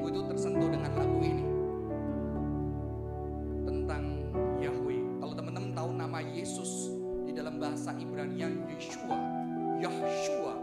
hatiku 0.00 0.16
itu 0.16 0.20
tersentuh 0.32 0.68
dengan 0.72 0.92
lagu 0.96 1.18
ini. 1.20 1.44
Tentang 3.68 4.04
Yahweh. 4.56 5.00
Kalau 5.20 5.34
teman-teman 5.36 5.70
tahu 5.76 5.90
nama 5.92 6.18
Yesus 6.24 6.88
di 7.28 7.36
dalam 7.36 7.60
bahasa 7.60 7.92
Ibrani 8.00 8.40
Yeshua, 8.72 9.18
Yahshua, 9.84 10.54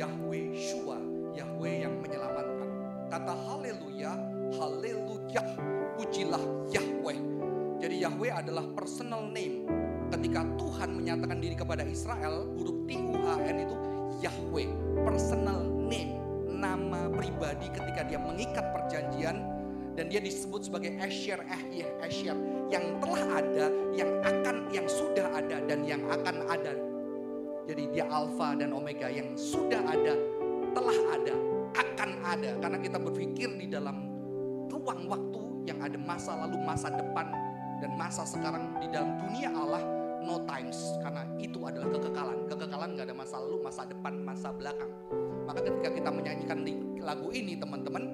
Yahweh 0.00 0.56
Shua, 0.56 0.96
Yahweh 1.36 1.74
yang 1.84 2.00
menyelamatkan. 2.00 2.68
Kata 3.12 3.32
haleluya, 3.36 4.16
haleluya, 4.56 5.42
pujilah 6.00 6.44
Yahweh. 6.72 7.20
Jadi 7.76 8.00
Yahweh 8.00 8.32
adalah 8.32 8.64
personal 8.72 9.28
name. 9.28 9.68
Ketika 10.08 10.40
Tuhan 10.56 10.96
menyatakan 10.96 11.36
diri 11.44 11.52
kepada 11.52 11.84
Israel, 11.84 12.48
huruf 12.56 12.88
T 12.88 12.96
U 12.96 13.12
H 13.20 13.44
N 13.44 13.56
itu 13.60 13.76
Yahweh, 14.24 14.70
personal 15.04 15.60
name, 15.68 16.16
nama 16.56 17.12
pribadi 17.12 17.68
ketika 17.68 18.02
dia 18.08 18.16
mengikat 18.16 18.64
perjanjian 18.72 19.44
dan 19.96 20.04
dia 20.12 20.20
disebut 20.20 20.68
sebagai 20.68 20.96
Asher 21.00 21.40
Ehyeh 21.44 21.88
Asher 22.04 22.36
yang 22.68 23.00
telah 23.00 23.24
ada, 23.40 23.66
yang 23.96 24.10
akan, 24.20 24.68
yang 24.72 24.84
sudah 24.84 25.24
ada 25.32 25.56
dan 25.64 25.84
yang 25.88 26.02
akan 26.08 26.44
ada. 26.48 26.74
Jadi 27.66 27.96
dia 27.96 28.04
Alfa 28.08 28.54
dan 28.54 28.76
Omega 28.76 29.08
yang 29.08 29.34
sudah 29.34 29.80
ada, 29.84 30.14
telah 30.76 30.98
ada, 31.16 31.34
akan 31.74 32.10
ada 32.22 32.50
karena 32.60 32.78
kita 32.78 32.98
berpikir 33.00 33.48
di 33.56 33.66
dalam 33.66 34.06
ruang 34.70 35.08
waktu 35.08 35.42
yang 35.66 35.78
ada 35.82 35.98
masa 35.98 36.36
lalu, 36.46 36.60
masa 36.62 36.92
depan 36.92 37.26
dan 37.82 37.90
masa 37.98 38.22
sekarang 38.22 38.70
di 38.78 38.88
dalam 38.92 39.18
dunia 39.18 39.50
Allah 39.52 39.82
no 40.26 40.42
times 40.46 40.98
karena 41.02 41.22
itu 41.38 41.58
adalah 41.62 41.88
kekekalan. 41.90 42.38
Kekekalan 42.50 42.88
nggak 42.94 43.06
ada 43.10 43.16
masa 43.16 43.36
lalu, 43.42 43.56
masa 43.62 43.82
depan, 43.86 44.14
masa 44.22 44.48
belakang. 44.54 44.92
Maka 45.46 45.62
ketika 45.62 45.88
kita 45.94 46.10
menyanyikan 46.10 46.66
lagu 46.98 47.30
ini 47.30 47.54
teman-teman, 47.54 48.04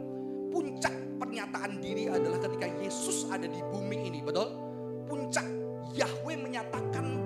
puncak 0.52 0.92
pernyataan 1.16 1.80
diri 1.80 2.12
adalah 2.12 2.36
ketika 2.44 2.69
Yesus 2.84 3.24
ada 3.33 3.48
di 3.48 3.61
bumi 3.72 4.12
ini, 4.12 4.20
betul? 4.20 4.52
Puncak 5.08 5.48
Yahweh 5.97 6.36
menyatakan 6.36 7.16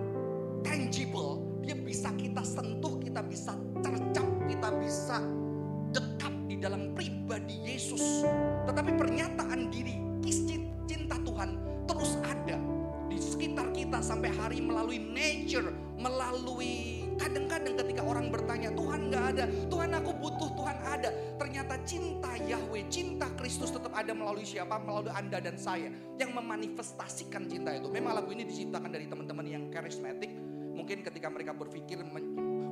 tangible, 0.63 1.43
dia 1.67 1.75
bisa 1.75 2.15
kita 2.15 2.43
sentuh, 2.47 3.03
kita 3.03 3.23
bisa 3.27 3.59
tercap, 3.83 4.29
kita 4.47 4.69
bisa 4.79 5.19
dekat 5.91 6.35
di 6.47 6.57
dalam 6.63 6.95
pribadi 6.95 7.59
Yesus. 7.67 8.23
Tetapi 8.71 8.95
pernyataan 8.95 9.71
diri, 9.75 9.99
cinta 10.87 11.19
Tuhan 11.23 11.59
terus 11.87 12.19
ada 12.23 12.59
di 13.07 13.19
sekitar 13.19 13.71
kita 13.75 14.03
sampai 14.03 14.31
hari 14.35 14.59
melalui 14.63 14.99
nature, 14.99 15.71
melalui 15.99 17.06
kadang-kadang 17.17 17.75
ketika 17.81 18.03
orang 18.05 18.29
bertanya, 18.31 18.71
Tuhan 18.73 19.01
nggak 19.11 19.25
ada, 19.37 19.45
Tuhan 19.69 19.91
aku 19.97 20.11
butuh, 20.17 20.51
Tuhan 20.55 20.79
ada. 20.85 21.11
Ternyata 21.37 21.75
cinta 21.83 22.33
Yahweh, 22.37 22.85
cinta 22.89 23.27
Kristus 23.37 23.73
tetap 23.73 23.93
ada 23.93 24.13
melalui 24.13 24.45
siapa? 24.45 24.79
Melalui 24.81 25.13
Anda 25.13 25.41
dan 25.41 25.57
saya 25.57 25.91
yang 26.17 26.31
memanifestasikan 26.37 27.49
cinta 27.49 27.75
itu. 27.75 27.89
Memang 27.89 28.17
lagu 28.17 28.31
ini 28.33 28.47
diciptakan 28.47 28.91
dari 28.93 29.09
teman-teman 29.09 29.47
yang 29.49 29.65
karismatik. 29.73 30.31
Mungkin 30.77 31.03
ketika 31.03 31.33
mereka 31.33 31.57
berpikir 31.57 31.99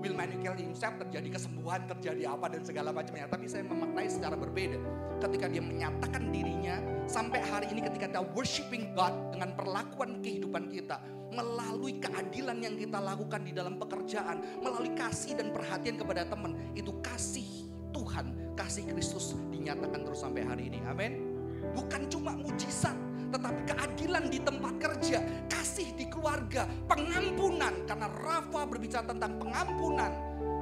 will 0.05 0.13
manipulate 0.13 0.61
himself 0.61 1.01
terjadi 1.01 1.41
kesembuhan, 1.41 1.89
terjadi 1.89 2.37
apa 2.37 2.53
dan 2.53 2.61
segala 2.61 2.93
macamnya. 2.93 3.25
Tapi 3.25 3.49
saya 3.49 3.65
memaknai 3.65 4.05
secara 4.13 4.37
berbeda. 4.37 4.77
Ketika 5.25 5.49
dia 5.49 5.65
menyatakan 5.65 6.29
dirinya 6.29 6.77
sampai 7.09 7.41
hari 7.41 7.73
ini 7.73 7.81
ketika 7.81 8.13
kita 8.13 8.21
worshiping 8.37 8.93
God 8.93 9.33
dengan 9.33 9.57
perlakuan 9.57 10.21
kehidupan 10.21 10.69
kita 10.69 11.01
melalui 11.33 11.99
keadilan 11.99 12.61
yang 12.61 12.77
kita 12.77 13.01
lakukan 13.01 13.43
di 13.43 13.57
dalam 13.57 13.81
pekerjaan, 13.81 14.45
melalui 14.61 14.93
kasih 14.93 15.35
dan 15.41 15.51
perhatian 15.51 15.97
kepada 15.99 16.29
teman, 16.29 16.55
itu 16.77 16.95
kasih 17.01 17.67
Tuhan, 17.91 18.55
kasih 18.55 18.87
Kristus 18.93 19.35
dinyatakan 19.51 20.05
terus 20.05 20.21
sampai 20.23 20.45
hari 20.45 20.71
ini. 20.71 20.79
Amin. 20.87 21.35
Bukan 21.75 22.07
cuma 22.13 22.37
mujizat, 22.37 22.95
tetapi 23.31 23.61
keadilan 23.69 24.25
di 24.29 24.39
tempat 24.43 24.75
kerja, 24.81 25.19
kasih 25.49 25.93
di 25.97 26.09
keluarga, 26.09 26.69
pengampunan 26.89 27.73
karena 27.89 28.09
Rafa 28.11 28.67
berbicara 28.69 29.05
tentang 29.09 29.37
pengampunan, 29.41 30.13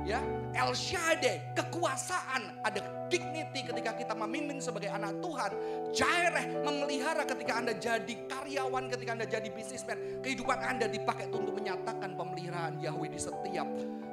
ya 0.07 0.21
El 0.53 0.77
Shaddai, 0.77 1.57
kekuasaan, 1.57 2.61
ada 2.61 3.09
dignity 3.09 3.65
ketika 3.65 3.97
kita 3.97 4.13
memimpin 4.13 4.61
sebagai 4.61 4.93
anak 4.93 5.17
Tuhan. 5.25 5.53
Jaireh 5.97 6.61
memelihara 6.61 7.25
ketika 7.25 7.57
Anda 7.57 7.73
jadi 7.77 8.15
karyawan, 8.29 8.93
ketika 8.93 9.11
Anda 9.17 9.27
jadi 9.29 9.49
bisnismen. 9.49 10.21
Kehidupan 10.21 10.61
Anda 10.61 10.93
dipakai 10.93 11.33
untuk 11.33 11.57
menyatakan 11.57 12.17
pemeliharaan 12.21 12.85
Yahweh 12.85 13.09
di 13.09 13.21
setiap 13.21 13.65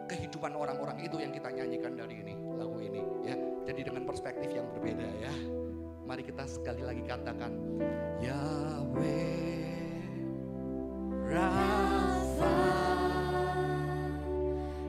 kehidupan 0.07 0.55
orang-orang 0.55 1.03
itu 1.03 1.19
yang 1.19 1.35
kita 1.35 1.51
nyanyikan 1.51 1.93
dari 1.99 2.23
ini, 2.23 2.33
lagu 2.55 2.79
ini. 2.79 3.01
ya. 3.27 3.35
Jadi 3.67 3.81
dengan 3.85 4.03
perspektif 4.07 4.49
yang 4.49 4.65
berbeda 4.71 5.07
ya. 5.19 5.58
Mari 6.09 6.25
kita 6.25 6.41
sekali 6.49 6.81
lagi 6.81 7.05
katakan 7.05 7.53
Yahweh 8.17 10.09
Rafa 11.29 12.57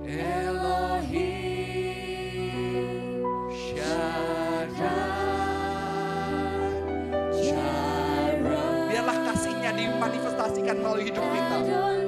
Elohim 0.08 1.20
Shaddai 3.53 4.81
Biarlah 8.88 9.19
kasihnya 9.28 9.76
dimanifestasikan 9.76 10.81
melalui 10.81 11.12
hidup 11.12 11.28
kita 11.37 12.00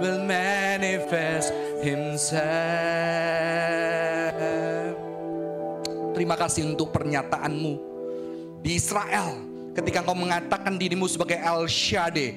Will 0.00 0.24
manifest 0.24 1.52
himself 1.84 2.40
Terima 6.16 6.36
kasih 6.36 6.72
untuk 6.72 6.92
pernyataanmu 6.92 7.74
di 8.60 8.76
Israel 8.76 9.50
Ketika 9.70 10.02
engkau 10.02 10.18
mengatakan 10.18 10.74
dirimu 10.74 11.06
sebagai 11.06 11.38
El 11.38 11.70
Shaddai, 11.70 12.34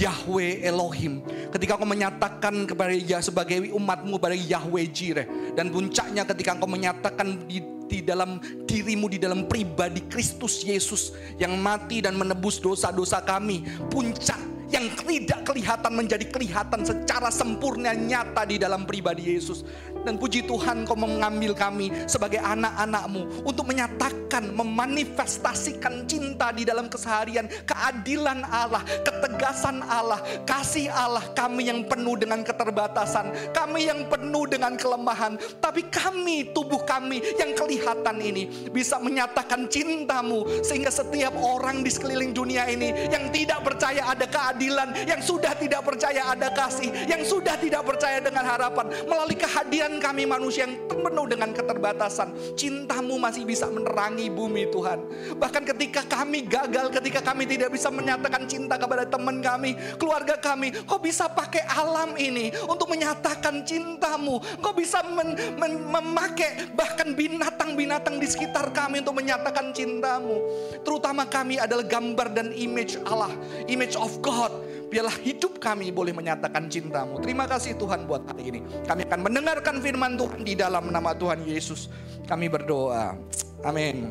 Yahweh 0.00 0.64
Elohim. 0.64 1.20
Ketika 1.52 1.76
engkau 1.76 1.86
menyatakan 1.86 2.64
kepada 2.64 2.90
ya 2.96 3.20
sebagai 3.20 3.68
umatmu 3.76 4.16
pada 4.16 4.32
Yahweh 4.32 4.88
Jireh. 4.88 5.28
Dan 5.52 5.68
puncaknya 5.68 6.24
ketika 6.24 6.56
engkau 6.56 6.66
menyatakan 6.66 7.44
di, 7.44 7.60
di 7.84 8.00
dalam 8.00 8.40
dirimu, 8.64 9.12
di 9.12 9.20
dalam 9.20 9.44
pribadi 9.44 10.02
Kristus 10.08 10.64
Yesus 10.64 11.12
yang 11.36 11.52
mati 11.60 12.00
dan 12.00 12.16
menebus 12.16 12.56
dosa-dosa 12.56 13.20
kami. 13.20 13.60
Puncak 13.92 14.49
yang 14.70 14.86
tidak 15.04 15.42
kelihatan 15.42 15.92
menjadi 15.92 16.26
kelihatan 16.30 16.86
secara 16.86 17.28
sempurna 17.28 17.90
nyata 17.92 18.46
di 18.46 18.56
dalam 18.56 18.86
pribadi 18.86 19.34
Yesus. 19.34 19.66
Dan 20.00 20.16
puji 20.16 20.48
Tuhan 20.48 20.88
kau 20.88 20.96
mengambil 20.96 21.52
kami 21.52 21.92
sebagai 22.08 22.40
anak-anakmu 22.40 23.44
untuk 23.44 23.68
menyatakan, 23.68 24.48
memanifestasikan 24.56 26.08
cinta 26.08 26.54
di 26.56 26.64
dalam 26.64 26.88
keseharian, 26.88 27.44
keadilan 27.68 28.40
Allah, 28.48 28.80
ketegasan 29.04 29.84
Allah, 29.84 30.22
kasih 30.48 30.88
Allah 30.88 31.20
kami 31.36 31.68
yang 31.68 31.84
penuh 31.84 32.16
dengan 32.16 32.40
keterbatasan, 32.40 33.52
kami 33.52 33.92
yang 33.92 34.08
penuh 34.08 34.48
dengan 34.48 34.72
kelemahan, 34.80 35.36
tapi 35.60 35.84
kami, 35.92 36.48
tubuh 36.56 36.80
kami 36.88 37.20
yang 37.36 37.52
kelihatan 37.52 38.16
ini 38.24 38.72
bisa 38.72 38.96
menyatakan 38.96 39.68
cintamu 39.68 40.48
sehingga 40.64 40.88
setiap 40.88 41.36
orang 41.36 41.84
di 41.84 41.92
sekeliling 41.92 42.32
dunia 42.32 42.64
ini 42.72 43.12
yang 43.12 43.28
tidak 43.28 43.60
percaya 43.60 44.08
ada 44.08 44.24
keadilan, 44.24 44.59
yang 45.06 45.22
sudah 45.24 45.56
tidak 45.56 45.80
percaya 45.80 46.28
ada 46.28 46.52
kasih, 46.52 46.92
yang 47.08 47.24
sudah 47.24 47.56
tidak 47.56 47.80
percaya 47.86 48.20
dengan 48.20 48.44
harapan 48.44 48.92
melalui 49.08 49.38
kehadiran 49.38 49.96
kami 49.96 50.28
manusia 50.28 50.68
yang 50.68 50.76
penuh 50.90 51.24
dengan 51.24 51.50
keterbatasan, 51.56 52.34
cintamu 52.58 53.16
masih 53.16 53.48
bisa 53.48 53.70
menerangi 53.70 54.28
bumi 54.28 54.68
Tuhan. 54.68 54.98
Bahkan 55.40 55.62
ketika 55.74 56.04
kami 56.04 56.44
gagal, 56.44 56.92
ketika 56.92 57.24
kami 57.24 57.48
tidak 57.48 57.72
bisa 57.72 57.88
menyatakan 57.88 58.44
cinta 58.44 58.76
kepada 58.76 59.08
teman 59.08 59.40
kami, 59.40 59.78
keluarga 59.96 60.36
kami, 60.36 60.74
kau 60.84 61.00
bisa 61.00 61.30
pakai 61.30 61.64
alam 61.70 62.18
ini 62.20 62.52
untuk 62.68 62.90
menyatakan 62.90 63.64
cintamu. 63.64 64.42
Kau 64.60 64.76
bisa 64.76 65.00
memakai 65.06 66.74
bahkan 66.76 67.16
binatang-binatang 67.16 68.20
di 68.20 68.26
sekitar 68.28 68.74
kami 68.74 69.00
untuk 69.00 69.16
menyatakan 69.16 69.72
cintamu. 69.72 70.36
Terutama 70.84 71.24
kami 71.24 71.56
adalah 71.56 71.86
gambar 71.86 72.28
dan 72.34 72.48
image 72.52 72.98
Allah, 73.06 73.32
image 73.70 73.96
of 73.96 74.20
God 74.20 74.49
biarlah 74.90 75.14
hidup 75.22 75.62
kami 75.62 75.94
boleh 75.94 76.10
menyatakan 76.10 76.66
cintamu. 76.66 77.22
Terima 77.22 77.46
kasih 77.46 77.78
Tuhan 77.78 78.04
buat 78.10 78.26
hari 78.26 78.50
ini. 78.50 78.60
Kami 78.84 79.06
akan 79.06 79.20
mendengarkan 79.22 79.78
firman 79.78 80.18
Tuhan 80.18 80.40
di 80.42 80.54
dalam 80.58 80.90
nama 80.90 81.14
Tuhan 81.14 81.46
Yesus. 81.46 81.86
Kami 82.26 82.50
berdoa. 82.50 83.14
Amin. 83.62 84.10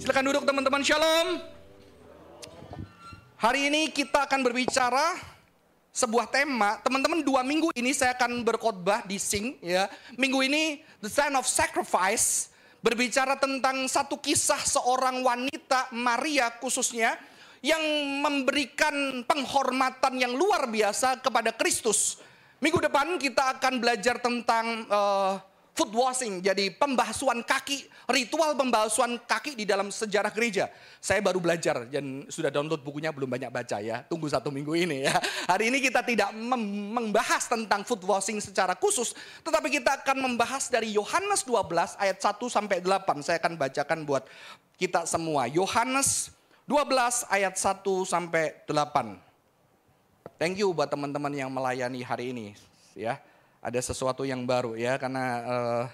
Silakan 0.00 0.24
duduk 0.32 0.44
teman-teman. 0.48 0.80
Shalom. 0.80 1.44
Hari 3.40 3.72
ini 3.72 3.88
kita 3.92 4.28
akan 4.28 4.40
berbicara 4.44 5.16
sebuah 5.90 6.28
tema. 6.28 6.78
Teman-teman 6.80 7.20
dua 7.20 7.40
minggu 7.44 7.72
ini 7.74 7.92
saya 7.92 8.16
akan 8.16 8.44
berkhotbah 8.44 9.04
di 9.04 9.20
Sing 9.20 9.60
ya. 9.60 9.88
Minggu 10.16 10.40
ini 10.44 10.80
The 11.00 11.10
Sign 11.10 11.34
of 11.36 11.44
Sacrifice 11.44 12.52
berbicara 12.80 13.36
tentang 13.36 13.84
satu 13.88 14.16
kisah 14.16 14.60
seorang 14.64 15.20
wanita 15.20 15.92
Maria 15.92 16.48
khususnya 16.60 17.20
yang 17.60 17.80
memberikan 18.24 19.24
penghormatan 19.28 20.16
yang 20.16 20.32
luar 20.32 20.68
biasa 20.68 21.20
kepada 21.20 21.52
Kristus. 21.52 22.20
Minggu 22.60 22.80
depan 22.80 23.16
kita 23.16 23.56
akan 23.56 23.80
belajar 23.80 24.20
tentang 24.20 24.84
uh, 24.88 25.40
foot 25.72 25.96
washing, 25.96 26.44
jadi 26.44 26.76
pembasuhan 26.76 27.40
kaki, 27.40 27.88
ritual 28.12 28.52
pembasuhan 28.52 29.16
kaki 29.24 29.56
di 29.56 29.64
dalam 29.64 29.88
sejarah 29.88 30.28
gereja. 30.28 30.68
Saya 31.00 31.24
baru 31.24 31.40
belajar 31.40 31.88
dan 31.88 32.28
sudah 32.28 32.52
download 32.52 32.84
bukunya 32.84 33.08
belum 33.08 33.32
banyak 33.32 33.48
baca 33.48 33.80
ya. 33.80 34.04
Tunggu 34.04 34.28
satu 34.28 34.52
minggu 34.52 34.76
ini 34.76 35.08
ya. 35.08 35.16
Hari 35.48 35.72
ini 35.72 35.80
kita 35.80 36.04
tidak 36.04 36.36
membahas 36.92 37.48
tentang 37.48 37.80
foot 37.88 38.04
washing 38.04 38.44
secara 38.44 38.76
khusus, 38.76 39.16
tetapi 39.40 39.72
kita 39.72 40.04
akan 40.04 40.32
membahas 40.32 40.68
dari 40.68 40.92
Yohanes 40.92 41.48
12 41.48 41.96
ayat 41.96 42.18
1 42.20 42.28
sampai 42.44 42.84
8. 42.84 43.24
Saya 43.24 43.40
akan 43.40 43.56
bacakan 43.56 44.04
buat 44.04 44.28
kita 44.76 45.08
semua. 45.08 45.48
Yohanes 45.48 46.28
12 46.70 47.26
ayat 47.34 47.58
1 47.58 47.82
sampai 48.06 48.54
8. 48.70 49.18
Thank 50.38 50.62
you 50.62 50.70
buat 50.70 50.86
teman-teman 50.86 51.34
yang 51.34 51.50
melayani 51.50 51.98
hari 52.06 52.30
ini 52.30 52.54
ya. 52.94 53.18
Ada 53.58 53.82
sesuatu 53.90 54.22
yang 54.22 54.46
baru 54.46 54.78
ya 54.78 54.94
karena 54.94 55.24
uh, 55.42 55.84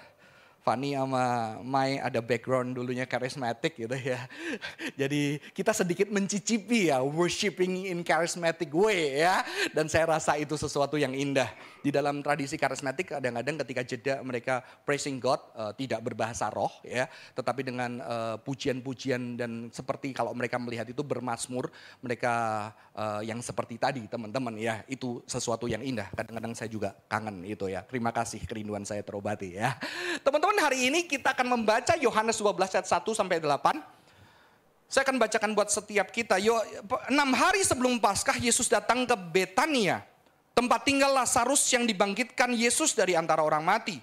Fanny 0.67 0.99
sama 0.99 1.55
Mai 1.63 1.95
ada 1.95 2.19
background 2.19 2.75
dulunya 2.75 3.07
charismatic 3.07 3.79
gitu 3.79 3.95
ya. 3.95 4.27
Jadi 4.99 5.39
kita 5.55 5.71
sedikit 5.71 6.11
mencicipi 6.11 6.91
ya 6.91 6.99
worshiping 6.99 7.87
in 7.87 8.03
charismatic 8.03 8.67
way 8.75 9.23
ya. 9.23 9.47
Dan 9.71 9.87
saya 9.87 10.19
rasa 10.19 10.35
itu 10.35 10.59
sesuatu 10.59 10.99
yang 10.99 11.15
indah. 11.15 11.47
Di 11.79 11.87
dalam 11.87 12.19
tradisi 12.19 12.59
charismatic 12.59 13.15
kadang-kadang 13.15 13.63
ketika 13.63 13.81
jeda 13.87 14.15
mereka 14.27 14.59
praising 14.83 15.23
God 15.23 15.39
uh, 15.55 15.71
tidak 15.71 16.03
berbahasa 16.03 16.51
roh 16.51 16.83
ya. 16.83 17.07
Tetapi 17.31 17.63
dengan 17.63 18.03
uh, 18.03 18.35
pujian-pujian 18.43 19.39
dan 19.39 19.71
seperti 19.71 20.11
kalau 20.11 20.35
mereka 20.35 20.59
melihat 20.59 20.91
itu 20.91 20.99
bermasmur 20.99 21.71
mereka 22.03 22.67
uh, 22.91 23.23
yang 23.23 23.39
seperti 23.39 23.79
tadi 23.79 24.03
teman-teman 24.11 24.59
ya. 24.59 24.83
Itu 24.91 25.23
sesuatu 25.23 25.71
yang 25.71 25.79
indah. 25.79 26.11
Kadang-kadang 26.11 26.51
saya 26.59 26.67
juga 26.67 26.91
kangen 27.07 27.47
itu 27.47 27.71
ya. 27.71 27.87
Terima 27.87 28.11
kasih 28.11 28.43
kerinduan 28.43 28.83
saya 28.83 28.99
terobati 28.99 29.55
ya. 29.55 29.79
Teman-teman 30.27 30.56
hari 30.59 30.91
ini 30.91 31.05
kita 31.05 31.31
akan 31.33 31.57
membaca 31.57 31.93
Yohanes 31.97 32.41
12 32.41 32.57
ayat 32.77 32.87
1 32.87 33.03
sampai 33.13 33.37
8. 33.39 33.97
Saya 34.87 35.03
akan 35.03 35.19
bacakan 35.19 35.51
buat 35.51 35.67
setiap 35.67 36.11
kita. 36.15 36.39
Yo, 36.39 36.55
enam 37.11 37.35
hari 37.35 37.59
sebelum 37.63 37.99
Paskah 37.99 38.39
Yesus 38.39 38.71
datang 38.71 39.03
ke 39.03 39.15
Betania. 39.15 40.03
Tempat 40.55 40.87
tinggal 40.87 41.13
Lazarus 41.13 41.67
yang 41.69 41.83
dibangkitkan 41.85 42.49
Yesus 42.55 42.95
dari 42.95 43.13
antara 43.13 43.43
orang 43.43 43.61
mati. 43.61 43.99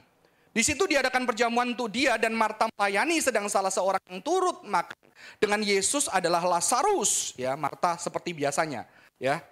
Di 0.54 0.62
situ 0.62 0.86
diadakan 0.86 1.26
perjamuan 1.26 1.74
untuk 1.74 1.90
dia 1.90 2.14
dan 2.14 2.30
Marta 2.30 2.70
melayani 2.78 3.18
sedang 3.18 3.50
salah 3.50 3.74
seorang 3.74 3.98
yang 4.06 4.22
turut 4.22 4.62
makan 4.62 4.94
dengan 5.42 5.58
Yesus 5.58 6.06
adalah 6.06 6.46
Lazarus. 6.46 7.34
Ya, 7.34 7.58
Marta 7.58 7.98
seperti 7.98 8.30
biasanya. 8.30 8.86
Ya, 9.18 9.42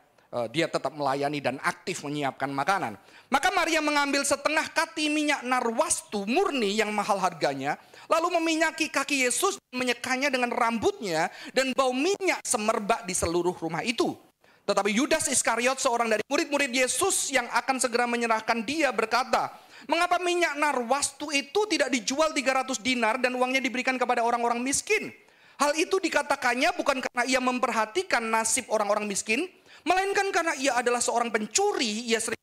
dia 0.48 0.64
tetap 0.64 0.96
melayani 0.96 1.44
dan 1.44 1.60
aktif 1.60 2.00
menyiapkan 2.08 2.48
makanan. 2.48 2.96
Maka 3.28 3.52
Maria 3.52 3.84
mengambil 3.84 4.24
setengah 4.24 4.64
kati 4.72 5.12
minyak 5.12 5.44
narwastu 5.44 6.24
murni 6.24 6.72
yang 6.72 6.88
mahal 6.88 7.20
harganya, 7.20 7.76
lalu 8.08 8.40
meminyaki 8.40 8.88
kaki 8.88 9.28
Yesus, 9.28 9.60
menyekanya 9.76 10.32
dengan 10.32 10.48
rambutnya, 10.48 11.28
dan 11.52 11.76
bau 11.76 11.92
minyak 11.92 12.40
semerbak 12.48 13.04
di 13.04 13.12
seluruh 13.12 13.52
rumah 13.60 13.84
itu. 13.84 14.16
Tetapi 14.64 14.90
Yudas 14.94 15.28
Iskariot, 15.28 15.76
seorang 15.76 16.08
dari 16.08 16.22
murid-murid 16.24 16.70
Yesus 16.70 17.28
yang 17.34 17.50
akan 17.50 17.76
segera 17.82 18.08
menyerahkan 18.08 18.64
dia 18.64 18.88
berkata, 18.88 19.52
Mengapa 19.90 20.22
minyak 20.22 20.54
narwastu 20.54 21.34
itu 21.34 21.66
tidak 21.66 21.90
dijual 21.90 22.30
300 22.30 22.78
dinar 22.78 23.18
dan 23.18 23.34
uangnya 23.34 23.58
diberikan 23.58 23.98
kepada 23.98 24.22
orang-orang 24.22 24.62
miskin? 24.62 25.10
Hal 25.58 25.74
itu 25.74 25.98
dikatakannya 25.98 26.70
bukan 26.78 27.02
karena 27.02 27.22
ia 27.26 27.42
memperhatikan 27.42 28.22
nasib 28.22 28.70
orang-orang 28.70 29.10
miskin, 29.10 29.50
Melainkan 29.82 30.30
karena 30.30 30.54
ia 30.58 30.78
adalah 30.78 31.02
seorang 31.02 31.30
pencuri, 31.30 32.06
ia 32.06 32.22
sering 32.22 32.38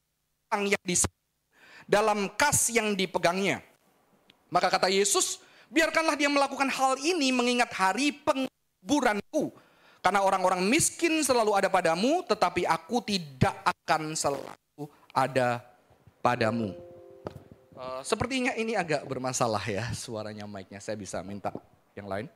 yang 0.49 0.83
di 0.83 0.95
dalam 1.89 2.29
kas 2.35 2.73
yang 2.73 2.93
dipegangnya. 2.93 3.63
Maka 4.49 4.69
kata 4.69 4.89
Yesus, 4.89 5.41
biarkanlah 5.69 6.17
dia 6.17 6.29
melakukan 6.29 6.69
hal 6.69 6.97
ini 7.01 7.29
mengingat 7.29 7.69
hari 7.73 8.11
penguburanku. 8.11 9.53
Karena 9.99 10.23
orang-orang 10.23 10.63
miskin 10.63 11.19
selalu 11.21 11.53
ada 11.53 11.67
padamu, 11.67 12.23
tetapi 12.23 12.63
aku 12.63 13.03
tidak 13.03 13.51
akan 13.67 14.15
selalu 14.15 14.47
ada 15.11 15.59
padamu. 16.23 16.71
Uh, 17.75 18.03
sepertinya 18.03 18.55
ini 18.55 18.75
agak 18.75 19.03
bermasalah 19.07 19.63
ya 19.63 19.87
suaranya 19.95 20.47
mic-nya. 20.47 20.79
Saya 20.79 20.95
bisa 20.95 21.19
minta 21.23 21.51
yang 21.95 22.07
lain. 22.07 22.27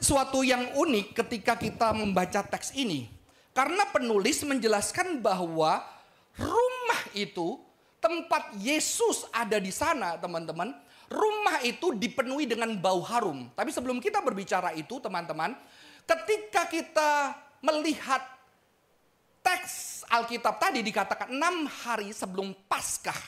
Sesuatu 0.00 0.40
yang 0.40 0.72
unik 0.74 1.12
ketika 1.12 1.54
kita 1.60 1.92
membaca 1.92 2.40
teks 2.40 2.72
ini. 2.72 3.12
Karena 3.52 3.84
penulis 3.92 4.40
menjelaskan 4.42 5.20
bahwa 5.20 5.84
rumah 6.40 7.02
itu 7.12 7.60
tempat 8.00 8.56
Yesus 8.56 9.28
ada 9.28 9.60
di 9.60 9.68
sana, 9.68 10.16
teman-teman. 10.16 10.72
Rumah 11.10 11.60
itu 11.66 11.92
dipenuhi 11.92 12.48
dengan 12.48 12.72
bau 12.80 13.04
harum. 13.04 13.52
Tapi 13.52 13.68
sebelum 13.68 14.00
kita 14.00 14.24
berbicara 14.24 14.72
itu, 14.72 14.96
teman-teman, 15.02 15.52
ketika 16.08 16.64
kita 16.70 17.10
melihat 17.60 18.24
teks 19.44 20.06
Alkitab 20.08 20.56
tadi 20.56 20.80
dikatakan 20.80 21.28
enam 21.28 21.68
hari 21.68 22.14
sebelum 22.14 22.56
Paskah, 22.70 23.18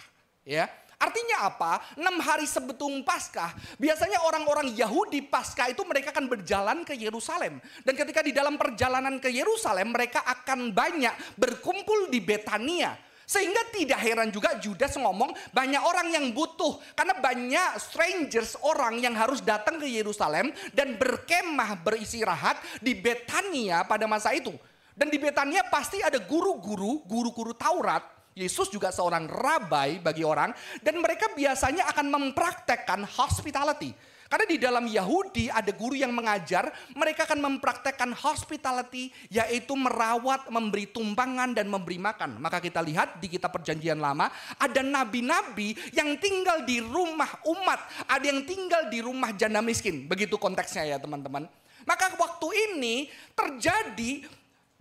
ya. 0.46 0.70
Artinya 1.02 1.50
apa? 1.50 1.82
Enam 1.98 2.22
hari 2.22 2.46
sebelum 2.46 3.02
Paskah, 3.02 3.50
biasanya 3.74 4.22
orang-orang 4.22 4.70
Yahudi 4.70 5.18
Paskah 5.26 5.74
itu 5.74 5.82
mereka 5.82 6.14
akan 6.14 6.30
berjalan 6.30 6.86
ke 6.86 6.94
Yerusalem. 6.94 7.58
Dan 7.82 7.98
ketika 7.98 8.22
di 8.22 8.30
dalam 8.30 8.54
perjalanan 8.54 9.18
ke 9.18 9.26
Yerusalem, 9.26 9.90
mereka 9.90 10.22
akan 10.22 10.70
banyak 10.70 11.34
berkumpul 11.34 12.06
di 12.06 12.22
Betania. 12.22 12.94
Sehingga 13.26 13.66
tidak 13.74 13.98
heran 13.98 14.30
juga 14.30 14.54
Judas 14.62 14.94
ngomong 14.94 15.34
banyak 15.50 15.82
orang 15.82 16.14
yang 16.14 16.30
butuh. 16.30 16.78
Karena 16.94 17.18
banyak 17.18 17.82
strangers 17.82 18.54
orang 18.62 19.02
yang 19.02 19.18
harus 19.18 19.42
datang 19.42 19.82
ke 19.82 19.88
Yerusalem 19.90 20.54
dan 20.70 20.94
berkemah 20.94 21.82
beristirahat 21.82 22.62
di 22.78 22.94
Betania 22.94 23.82
pada 23.88 24.06
masa 24.06 24.30
itu. 24.30 24.54
Dan 24.94 25.10
di 25.10 25.18
Betania 25.18 25.66
pasti 25.66 25.98
ada 25.98 26.20
guru-guru, 26.22 27.02
guru-guru 27.08 27.56
Taurat 27.56 28.21
Yesus 28.32 28.72
juga 28.72 28.88
seorang 28.88 29.28
rabai 29.28 30.00
bagi 30.00 30.24
orang 30.24 30.52
dan 30.80 30.96
mereka 31.00 31.28
biasanya 31.36 31.88
akan 31.92 32.06
mempraktekkan 32.08 33.04
hospitality. 33.04 33.92
Karena 34.32 34.48
di 34.48 34.56
dalam 34.56 34.88
Yahudi 34.88 35.52
ada 35.52 35.68
guru 35.76 35.92
yang 35.92 36.08
mengajar, 36.16 36.72
mereka 36.96 37.28
akan 37.28 37.52
mempraktekkan 37.52 38.16
hospitality 38.16 39.12
yaitu 39.28 39.76
merawat, 39.76 40.48
memberi 40.48 40.88
tumpangan 40.88 41.52
dan 41.52 41.68
memberi 41.68 42.00
makan. 42.00 42.40
Maka 42.40 42.56
kita 42.56 42.80
lihat 42.80 43.20
di 43.20 43.28
kitab 43.28 43.52
perjanjian 43.52 44.00
lama 44.00 44.32
ada 44.56 44.80
nabi-nabi 44.80 45.76
yang 45.92 46.16
tinggal 46.16 46.64
di 46.64 46.80
rumah 46.80 47.28
umat, 47.44 48.08
ada 48.08 48.24
yang 48.24 48.40
tinggal 48.48 48.88
di 48.88 49.04
rumah 49.04 49.36
janda 49.36 49.60
miskin. 49.60 50.08
Begitu 50.08 50.40
konteksnya 50.40 50.88
ya 50.88 50.96
teman-teman. 50.96 51.44
Maka 51.84 52.16
waktu 52.16 52.48
ini 52.72 53.12
terjadi 53.36 54.24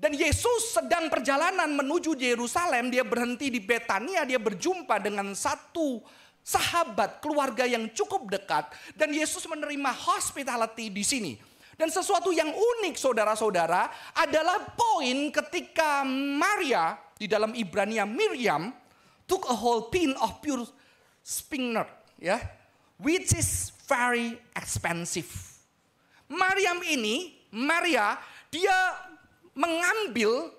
dan 0.01 0.17
Yesus 0.17 0.74
sedang 0.74 1.13
perjalanan 1.13 1.70
menuju 1.77 2.17
Yerusalem, 2.17 2.89
dia 2.89 3.05
berhenti 3.05 3.53
di 3.53 3.62
Betania, 3.62 4.25
dia 4.25 4.41
berjumpa 4.41 4.98
dengan 4.98 5.29
satu 5.38 6.01
sahabat 6.41 7.22
keluarga 7.22 7.70
yang 7.70 7.86
cukup 7.93 8.25
dekat 8.34 8.65
dan 8.98 9.13
Yesus 9.13 9.46
menerima 9.46 9.93
hospitality 9.93 10.89
di 10.89 11.05
sini. 11.05 11.34
Dan 11.77 11.93
sesuatu 11.93 12.34
yang 12.34 12.50
unik 12.50 12.98
saudara-saudara 12.98 14.13
adalah 14.17 14.74
poin 14.74 15.29
ketika 15.29 16.01
Maria 16.10 16.98
di 17.13 17.29
dalam 17.29 17.53
Ibrania 17.53 18.01
Miriam 18.01 18.74
took 19.29 19.46
a 19.50 19.53
whole 19.53 19.93
pin 19.93 20.17
of 20.17 20.41
pure 20.41 20.65
spikenard 21.22 21.89
ya 22.17 22.41
which 22.98 23.38
is 23.38 23.70
very 23.86 24.34
expensive. 24.58 25.29
Maryam 26.25 26.81
ini 26.89 27.38
Maria 27.53 28.17
dia 28.50 28.74
mengambil 29.53 30.50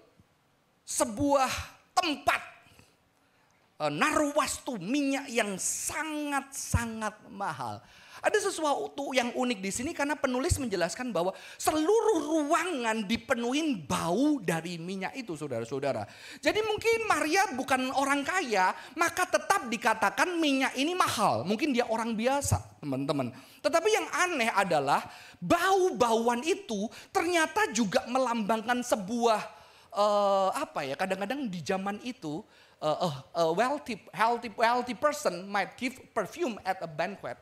sebuah 0.84 1.48
tempat 1.96 2.51
narwastu 3.90 4.78
minyak 4.78 5.26
yang 5.32 5.58
sangat-sangat 5.58 7.26
mahal. 7.32 7.82
Ada 8.22 8.38
sesuatu 8.38 9.10
yang 9.10 9.34
unik 9.34 9.58
di 9.58 9.70
sini 9.74 9.90
karena 9.90 10.14
penulis 10.14 10.54
menjelaskan 10.62 11.10
bahwa 11.10 11.34
seluruh 11.58 12.22
ruangan 12.22 13.02
dipenuhi 13.02 13.82
bau 13.82 14.38
dari 14.38 14.78
minyak 14.78 15.18
itu 15.18 15.34
saudara-saudara. 15.34 16.06
Jadi 16.38 16.62
mungkin 16.62 17.10
Maria 17.10 17.50
bukan 17.50 17.90
orang 17.90 18.22
kaya 18.22 18.70
maka 18.94 19.26
tetap 19.26 19.66
dikatakan 19.66 20.38
minyak 20.38 20.70
ini 20.78 20.94
mahal. 20.94 21.42
Mungkin 21.42 21.74
dia 21.74 21.82
orang 21.90 22.14
biasa 22.14 22.78
teman-teman. 22.78 23.34
Tetapi 23.58 23.88
yang 23.90 24.06
aneh 24.14 24.54
adalah 24.54 25.02
bau-bauan 25.42 26.46
itu 26.46 26.86
ternyata 27.10 27.74
juga 27.74 28.06
melambangkan 28.06 28.86
sebuah 28.86 29.62
uh, 29.98 30.50
apa 30.54 30.86
ya 30.86 30.94
kadang-kadang 30.94 31.50
di 31.50 31.58
zaman 31.58 31.98
itu 32.06 32.46
uh, 32.82 32.98
a, 33.06 33.08
a 33.40 33.44
wealthy 33.54 34.02
healthy 34.10 34.50
wealthy 34.58 34.98
person 34.98 35.46
might 35.46 35.78
give 35.78 35.96
perfume 36.12 36.58
at 36.66 36.82
a 36.82 36.90
banquet 36.90 37.38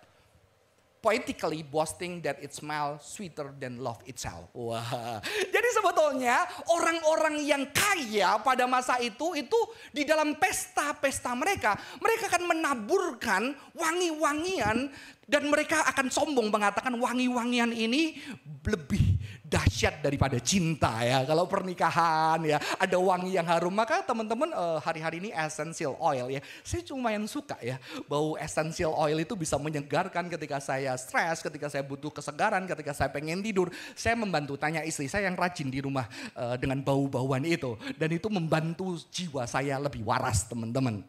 poetically 1.01 1.65
boasting 1.65 2.21
that 2.21 2.37
it 2.45 2.53
smells 2.53 3.01
sweeter 3.01 3.57
than 3.57 3.81
love 3.81 3.99
itself. 4.05 4.53
Wah. 4.53 4.85
Jadi 5.55 5.69
sebetulnya 5.73 6.45
orang-orang 6.69 7.41
yang 7.41 7.65
kaya 7.73 8.37
pada 8.45 8.69
masa 8.69 9.01
itu 9.01 9.33
itu 9.33 9.57
di 9.97 10.05
dalam 10.05 10.37
pesta-pesta 10.37 11.33
mereka, 11.33 11.73
mereka 12.05 12.29
akan 12.37 12.45
menaburkan 12.53 13.43
wangi-wangian 13.73 14.93
dan 15.25 15.43
mereka 15.49 15.89
akan 15.89 16.13
sombong 16.13 16.53
mengatakan 16.53 16.93
wangi-wangian 16.93 17.73
ini 17.73 18.21
lebih 18.69 19.17
dahsyat 19.51 19.99
daripada 19.99 20.39
cinta 20.39 21.03
ya. 21.03 21.27
Kalau 21.27 21.51
pernikahan 21.51 22.39
ya 22.47 22.63
ada 22.79 22.97
wangi 22.97 23.35
yang 23.35 23.45
harum 23.51 23.75
maka 23.75 24.07
teman-teman 24.07 24.55
uh, 24.55 24.79
hari-hari 24.79 25.19
ini 25.19 25.31
essential 25.35 25.99
oil 25.99 26.31
ya. 26.31 26.39
Saya 26.63 26.87
lumayan 26.95 27.27
suka 27.27 27.59
ya 27.59 27.83
bau 28.07 28.39
essential 28.39 28.95
oil 28.95 29.19
itu 29.19 29.35
bisa 29.35 29.59
menyegarkan 29.59 30.31
ketika 30.31 30.63
saya 30.63 30.95
stres, 30.95 31.43
ketika 31.43 31.67
saya 31.67 31.83
butuh 31.83 32.15
kesegaran, 32.15 32.63
ketika 32.71 32.95
saya 32.95 33.11
pengen 33.11 33.43
tidur. 33.43 33.75
Saya 33.99 34.15
membantu 34.15 34.55
tanya 34.55 34.87
istri 34.87 35.11
saya 35.11 35.27
yang 35.27 35.35
rajin 35.35 35.67
di 35.67 35.83
rumah 35.83 36.07
uh, 36.39 36.55
dengan 36.55 36.79
bau-bauan 36.81 37.43
itu 37.43 37.75
dan 37.99 38.15
itu 38.15 38.31
membantu 38.31 38.95
jiwa 39.11 39.43
saya 39.51 39.83
lebih 39.83 40.07
waras 40.07 40.47
teman-teman. 40.47 41.03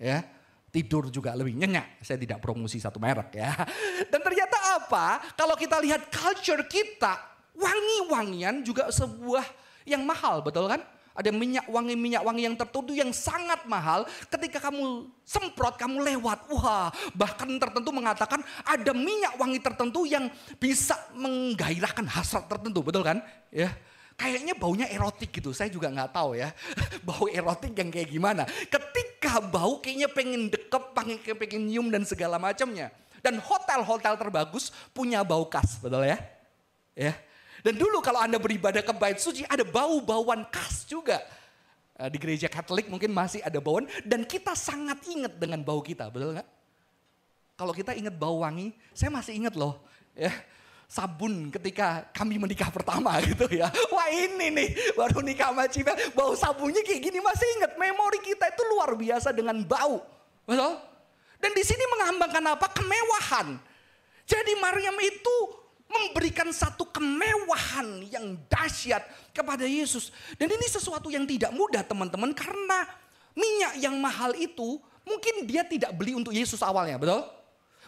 Ya 0.00 0.22
tidur 0.70 1.10
juga 1.10 1.34
lebih 1.34 1.58
nyenyak. 1.58 2.00
Saya 2.00 2.16
tidak 2.16 2.38
promosi 2.38 2.78
satu 2.78 3.02
merek 3.02 3.34
ya. 3.34 3.52
Dan 4.10 4.22
ternyata 4.22 4.56
apa? 4.80 5.06
Kalau 5.34 5.58
kita 5.58 5.82
lihat 5.82 6.08
culture 6.08 6.64
kita, 6.70 7.29
wangi-wangian 7.60 8.64
juga 8.64 8.88
sebuah 8.88 9.44
yang 9.84 10.02
mahal, 10.08 10.40
betul 10.40 10.66
kan? 10.66 10.80
Ada 11.10 11.34
minyak 11.34 11.66
wangi 11.68 11.98
minyak 11.98 12.22
wangi 12.24 12.48
yang 12.48 12.56
tertentu 12.56 12.96
yang 12.96 13.12
sangat 13.12 13.66
mahal. 13.68 14.08
Ketika 14.30 14.70
kamu 14.70 15.10
semprot, 15.26 15.76
kamu 15.76 16.00
lewat, 16.06 16.48
wah 16.48 16.88
bahkan 17.12 17.50
tertentu 17.60 17.92
mengatakan 17.92 18.40
ada 18.64 18.92
minyak 18.96 19.36
wangi 19.36 19.60
tertentu 19.60 20.06
yang 20.08 20.30
bisa 20.56 20.96
menggairahkan 21.12 22.06
hasrat 22.08 22.48
tertentu, 22.48 22.80
betul 22.80 23.04
kan? 23.04 23.20
Ya, 23.52 23.74
kayaknya 24.16 24.54
baunya 24.56 24.86
erotik 24.88 25.34
gitu. 25.34 25.50
Saya 25.50 25.68
juga 25.68 25.92
nggak 25.92 26.14
tahu 26.14 26.38
ya, 26.38 26.54
bau 27.08 27.26
erotik 27.28 27.74
yang 27.76 27.90
kayak 27.92 28.08
gimana. 28.08 28.42
Ketika 28.70 29.44
bau 29.44 29.82
kayaknya 29.82 30.08
pengen 30.08 30.48
dekep, 30.48 30.94
pengen, 30.96 31.18
pengen 31.20 31.62
nyium 31.68 31.86
dan 31.92 32.06
segala 32.06 32.40
macamnya. 32.40 32.88
Dan 33.20 33.36
hotel-hotel 33.36 34.16
terbagus 34.16 34.72
punya 34.96 35.20
bau 35.20 35.44
khas, 35.52 35.76
betul 35.84 36.06
ya? 36.06 36.16
Ya. 36.96 37.12
Dan 37.60 37.76
dulu 37.76 38.00
kalau 38.00 38.20
Anda 38.20 38.40
beribadah 38.40 38.80
ke 38.80 38.92
bait 38.96 39.20
suci 39.20 39.44
ada 39.44 39.64
bau-bauan 39.64 40.44
khas 40.48 40.88
juga. 40.88 41.20
Eh, 42.00 42.08
di 42.08 42.16
gereja 42.16 42.48
Katolik 42.48 42.88
mungkin 42.88 43.12
masih 43.12 43.44
ada 43.44 43.60
bauan 43.60 43.84
dan 44.08 44.24
kita 44.24 44.56
sangat 44.56 45.04
ingat 45.04 45.36
dengan 45.36 45.60
bau 45.60 45.84
kita, 45.84 46.08
betul 46.08 46.32
nggak? 46.32 46.48
Kalau 47.60 47.76
kita 47.76 47.92
ingat 47.92 48.16
bau 48.16 48.40
wangi, 48.40 48.72
saya 48.96 49.12
masih 49.12 49.36
ingat 49.36 49.52
loh. 49.52 49.84
Ya, 50.16 50.32
sabun 50.88 51.52
ketika 51.52 52.08
kami 52.16 52.40
menikah 52.40 52.72
pertama 52.72 53.20
gitu 53.28 53.44
ya. 53.52 53.68
Wah 53.92 54.08
ini 54.08 54.48
nih 54.48 54.68
baru 54.96 55.20
nikah 55.20 55.52
sama 55.52 55.68
Cibel, 55.68 55.92
bau 56.16 56.32
sabunnya 56.32 56.80
kayak 56.80 57.04
gini 57.04 57.20
masih 57.20 57.44
ingat. 57.60 57.76
Memori 57.76 58.24
kita 58.24 58.48
itu 58.48 58.62
luar 58.72 58.96
biasa 58.96 59.36
dengan 59.36 59.60
bau. 59.60 60.00
Betul? 60.48 60.80
Dan 61.36 61.52
di 61.52 61.64
sini 61.68 61.84
mengambangkan 61.84 62.44
apa? 62.56 62.66
Kemewahan. 62.72 63.60
Jadi 64.24 64.52
Maryam 64.56 64.96
itu 65.04 65.36
memberikan 65.90 66.46
satu 66.54 66.86
kemewahan 66.86 68.06
yang 68.06 68.38
dahsyat 68.46 69.02
kepada 69.34 69.66
Yesus. 69.66 70.14
Dan 70.38 70.46
ini 70.46 70.66
sesuatu 70.70 71.10
yang 71.10 71.26
tidak 71.26 71.50
mudah 71.50 71.82
teman-teman 71.82 72.30
karena 72.30 72.86
minyak 73.34 73.74
yang 73.82 73.98
mahal 73.98 74.30
itu 74.38 74.78
mungkin 75.02 75.44
dia 75.50 75.66
tidak 75.66 75.90
beli 75.98 76.14
untuk 76.14 76.30
Yesus 76.30 76.62
awalnya, 76.62 76.94
betul? 76.94 77.26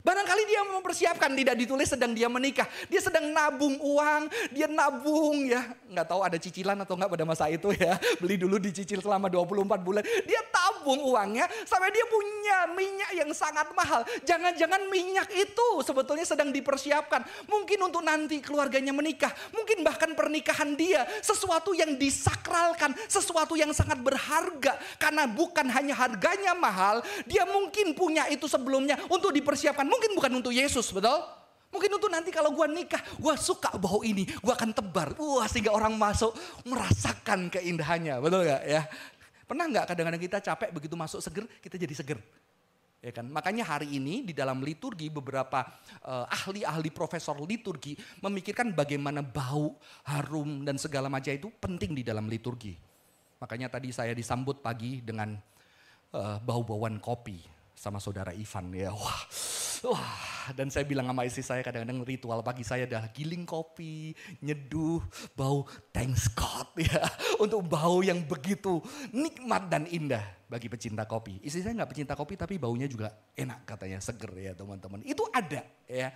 Barangkali 0.03 0.43
dia 0.51 0.67
mempersiapkan, 0.67 1.31
tidak 1.31 1.55
ditulis 1.55 1.87
sedang 1.87 2.11
dia 2.11 2.27
menikah. 2.27 2.67
Dia 2.91 2.99
sedang 2.99 3.31
nabung 3.31 3.79
uang, 3.79 4.27
dia 4.51 4.67
nabung 4.67 5.47
ya. 5.47 5.63
Nggak 5.87 6.07
tahu 6.11 6.21
ada 6.27 6.37
cicilan 6.43 6.75
atau 6.83 6.99
nggak 6.99 7.11
pada 7.15 7.23
masa 7.23 7.47
itu 7.47 7.71
ya. 7.79 7.95
Beli 8.19 8.35
dulu 8.35 8.59
dicicil 8.59 8.99
selama 8.99 9.31
24 9.31 9.79
bulan. 9.79 10.03
Dia 10.27 10.43
tabung 10.51 11.07
uangnya 11.07 11.47
sampai 11.63 11.95
dia 11.95 12.03
punya 12.11 12.59
minyak 12.75 13.11
yang 13.15 13.31
sangat 13.31 13.71
mahal. 13.79 14.03
Jangan-jangan 14.27 14.91
minyak 14.91 15.31
itu 15.39 15.69
sebetulnya 15.87 16.27
sedang 16.27 16.51
dipersiapkan. 16.51 17.23
Mungkin 17.47 17.79
untuk 17.87 18.03
nanti 18.03 18.43
keluarganya 18.43 18.91
menikah. 18.91 19.31
Mungkin 19.55 19.87
bahkan 19.87 20.19
pernikahan 20.19 20.75
dia. 20.75 21.07
Sesuatu 21.23 21.79
yang 21.79 21.95
disakralkan, 21.95 22.91
sesuatu 23.07 23.55
yang 23.55 23.71
sangat 23.71 24.03
berharga. 24.03 24.75
Karena 24.99 25.31
bukan 25.31 25.71
hanya 25.71 25.95
harganya 25.95 26.59
mahal, 26.59 27.07
dia 27.23 27.47
mungkin 27.47 27.95
punya 27.95 28.27
itu 28.27 28.51
sebelumnya 28.51 28.99
untuk 29.07 29.31
dipersiapkan 29.31 29.92
mungkin 29.93 30.17
bukan 30.17 30.33
untuk 30.41 30.57
Yesus, 30.57 30.89
betul? 30.89 31.21
Mungkin 31.73 31.89
untuk 31.89 32.13
nanti 32.13 32.29
kalau 32.29 32.53
gue 32.53 32.69
nikah, 32.69 33.01
gue 33.17 33.35
suka 33.41 33.73
bau 33.81 34.05
ini, 34.05 34.29
gue 34.29 34.53
akan 34.53 34.77
tebar. 34.77 35.17
Wah 35.17 35.49
sehingga 35.49 35.73
orang 35.73 35.97
masuk 35.97 36.33
merasakan 36.69 37.49
keindahannya, 37.49 38.21
betul 38.21 38.45
gak 38.45 38.65
ya? 38.65 38.85
Pernah 39.49 39.65
nggak 39.69 39.85
kadang-kadang 39.89 40.23
kita 40.23 40.39
capek 40.41 40.69
begitu 40.73 40.97
masuk 40.97 41.21
seger, 41.21 41.45
kita 41.61 41.77
jadi 41.77 41.93
seger. 41.97 42.21
Ya 43.03 43.11
kan? 43.11 43.27
Makanya 43.27 43.67
hari 43.67 43.99
ini 43.99 44.23
di 44.23 44.31
dalam 44.31 44.63
liturgi 44.63 45.11
beberapa 45.11 45.67
uh, 46.07 46.29
ahli-ahli 46.31 46.95
profesor 46.95 47.35
liturgi 47.43 47.99
memikirkan 48.23 48.71
bagaimana 48.77 49.25
bau, 49.27 49.75
harum 50.07 50.63
dan 50.63 50.79
segala 50.79 51.11
macam 51.11 51.35
itu 51.35 51.51
penting 51.59 51.99
di 51.99 52.07
dalam 52.07 52.31
liturgi. 52.31 52.79
Makanya 53.43 53.75
tadi 53.75 53.91
saya 53.91 54.15
disambut 54.15 54.63
pagi 54.63 55.03
dengan 55.03 55.35
uh, 56.15 56.39
bau-bauan 56.39 57.03
kopi 57.03 57.43
sama 57.75 57.99
saudara 57.99 58.31
Ivan 58.31 58.71
ya. 58.71 58.95
Wah, 58.95 59.21
wah. 59.87 60.31
Dan 60.51 60.75
saya 60.75 60.83
bilang 60.83 61.07
sama 61.07 61.23
istri 61.23 61.47
saya 61.47 61.63
kadang-kadang 61.63 62.03
ritual 62.03 62.43
pagi 62.43 62.67
saya 62.67 62.83
adalah 62.87 63.15
giling 63.15 63.47
kopi, 63.47 64.11
nyeduh, 64.43 64.99
bau 65.39 65.63
thanks 65.95 66.27
God 66.35 66.75
ya. 66.83 67.03
Untuk 67.39 67.63
bau 67.67 68.03
yang 68.03 68.27
begitu 68.27 68.83
nikmat 69.15 69.71
dan 69.71 69.87
indah 69.87 70.23
bagi 70.51 70.67
pecinta 70.67 71.07
kopi. 71.07 71.39
Istri 71.41 71.61
saya 71.63 71.75
nggak 71.79 71.91
pecinta 71.95 72.15
kopi 72.19 72.35
tapi 72.35 72.59
baunya 72.59 72.91
juga 72.91 73.15
enak 73.33 73.65
katanya, 73.65 73.99
seger 74.03 74.33
ya 74.37 74.53
teman-teman. 74.53 75.01
Itu 75.07 75.25
ada 75.31 75.63
ya. 75.87 76.11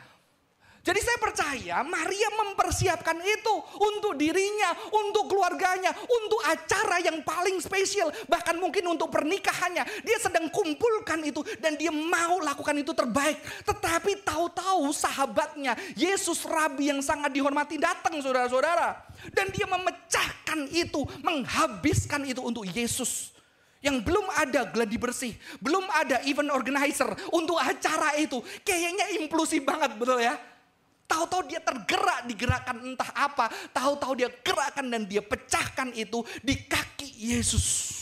Jadi 0.87 1.03
saya 1.03 1.19
percaya 1.19 1.83
Maria 1.83 2.31
mempersiapkan 2.47 3.19
itu 3.19 3.55
untuk 3.75 4.15
dirinya, 4.15 4.71
untuk 4.95 5.35
keluarganya, 5.35 5.91
untuk 5.91 6.39
acara 6.47 7.03
yang 7.03 7.27
paling 7.27 7.59
spesial. 7.59 8.15
Bahkan 8.31 8.55
mungkin 8.63 8.87
untuk 8.95 9.11
pernikahannya. 9.11 9.83
Dia 10.07 10.19
sedang 10.23 10.47
kumpulkan 10.47 11.27
itu 11.27 11.43
dan 11.59 11.75
dia 11.75 11.91
mau 11.91 12.39
lakukan 12.39 12.79
itu 12.79 12.95
terbaik. 12.95 13.35
Tetapi 13.67 14.23
tahu-tahu 14.23 14.95
sahabatnya 14.95 15.75
Yesus 15.99 16.47
Rabi 16.47 16.95
yang 16.95 17.03
sangat 17.03 17.35
dihormati 17.35 17.83
datang 17.83 18.23
saudara-saudara. 18.23 19.11
Dan 19.35 19.51
dia 19.51 19.67
memecahkan 19.67 20.71
itu, 20.71 21.03
menghabiskan 21.27 22.23
itu 22.31 22.39
untuk 22.47 22.63
Yesus 22.63 23.35
yang 23.83 23.99
belum 24.07 24.31
ada 24.39 24.71
gladi 24.71 24.99
bersih, 25.03 25.35
belum 25.59 25.83
ada 25.91 26.23
event 26.31 26.55
organizer 26.55 27.11
untuk 27.35 27.59
acara 27.59 28.15
itu. 28.23 28.39
Kayaknya 28.63 29.19
impulsif 29.19 29.67
banget 29.67 29.99
betul 29.99 30.23
ya. 30.23 30.39
Tahu-tahu 31.07 31.47
dia 31.47 31.63
tergerak 31.63 32.27
digerakkan 32.27 32.77
entah 32.83 33.11
apa. 33.15 33.47
Tahu-tahu 33.71 34.13
dia 34.19 34.29
gerakkan 34.43 34.91
dan 34.91 35.07
dia 35.07 35.23
pecahkan 35.23 35.95
itu 35.95 36.27
di 36.43 36.67
kaki 36.67 37.31
Yesus. 37.31 37.95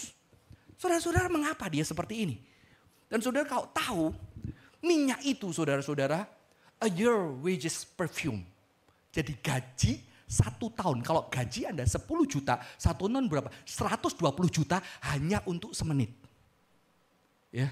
Saudara-saudara 0.80 1.28
mengapa 1.28 1.68
dia 1.68 1.84
seperti 1.84 2.24
ini? 2.24 2.36
Dan 3.08 3.20
saudara 3.20 3.44
kalau 3.44 3.68
tahu 3.70 4.04
minyak 4.80 5.20
itu 5.24 5.52
saudara-saudara 5.52 6.24
a 6.80 6.88
year 6.88 7.28
wages 7.44 7.84
perfume. 7.84 8.44
Jadi 9.12 9.36
gaji 9.38 9.92
satu 10.24 10.72
tahun. 10.72 11.04
Kalau 11.04 11.28
gaji 11.28 11.70
Anda 11.70 11.86
10 11.86 12.02
juta, 12.26 12.58
satu 12.80 13.06
non 13.06 13.28
berapa? 13.28 13.52
120 13.62 14.18
juta 14.50 14.82
hanya 15.12 15.44
untuk 15.46 15.76
semenit. 15.76 16.10
Ya. 17.54 17.70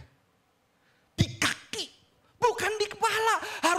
Di 1.19 1.27
kaki, 1.41 1.85
bukan. 2.39 2.82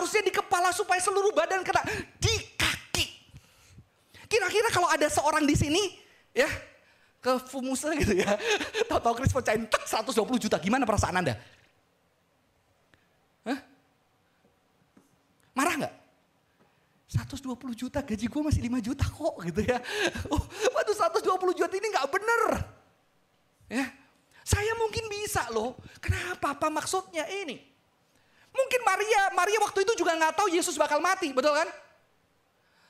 Harusnya 0.03 0.27
di 0.27 0.36
kepala 0.36 0.75
supaya 0.75 1.00
seluruh 1.00 1.31
badan 1.31 1.63
kena 1.63 1.79
di 2.19 2.36
kaki. 2.60 3.07
Kira-kira 4.27 4.67
kalau 4.67 4.91
ada 4.91 5.07
seorang 5.07 5.48
di 5.48 5.55
sini, 5.55 5.79
ya, 6.36 6.51
ke 7.24 7.39
Fumusa 7.48 7.95
gitu 7.95 8.12
ya. 8.12 8.36
Tahu-tahu 8.91 9.24
Chris 9.24 9.31
pecahin 9.31 9.63
120 9.63 10.43
juta, 10.43 10.60
gimana 10.60 10.83
perasaan 10.83 11.24
Anda? 11.24 11.39
Hah? 13.48 13.63
Marah 15.55 15.88
nggak? 15.88 15.95
120 17.07 17.55
juta 17.72 18.03
gaji 18.03 18.27
gue 18.27 18.41
masih 18.43 18.60
5 18.60 18.83
juta 18.83 19.07
kok 19.07 19.36
gitu 19.39 19.62
ya. 19.63 19.79
Oh, 20.36 20.43
waduh 20.75 20.95
120 21.00 21.63
juta 21.63 21.74
ini 21.79 21.88
nggak 21.95 22.12
bener. 22.12 22.43
Ya, 23.72 23.88
saya 24.43 24.75
mungkin 24.75 25.07
bisa 25.07 25.48
loh. 25.48 25.79
Kenapa? 26.03 26.60
Apa 26.60 26.67
maksudnya 26.67 27.24
ini? 27.31 27.72
Mungkin 28.53 28.81
Maria, 28.86 29.22
Maria 29.33 29.60
waktu 29.65 29.81
itu 29.81 29.93
juga 29.98 30.13
nggak 30.13 30.38
tahu 30.38 30.48
Yesus 30.53 30.77
bakal 30.77 31.01
mati, 31.01 31.33
betul 31.33 31.57
kan? 31.57 31.65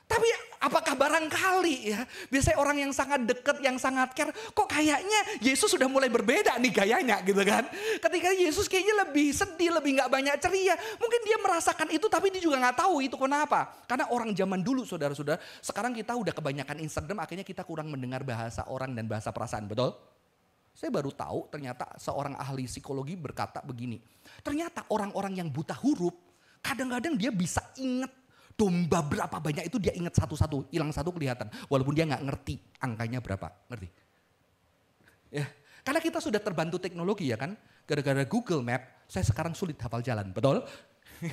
Tapi 0.04 0.28
apakah 0.60 0.92
barangkali 1.00 1.76
ya, 1.88 2.04
biasanya 2.28 2.60
orang 2.60 2.76
yang 2.76 2.92
sangat 2.92 3.24
dekat, 3.24 3.56
yang 3.64 3.80
sangat 3.80 4.12
care, 4.12 4.36
kok 4.52 4.68
kayaknya 4.68 5.40
Yesus 5.40 5.72
sudah 5.72 5.88
mulai 5.88 6.12
berbeda 6.12 6.60
nih 6.60 6.72
gayanya 6.76 7.24
gitu 7.24 7.40
kan. 7.40 7.64
Ketika 8.04 8.36
Yesus 8.36 8.68
kayaknya 8.68 9.08
lebih 9.08 9.32
sedih, 9.32 9.72
lebih 9.72 9.96
nggak 9.96 10.12
banyak 10.12 10.36
ceria. 10.44 10.76
Mungkin 11.00 11.20
dia 11.24 11.40
merasakan 11.40 11.88
itu 11.88 12.04
tapi 12.12 12.28
dia 12.28 12.44
juga 12.44 12.60
nggak 12.60 12.84
tahu 12.84 13.00
itu 13.00 13.16
kenapa. 13.16 13.80
Karena 13.88 14.04
orang 14.12 14.36
zaman 14.36 14.60
dulu 14.60 14.84
saudara-saudara, 14.84 15.40
sekarang 15.64 15.96
kita 15.96 16.12
udah 16.12 16.36
kebanyakan 16.36 16.84
Instagram 16.84 17.24
akhirnya 17.24 17.46
kita 17.48 17.64
kurang 17.64 17.88
mendengar 17.88 18.20
bahasa 18.28 18.60
orang 18.68 18.92
dan 18.92 19.08
bahasa 19.08 19.32
perasaan, 19.32 19.64
betul? 19.64 19.96
Saya 20.74 20.90
baru 20.90 21.14
tahu 21.14 21.48
ternyata 21.48 21.86
seorang 21.96 22.36
ahli 22.36 22.68
psikologi 22.68 23.16
berkata 23.16 23.64
begini. 23.64 23.96
Ternyata 24.44 24.84
orang-orang 24.92 25.40
yang 25.40 25.48
buta 25.48 25.72
huruf 25.80 26.12
kadang-kadang 26.60 27.16
dia 27.16 27.32
bisa 27.32 27.64
ingat 27.80 28.12
domba 28.54 29.02
berapa 29.02 29.36
banyak 29.40 29.66
itu 29.66 29.80
dia 29.82 29.96
ingat 29.96 30.14
satu-satu, 30.14 30.70
hilang 30.70 30.92
satu 30.94 31.10
kelihatan. 31.10 31.50
Walaupun 31.66 31.96
dia 31.96 32.04
nggak 32.06 32.22
ngerti 32.22 32.54
angkanya 32.78 33.18
berapa, 33.18 33.50
ngerti? 33.72 33.88
Ya, 35.34 35.50
karena 35.82 35.98
kita 35.98 36.22
sudah 36.22 36.38
terbantu 36.38 36.78
teknologi 36.78 37.32
ya 37.32 37.40
kan, 37.40 37.58
gara-gara 37.88 38.22
Google 38.28 38.62
Map, 38.62 39.08
saya 39.10 39.26
sekarang 39.26 39.56
sulit 39.58 39.74
hafal 39.82 40.04
jalan, 40.04 40.30
betul? 40.30 40.62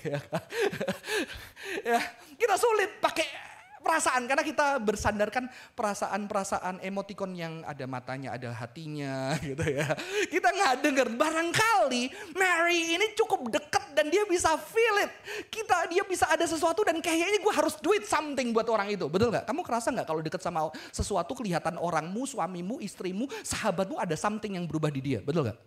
ya, 1.87 1.99
kita 2.39 2.55
sulit 2.57 2.97
pakai 2.97 3.50
perasaan 3.81 4.23
karena 4.29 4.45
kita 4.45 4.77
bersandarkan 4.79 5.49
perasaan-perasaan 5.75 6.79
emotikon 6.85 7.33
yang 7.33 7.65
ada 7.65 7.83
matanya, 7.89 8.37
ada 8.37 8.53
hatinya 8.53 9.33
gitu 9.49 9.65
ya. 9.65 9.91
Kita 10.29 10.47
nggak 10.53 10.73
dengar 10.85 11.07
barangkali 11.09 12.03
Mary 12.37 12.95
ini 12.95 13.11
cukup 13.17 13.49
dekat 13.49 13.91
dan 13.97 14.07
dia 14.07 14.23
bisa 14.29 14.55
feel 14.55 14.95
it. 15.03 15.11
Kita 15.49 15.89
dia 15.91 16.05
bisa 16.05 16.29
ada 16.29 16.45
sesuatu 16.45 16.85
dan 16.85 17.01
kayaknya 17.03 17.41
gue 17.41 17.53
harus 17.53 17.75
do 17.81 17.91
it 17.91 18.07
something 18.07 18.53
buat 18.55 18.69
orang 18.69 18.93
itu. 18.93 19.09
Betul 19.09 19.33
nggak? 19.33 19.49
Kamu 19.49 19.61
kerasa 19.65 19.91
nggak 19.91 20.07
kalau 20.07 20.21
dekat 20.23 20.39
sama 20.39 20.71
sesuatu 20.93 21.33
kelihatan 21.35 21.75
orangmu, 21.81 22.23
suamimu, 22.23 22.79
istrimu, 22.79 23.27
sahabatmu 23.43 23.99
ada 23.99 24.15
something 24.15 24.55
yang 24.55 24.63
berubah 24.69 24.93
di 24.93 25.01
dia. 25.03 25.19
Betul 25.19 25.51
nggak? 25.51 25.59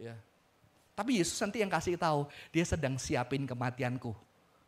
Ya. 0.00 0.14
Tapi 0.96 1.16
Yesus 1.16 1.40
nanti 1.40 1.64
yang 1.64 1.72
kasih 1.72 1.96
tahu, 1.96 2.28
dia 2.52 2.64
sedang 2.68 3.00
siapin 3.00 3.48
kematianku. 3.48 4.12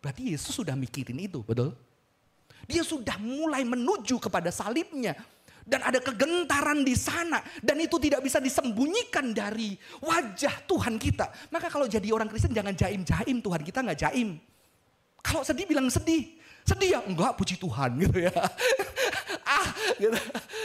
Berarti 0.01 0.33
Yesus 0.33 0.57
sudah 0.57 0.73
mikirin 0.73 1.29
itu, 1.29 1.45
betul? 1.45 1.77
Dia 2.67 2.83
sudah 2.87 3.19
mulai 3.19 3.67
menuju 3.67 4.19
kepada 4.23 4.51
salibnya. 4.53 5.15
Dan 5.63 5.79
ada 5.87 6.03
kegentaran 6.03 6.83
di 6.83 6.99
sana. 6.99 7.39
Dan 7.63 7.79
itu 7.79 7.97
tidak 8.03 8.23
bisa 8.27 8.43
disembunyikan 8.43 9.31
dari 9.31 9.79
wajah 10.03 10.67
Tuhan 10.67 10.99
kita. 10.99 11.31
Maka 11.55 11.71
kalau 11.71 11.87
jadi 11.87 12.11
orang 12.11 12.27
Kristen 12.27 12.51
jangan 12.51 12.75
jaim-jaim 12.75 13.39
Tuhan 13.39 13.63
kita 13.63 13.79
nggak 13.87 14.01
jaim. 14.11 14.39
Kalau 15.23 15.47
sedih 15.47 15.67
bilang 15.71 15.87
sedih. 15.87 16.35
Sedih 16.67 16.99
ya? 16.99 17.01
Enggak 17.07 17.39
puji 17.39 17.59
Tuhan 17.59 17.95
gitu 17.99 18.27
ya. 18.27 18.35
ah 19.59 19.67
gitu. 19.99 20.19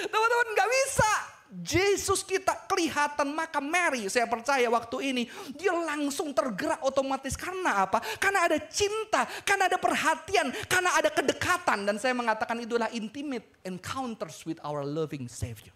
Teman-teman 0.09 0.47
nggak 0.53 0.69
bisa. 0.69 1.36
Yesus 1.47 2.27
kita 2.27 2.67
kelihatan 2.67 3.31
maka 3.31 3.63
Mary 3.63 4.11
saya 4.11 4.27
percaya 4.27 4.67
waktu 4.67 5.15
ini 5.15 5.23
dia 5.55 5.71
langsung 5.71 6.35
tergerak 6.35 6.83
otomatis 6.83 7.39
karena 7.39 7.87
apa? 7.87 8.03
Karena 8.19 8.51
ada 8.51 8.59
cinta, 8.67 9.23
karena 9.47 9.71
ada 9.71 9.79
perhatian, 9.79 10.51
karena 10.67 10.91
ada 10.99 11.07
kedekatan 11.07 11.87
dan 11.87 11.95
saya 11.95 12.11
mengatakan 12.11 12.59
itulah 12.59 12.91
intimate 12.91 13.47
encounters 13.63 14.43
with 14.43 14.59
our 14.59 14.83
loving 14.83 15.31
Savior. 15.31 15.71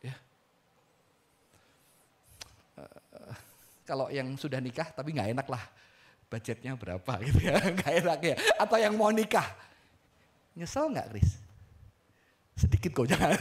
Ya. 0.00 0.16
Uh, 2.80 3.36
kalau 3.84 4.08
yang 4.08 4.32
sudah 4.40 4.64
nikah 4.64 4.88
tapi 4.96 5.12
nggak 5.12 5.36
enak 5.36 5.46
lah 5.52 5.60
budgetnya 6.32 6.72
berapa 6.72 7.12
gitu 7.20 7.52
ya 7.52 7.60
nggak 7.76 7.92
enak 8.00 8.18
ya 8.24 8.36
atau 8.56 8.76
yang 8.80 8.96
mau 8.96 9.12
nikah 9.12 9.44
nyesel 10.56 10.88
nggak 10.88 11.12
Chris? 11.12 11.43
Sedikit 12.54 12.94
kok 12.94 13.10
jangan. 13.10 13.34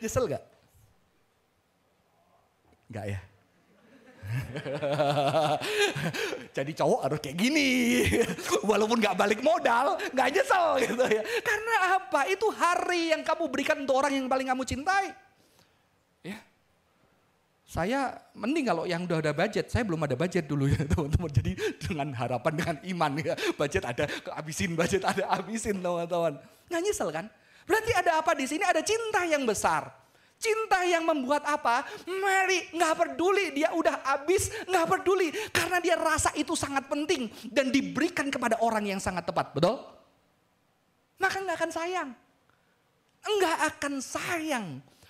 Nyesel 0.00 0.24
gak? 0.32 0.44
Gak 2.92 3.06
ya? 3.12 3.20
Jadi 6.56 6.72
cowok 6.74 7.00
harus 7.06 7.18
kayak 7.22 7.36
gini. 7.38 8.02
Walaupun 8.64 8.98
gak 8.98 9.18
balik 9.18 9.40
modal, 9.44 10.00
gak 10.12 10.30
nyesel 10.34 10.80
gitu 10.82 11.04
ya. 11.06 11.22
Karena 11.44 11.74
apa? 12.00 12.26
Itu 12.26 12.50
hari 12.50 13.14
yang 13.14 13.22
kamu 13.22 13.52
berikan 13.52 13.84
untuk 13.84 14.02
orang 14.02 14.16
yang 14.16 14.26
paling 14.26 14.48
kamu 14.48 14.62
cintai. 14.66 15.12
Ya. 17.66 17.72
Saya 17.74 18.14
mending 18.30 18.70
kalau 18.70 18.86
yang 18.86 19.02
udah 19.02 19.18
ada 19.18 19.34
budget, 19.34 19.66
saya 19.66 19.82
belum 19.82 20.06
ada 20.06 20.14
budget 20.14 20.46
dulu 20.46 20.70
ya 20.70 20.86
teman-teman. 20.94 21.30
Jadi 21.34 21.52
dengan 21.82 22.08
harapan, 22.14 22.52
dengan 22.54 22.76
iman 22.94 23.10
ya. 23.18 23.34
Budget 23.58 23.82
ada, 23.82 24.06
kehabisin 24.06 24.78
budget 24.78 25.02
ada, 25.02 25.26
habisin 25.34 25.82
teman-teman. 25.82 26.38
Nggak 26.70 26.80
nyesel 26.86 27.10
kan? 27.10 27.26
Berarti 27.66 27.92
ada 27.98 28.22
apa 28.22 28.32
di 28.38 28.46
sini? 28.46 28.62
Ada 28.62 28.86
cinta 28.86 29.26
yang 29.26 29.42
besar. 29.42 29.90
Cinta 30.38 30.84
yang 30.86 31.02
membuat 31.02 31.42
apa? 31.48 31.82
Mary 32.06 32.70
nggak 32.70 32.94
peduli, 32.94 33.56
dia 33.56 33.72
udah 33.74 34.04
habis, 34.14 34.52
nggak 34.68 34.86
peduli. 34.86 35.34
Karena 35.50 35.82
dia 35.82 35.96
rasa 35.98 36.30
itu 36.38 36.54
sangat 36.54 36.86
penting 36.86 37.26
dan 37.50 37.74
diberikan 37.74 38.30
kepada 38.30 38.60
orang 38.62 38.86
yang 38.86 39.00
sangat 39.02 39.26
tepat, 39.26 39.50
betul? 39.56 39.82
Maka 41.18 41.40
nggak 41.42 41.56
akan 41.56 41.72
sayang. 41.72 42.10
Nggak 43.26 43.58
akan 43.74 43.94
sayang 43.98 44.66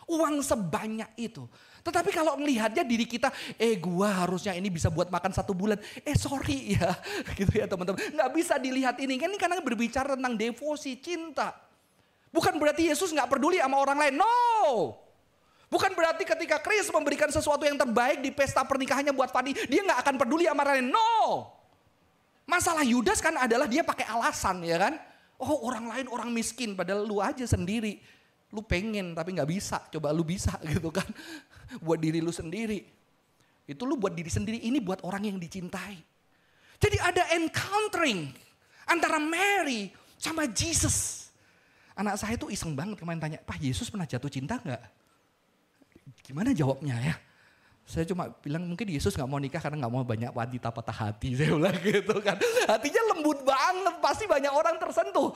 uang 0.06 0.40
sebanyak 0.42 1.10
itu. 1.18 1.44
Tetapi 1.86 2.10
kalau 2.10 2.34
melihatnya 2.34 2.82
diri 2.82 3.06
kita, 3.06 3.30
eh 3.54 3.78
gua 3.78 4.26
harusnya 4.26 4.58
ini 4.58 4.66
bisa 4.66 4.90
buat 4.90 5.06
makan 5.06 5.30
satu 5.30 5.54
bulan. 5.54 5.78
Eh 6.02 6.18
sorry 6.18 6.70
ya, 6.74 6.90
gitu 7.38 7.54
ya 7.54 7.70
teman-teman. 7.70 8.02
Nggak 8.10 8.30
bisa 8.34 8.58
dilihat 8.58 8.98
ini, 8.98 9.14
kan 9.14 9.30
ini 9.30 9.38
karena 9.38 9.62
berbicara 9.62 10.18
tentang 10.18 10.34
devosi, 10.34 10.98
cinta. 10.98 11.54
Bukan 12.34 12.58
berarti 12.58 12.90
Yesus 12.90 13.14
nggak 13.14 13.30
peduli 13.30 13.62
sama 13.62 13.78
orang 13.78 14.02
lain, 14.02 14.14
no. 14.18 15.06
Bukan 15.66 15.94
berarti 15.98 16.22
ketika 16.22 16.62
Chris 16.62 16.86
memberikan 16.90 17.30
sesuatu 17.30 17.66
yang 17.66 17.74
terbaik 17.74 18.22
di 18.22 18.30
pesta 18.30 18.62
pernikahannya 18.62 19.10
buat 19.10 19.34
Fadi, 19.34 19.54
dia 19.66 19.82
nggak 19.82 19.98
akan 20.02 20.14
peduli 20.18 20.46
sama 20.46 20.62
Rani. 20.62 20.90
No. 20.90 21.50
Masalah 22.46 22.86
Yudas 22.86 23.18
kan 23.18 23.34
adalah 23.34 23.66
dia 23.66 23.82
pakai 23.82 24.06
alasan 24.06 24.62
ya 24.62 24.78
kan. 24.78 24.94
Oh 25.36 25.66
orang 25.66 25.90
lain 25.90 26.06
orang 26.08 26.30
miskin 26.30 26.78
padahal 26.78 27.02
lu 27.02 27.18
aja 27.18 27.42
sendiri. 27.42 27.98
Lu 28.54 28.62
pengen 28.62 29.14
tapi 29.16 29.34
nggak 29.34 29.50
bisa. 29.50 29.82
Coba 29.90 30.14
lu 30.14 30.22
bisa 30.22 30.54
gitu 30.72 30.90
kan. 30.90 31.06
Buat 31.82 31.98
diri 32.02 32.22
lu 32.22 32.30
sendiri. 32.30 32.86
Itu 33.66 33.82
lu 33.82 33.98
buat 33.98 34.14
diri 34.14 34.30
sendiri 34.30 34.62
ini 34.62 34.78
buat 34.78 35.02
orang 35.02 35.26
yang 35.26 35.38
dicintai. 35.42 35.98
Jadi 36.76 36.96
ada 37.00 37.24
encountering 37.34 38.30
antara 38.86 39.18
Mary 39.18 39.90
sama 40.20 40.46
Jesus. 40.46 41.28
Anak 41.96 42.20
saya 42.20 42.36
itu 42.36 42.52
iseng 42.52 42.76
banget 42.76 43.00
kemarin 43.00 43.18
tanya, 43.18 43.38
Pak 43.40 43.56
Yesus 43.56 43.88
pernah 43.88 44.04
jatuh 44.04 44.28
cinta 44.28 44.60
nggak? 44.60 44.82
Gimana 46.20 46.52
jawabnya 46.52 47.00
ya? 47.00 47.14
Saya 47.86 48.02
cuma 48.02 48.26
bilang 48.42 48.66
mungkin 48.66 48.90
Yesus 48.90 49.14
nggak 49.14 49.30
mau 49.30 49.38
nikah 49.38 49.62
karena 49.62 49.86
nggak 49.86 49.94
mau 49.94 50.02
banyak 50.02 50.34
wanita 50.34 50.74
patah 50.74 51.06
hati. 51.06 51.34
Saya 51.38 51.54
bilang 51.54 51.78
gitu 51.78 52.18
kan. 52.18 52.34
Hatinya 52.66 53.02
lembut 53.14 53.46
banget, 53.46 53.94
pasti 54.02 54.26
banyak 54.26 54.50
orang 54.50 54.74
tersentuh. 54.74 55.30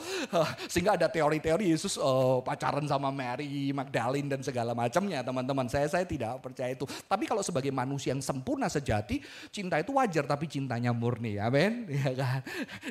Sehingga 0.66 0.98
ada 0.98 1.06
teori-teori 1.06 1.70
Yesus 1.70 1.94
uh, 1.94 2.42
pacaran 2.42 2.82
sama 2.90 3.14
Mary, 3.14 3.70
Magdalene 3.70 4.26
dan 4.26 4.42
segala 4.42 4.74
macamnya 4.74 5.22
teman-teman. 5.22 5.70
Saya 5.70 5.86
saya 5.86 6.02
tidak 6.02 6.42
percaya 6.42 6.74
itu. 6.74 6.90
Tapi 7.06 7.30
kalau 7.30 7.38
sebagai 7.46 7.70
manusia 7.70 8.10
yang 8.10 8.22
sempurna 8.22 8.66
sejati, 8.66 9.22
cinta 9.54 9.78
itu 9.78 9.94
wajar 9.94 10.26
tapi 10.26 10.50
cintanya 10.50 10.90
murni. 10.90 11.38
Amin. 11.38 11.86
Ya 12.00 12.16
kan? 12.16 12.40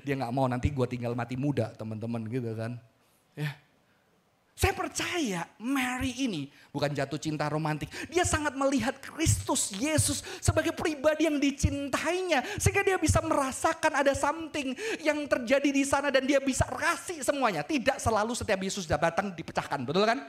Dia 0.06 0.16
nggak 0.22 0.34
mau 0.38 0.46
nanti 0.46 0.70
gue 0.70 0.86
tinggal 0.86 1.18
mati 1.18 1.34
muda 1.34 1.74
teman-teman 1.76 2.24
gitu 2.30 2.54
kan. 2.54 2.78
Ya. 3.36 3.58
Saya 4.60 4.76
percaya 4.76 5.48
Mary 5.56 6.12
ini 6.20 6.52
bukan 6.76 6.92
jatuh 6.92 7.16
cinta 7.16 7.48
romantik. 7.48 7.88
Dia 8.12 8.28
sangat 8.28 8.60
melihat 8.60 9.00
Kristus 9.00 9.72
Yesus 9.72 10.20
sebagai 10.44 10.76
pribadi 10.76 11.32
yang 11.32 11.40
dicintainya. 11.40 12.44
Sehingga 12.60 12.84
dia 12.84 13.00
bisa 13.00 13.24
merasakan 13.24 14.04
ada 14.04 14.12
something 14.12 14.76
yang 15.00 15.24
terjadi 15.32 15.72
di 15.72 15.88
sana 15.88 16.12
dan 16.12 16.28
dia 16.28 16.44
bisa 16.44 16.68
kasih 16.68 17.24
semuanya. 17.24 17.64
Tidak 17.64 18.04
selalu 18.04 18.36
setiap 18.36 18.60
Yesus 18.60 18.84
datang 18.84 19.32
dipecahkan, 19.32 19.80
betul 19.88 20.04
kan? 20.04 20.28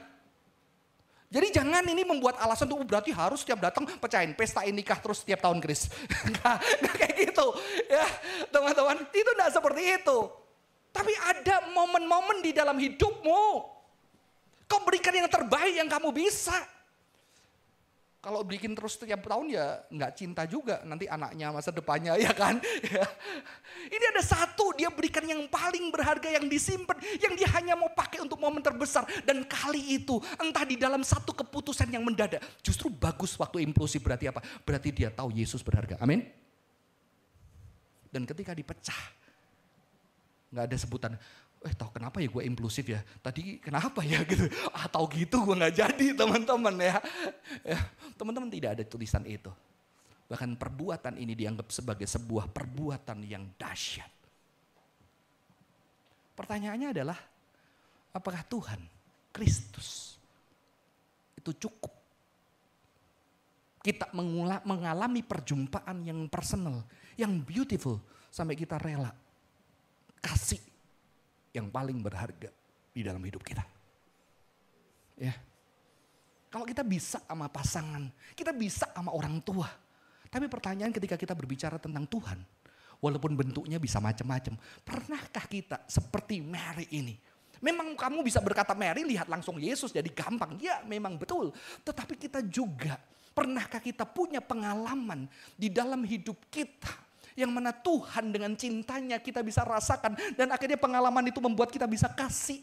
Jadi 1.27 1.51
jangan 1.51 1.83
ini 1.91 2.07
membuat 2.07 2.39
alasan 2.39 2.71
tuh 2.71 2.79
oh, 2.79 2.87
berarti 2.87 3.11
harus 3.11 3.43
setiap 3.43 3.59
datang 3.59 3.83
pecahin 3.83 4.31
pesta 4.31 4.63
nikah 4.63 5.03
terus 5.03 5.27
setiap 5.27 5.43
tahun 5.43 5.59
Kris. 5.59 5.91
Enggak, 6.31 6.55
kayak 6.87 7.13
gitu. 7.19 7.47
Ya, 7.91 8.07
teman-teman, 8.47 8.95
itu 9.11 9.29
enggak 9.35 9.51
seperti 9.51 9.99
itu. 9.99 10.19
Tapi 10.95 11.11
ada 11.19 11.67
momen-momen 11.75 12.39
di 12.39 12.55
dalam 12.55 12.79
hidupmu 12.79 13.80
Kau 14.71 14.79
berikan 14.87 15.11
yang 15.11 15.27
terbaik 15.27 15.75
yang 15.75 15.91
kamu 15.91 16.15
bisa. 16.15 16.55
Kalau 18.21 18.45
bikin 18.45 18.77
terus 18.77 19.01
setiap 19.01 19.25
tahun 19.25 19.49
ya 19.49 19.81
nggak 19.89 20.11
cinta 20.13 20.45
juga 20.45 20.85
nanti 20.85 21.09
anaknya 21.09 21.49
masa 21.49 21.73
depannya 21.73 22.13
ya 22.21 22.29
kan. 22.31 22.55
Ini 23.97 24.05
ada 24.13 24.21
satu 24.21 24.77
dia 24.77 24.93
berikan 24.93 25.25
yang 25.25 25.49
paling 25.49 25.89
berharga 25.89 26.29
yang 26.29 26.45
disimpan 26.45 27.01
yang 27.17 27.33
dia 27.33 27.49
hanya 27.57 27.73
mau 27.73 27.89
pakai 27.89 28.21
untuk 28.21 28.37
momen 28.37 28.61
terbesar 28.61 29.09
dan 29.25 29.41
kali 29.43 29.97
itu 29.97 30.21
entah 30.37 30.61
di 30.61 30.77
dalam 30.77 31.01
satu 31.01 31.33
keputusan 31.33 31.89
yang 31.89 32.05
mendadak 32.05 32.45
justru 32.61 32.93
bagus 32.93 33.33
waktu 33.41 33.65
impulsif 33.65 33.99
berarti 34.05 34.29
apa? 34.29 34.39
Berarti 34.63 34.93
dia 34.93 35.09
tahu 35.09 35.33
Yesus 35.33 35.65
berharga. 35.65 35.97
Amin. 35.97 36.21
Dan 38.13 38.29
ketika 38.29 38.53
dipecah 38.53 39.01
nggak 40.53 40.65
ada 40.67 40.77
sebutan 40.77 41.11
eh 41.61 41.73
tau 41.77 41.93
kenapa 41.93 42.17
ya 42.17 42.29
gue 42.29 42.41
impulsif 42.41 42.89
ya? 42.89 43.05
Tadi 43.21 43.61
kenapa 43.61 44.01
ya 44.01 44.25
gitu. 44.25 44.49
Atau 44.73 45.05
ah, 45.05 45.09
gitu 45.13 45.45
gue 45.45 45.55
nggak 45.61 45.75
jadi 45.77 46.05
teman-teman 46.17 46.73
ya. 46.81 46.97
ya 47.61 47.79
teman-teman 48.17 48.49
tidak 48.49 48.69
ada 48.79 48.83
tulisan 48.85 49.21
itu. 49.29 49.53
Bahkan 50.25 50.57
perbuatan 50.57 51.21
ini 51.21 51.37
dianggap 51.37 51.69
sebagai 51.69 52.09
sebuah 52.09 52.49
perbuatan 52.49 53.21
yang 53.27 53.45
dahsyat. 53.61 54.09
Pertanyaannya 56.33 56.89
adalah 56.89 57.19
apakah 58.15 58.41
Tuhan 58.49 58.81
Kristus 59.29 60.17
itu 61.37 61.53
cukup? 61.67 61.93
Kita 63.81 64.13
mengalami 64.65 65.25
perjumpaan 65.25 66.05
yang 66.05 66.29
personal 66.29 66.85
yang 67.17 67.37
beautiful 67.41 68.01
sampai 68.29 68.53
kita 68.53 68.77
rela 68.77 69.09
kasih 70.21 70.70
yang 71.51 71.67
paling 71.67 71.99
berharga 71.99 72.49
di 72.91 73.01
dalam 73.03 73.21
hidup 73.23 73.43
kita. 73.43 73.63
Ya. 75.19 75.35
Kalau 76.51 76.67
kita 76.67 76.83
bisa 76.83 77.23
sama 77.23 77.47
pasangan, 77.47 78.11
kita 78.35 78.51
bisa 78.51 78.83
sama 78.91 79.15
orang 79.15 79.39
tua. 79.39 79.71
Tapi 80.27 80.51
pertanyaan 80.51 80.91
ketika 80.91 81.15
kita 81.15 81.31
berbicara 81.31 81.79
tentang 81.79 82.03
Tuhan, 82.07 82.39
walaupun 82.99 83.35
bentuknya 83.35 83.79
bisa 83.79 84.03
macam-macam, 84.03 84.59
pernahkah 84.83 85.45
kita 85.47 85.83
seperti 85.87 86.43
Mary 86.43 86.87
ini? 86.91 87.15
Memang 87.61 87.93
kamu 87.93 88.25
bisa 88.25 88.41
berkata 88.41 88.73
Mary 88.73 89.05
lihat 89.05 89.29
langsung 89.29 89.61
Yesus 89.61 89.93
jadi 89.93 90.09
gampang. 90.09 90.57
Ya 90.57 90.81
memang 90.83 91.15
betul. 91.15 91.53
Tetapi 91.85 92.17
kita 92.17 92.41
juga 92.43 92.97
pernahkah 93.31 93.79
kita 93.79 94.03
punya 94.03 94.41
pengalaman 94.41 95.29
di 95.55 95.69
dalam 95.69 96.01
hidup 96.03 96.35
kita 96.49 97.10
yang 97.41 97.51
mana 97.51 97.73
Tuhan 97.73 98.29
dengan 98.29 98.53
cintanya 98.53 99.17
kita 99.17 99.41
bisa 99.41 99.65
rasakan 99.65 100.13
dan 100.37 100.53
akhirnya 100.53 100.77
pengalaman 100.77 101.25
itu 101.27 101.41
membuat 101.41 101.73
kita 101.73 101.89
bisa 101.89 102.07
kasih 102.13 102.61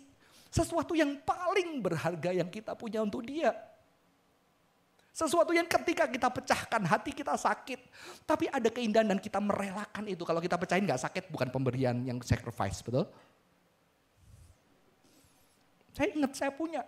sesuatu 0.48 0.96
yang 0.96 1.20
paling 1.26 1.82
berharga 1.84 2.32
yang 2.32 2.48
kita 2.48 2.72
punya 2.72 3.04
untuk 3.04 3.26
dia. 3.26 3.52
Sesuatu 5.12 5.50
yang 5.50 5.66
ketika 5.66 6.06
kita 6.06 6.30
pecahkan 6.30 6.78
hati 6.86 7.10
kita 7.10 7.34
sakit. 7.34 7.90
Tapi 8.22 8.46
ada 8.46 8.70
keindahan 8.70 9.02
dan 9.10 9.18
kita 9.18 9.42
merelakan 9.42 10.06
itu. 10.06 10.22
Kalau 10.22 10.38
kita 10.38 10.54
pecahin 10.54 10.86
gak 10.86 11.02
sakit 11.10 11.26
bukan 11.34 11.50
pemberian 11.50 12.06
yang 12.06 12.22
sacrifice, 12.22 12.86
betul? 12.86 13.10
Saya 15.90 16.14
ingat 16.14 16.32
saya 16.38 16.54
punya 16.54 16.86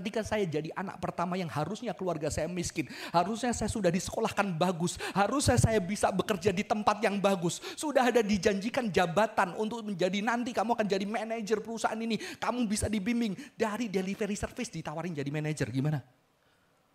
Ketika 0.00 0.24
saya 0.24 0.48
jadi 0.48 0.72
anak 0.72 0.96
pertama 0.96 1.36
yang 1.36 1.52
harusnya 1.52 1.92
keluarga 1.92 2.32
saya 2.32 2.48
miskin, 2.48 2.88
harusnya 3.12 3.52
saya 3.52 3.68
sudah 3.68 3.92
disekolahkan 3.92 4.56
bagus, 4.56 4.96
harusnya 5.12 5.60
saya 5.60 5.76
bisa 5.76 6.08
bekerja 6.08 6.56
di 6.56 6.64
tempat 6.64 7.04
yang 7.04 7.20
bagus, 7.20 7.60
sudah 7.76 8.08
ada 8.08 8.24
dijanjikan 8.24 8.88
jabatan 8.88 9.52
untuk 9.60 9.84
menjadi 9.84 10.24
nanti 10.24 10.56
kamu 10.56 10.72
akan 10.72 10.88
jadi 10.88 11.04
manajer 11.04 11.60
perusahaan 11.60 12.00
ini, 12.00 12.16
kamu 12.40 12.64
bisa 12.64 12.88
dibimbing. 12.88 13.36
Dari 13.52 13.92
delivery 13.92 14.40
service 14.40 14.72
ditawarin 14.72 15.12
jadi 15.12 15.28
manajer 15.28 15.68
gimana? 15.68 16.00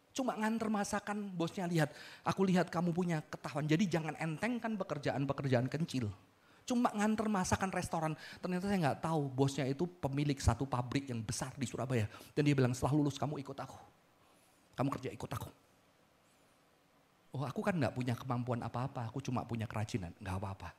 Cuma 0.10 0.34
nganter 0.34 0.66
masakan 0.74 1.30
bosnya 1.30 1.70
lihat, 1.70 1.94
aku 2.26 2.42
lihat 2.42 2.74
kamu 2.74 2.90
punya 2.90 3.22
ketahuan, 3.22 3.70
jadi 3.70 3.86
jangan 3.86 4.18
entengkan 4.18 4.74
pekerjaan-pekerjaan 4.82 5.70
kecil 5.70 6.10
cuma 6.66 6.90
nganter 6.92 7.30
masakan 7.30 7.70
restoran. 7.70 8.14
Ternyata 8.42 8.66
saya 8.66 8.92
nggak 8.92 9.00
tahu 9.06 9.30
bosnya 9.30 9.70
itu 9.70 9.86
pemilik 9.86 10.36
satu 10.42 10.66
pabrik 10.66 11.08
yang 11.08 11.22
besar 11.22 11.54
di 11.54 11.70
Surabaya. 11.70 12.10
Dan 12.34 12.44
dia 12.44 12.58
bilang 12.58 12.74
setelah 12.74 12.98
lulus 12.98 13.16
kamu 13.22 13.38
ikut 13.40 13.56
aku. 13.56 13.78
Kamu 14.76 14.90
kerja 14.92 15.10
ikut 15.14 15.32
aku. 15.32 15.50
Oh 17.38 17.44
aku 17.46 17.62
kan 17.62 17.78
nggak 17.78 17.94
punya 17.94 18.14
kemampuan 18.18 18.66
apa-apa, 18.66 19.08
aku 19.08 19.22
cuma 19.22 19.46
punya 19.46 19.70
kerajinan. 19.70 20.12
Nggak 20.20 20.36
apa-apa. 20.42 20.70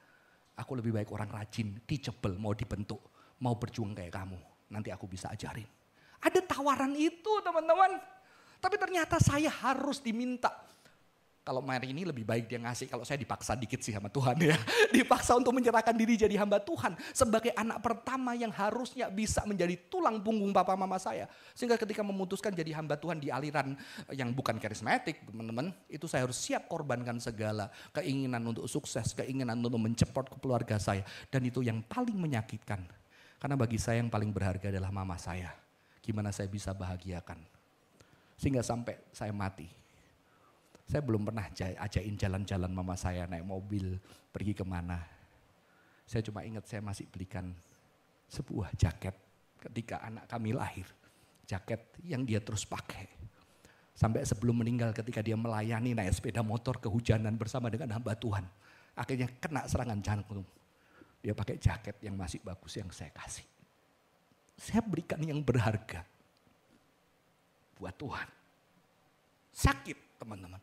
Aku 0.56 0.72
lebih 0.74 0.92
baik 0.92 1.12
orang 1.14 1.28
rajin, 1.30 1.78
teachable, 1.84 2.34
mau 2.40 2.56
dibentuk, 2.56 3.00
mau 3.40 3.54
berjuang 3.54 3.92
kayak 3.94 4.12
kamu. 4.12 4.40
Nanti 4.72 4.88
aku 4.90 5.06
bisa 5.06 5.30
ajarin. 5.30 5.68
Ada 6.20 6.42
tawaran 6.42 6.96
itu 6.96 7.32
teman-teman. 7.44 8.00
Tapi 8.56 8.76
ternyata 8.80 9.20
saya 9.20 9.52
harus 9.52 10.00
diminta 10.00 10.48
kalau 11.46 11.62
Mary 11.62 11.94
ini 11.94 12.02
lebih 12.02 12.26
baik 12.26 12.50
dia 12.50 12.58
ngasih, 12.58 12.90
kalau 12.90 13.06
saya 13.06 13.22
dipaksa 13.22 13.54
dikit 13.54 13.78
sih 13.78 13.94
sama 13.94 14.10
Tuhan 14.10 14.34
ya. 14.42 14.58
Dipaksa 14.98 15.38
untuk 15.38 15.54
menyerahkan 15.54 15.94
diri 15.94 16.18
jadi 16.18 16.34
hamba 16.42 16.58
Tuhan. 16.58 16.98
Sebagai 17.14 17.54
anak 17.54 17.86
pertama 17.86 18.34
yang 18.34 18.50
harusnya 18.50 19.06
bisa 19.06 19.46
menjadi 19.46 19.78
tulang 19.86 20.18
punggung 20.26 20.50
papa 20.50 20.74
mama 20.74 20.98
saya. 20.98 21.30
Sehingga 21.54 21.78
ketika 21.78 22.02
memutuskan 22.02 22.50
jadi 22.50 22.74
hamba 22.74 22.98
Tuhan 22.98 23.22
di 23.22 23.30
aliran 23.30 23.78
yang 24.10 24.34
bukan 24.34 24.58
karismatik 24.58 25.22
teman-teman. 25.22 25.70
Itu 25.86 26.10
saya 26.10 26.26
harus 26.26 26.34
siap 26.34 26.66
korbankan 26.66 27.22
segala 27.22 27.70
keinginan 27.94 28.42
untuk 28.42 28.66
sukses, 28.66 29.14
keinginan 29.14 29.62
untuk 29.62 29.78
mencepot 29.78 30.26
keluarga 30.42 30.82
saya. 30.82 31.06
Dan 31.30 31.46
itu 31.46 31.62
yang 31.62 31.78
paling 31.86 32.18
menyakitkan. 32.18 32.82
Karena 33.38 33.54
bagi 33.54 33.78
saya 33.78 34.02
yang 34.02 34.10
paling 34.10 34.34
berharga 34.34 34.66
adalah 34.66 34.90
mama 34.90 35.14
saya. 35.14 35.54
Gimana 36.02 36.34
saya 36.34 36.50
bisa 36.50 36.74
bahagiakan. 36.74 37.38
Sehingga 38.34 38.66
sampai 38.66 38.98
saya 39.14 39.30
mati 39.30 39.85
saya 40.86 41.02
belum 41.02 41.26
pernah 41.26 41.50
ajain 41.82 42.14
jalan-jalan 42.14 42.70
mama 42.70 42.94
saya 42.94 43.26
naik 43.26 43.42
mobil 43.42 43.98
pergi 44.30 44.54
ke 44.54 44.62
mana. 44.62 45.02
Saya 46.06 46.22
cuma 46.22 46.46
ingat 46.46 46.70
saya 46.70 46.78
masih 46.78 47.10
belikan 47.10 47.50
sebuah 48.30 48.70
jaket 48.78 49.14
ketika 49.66 49.98
anak 50.06 50.30
kami 50.30 50.54
lahir. 50.54 50.86
Jaket 51.42 51.98
yang 52.06 52.22
dia 52.22 52.38
terus 52.38 52.62
pakai. 52.62 53.10
Sampai 53.98 54.22
sebelum 54.22 54.62
meninggal 54.62 54.94
ketika 54.94 55.26
dia 55.26 55.34
melayani 55.34 55.90
naik 55.90 56.14
sepeda 56.14 56.46
motor 56.46 56.78
kehujanan 56.78 57.34
bersama 57.34 57.66
dengan 57.66 57.90
hamba 57.90 58.14
Tuhan. 58.14 58.46
Akhirnya 58.94 59.26
kena 59.42 59.66
serangan 59.66 59.98
jantung. 59.98 60.46
Dia 61.18 61.34
pakai 61.34 61.58
jaket 61.58 61.98
yang 62.06 62.14
masih 62.14 62.38
bagus 62.46 62.78
yang 62.78 62.86
saya 62.94 63.10
kasih. 63.10 63.46
Saya 64.54 64.86
berikan 64.86 65.18
yang 65.18 65.42
berharga. 65.42 66.06
buat 67.76 67.92
Tuhan. 68.00 68.24
Sakit 69.52 70.16
teman-teman. 70.16 70.56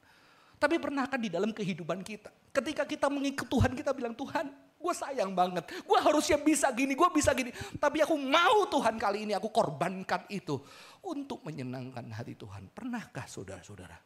Tapi 0.63 0.79
pernahkah 0.79 1.19
di 1.19 1.27
dalam 1.27 1.51
kehidupan 1.51 2.07
kita, 2.07 2.31
ketika 2.55 2.87
kita 2.87 3.11
mengikut 3.11 3.51
Tuhan, 3.51 3.75
kita 3.75 3.91
bilang, 3.91 4.15
Tuhan 4.15 4.47
gue 4.79 4.93
sayang 4.95 5.35
banget, 5.35 5.67
gue 5.67 5.99
harusnya 5.99 6.39
bisa 6.39 6.71
gini, 6.71 6.95
gue 6.95 7.09
bisa 7.11 7.35
gini. 7.35 7.51
Tapi 7.75 7.99
aku 7.99 8.15
mau 8.15 8.63
Tuhan 8.71 8.95
kali 8.95 9.27
ini 9.27 9.35
aku 9.35 9.51
korbankan 9.51 10.23
itu 10.31 10.63
untuk 11.03 11.43
menyenangkan 11.43 12.07
hati 12.15 12.39
Tuhan. 12.39 12.71
Pernahkah 12.71 13.27
saudara-saudara? 13.27 13.99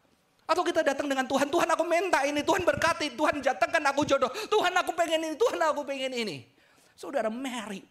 Atau 0.50 0.65
kita 0.65 0.82
datang 0.82 1.06
dengan 1.06 1.30
Tuhan, 1.30 1.46
Tuhan 1.46 1.70
aku 1.70 1.86
minta 1.86 2.26
ini, 2.26 2.41
Tuhan 2.41 2.65
berkati, 2.65 3.13
Tuhan 3.13 3.38
jatahkan 3.38 3.84
aku 3.93 4.02
jodoh, 4.10 4.34
Tuhan 4.50 4.74
aku 4.82 4.98
pengen 4.98 5.30
ini, 5.30 5.36
Tuhan 5.38 5.62
aku 5.62 5.86
pengen 5.86 6.10
ini. 6.17 6.41
Saudara 6.98 7.30
Mary 7.30 7.86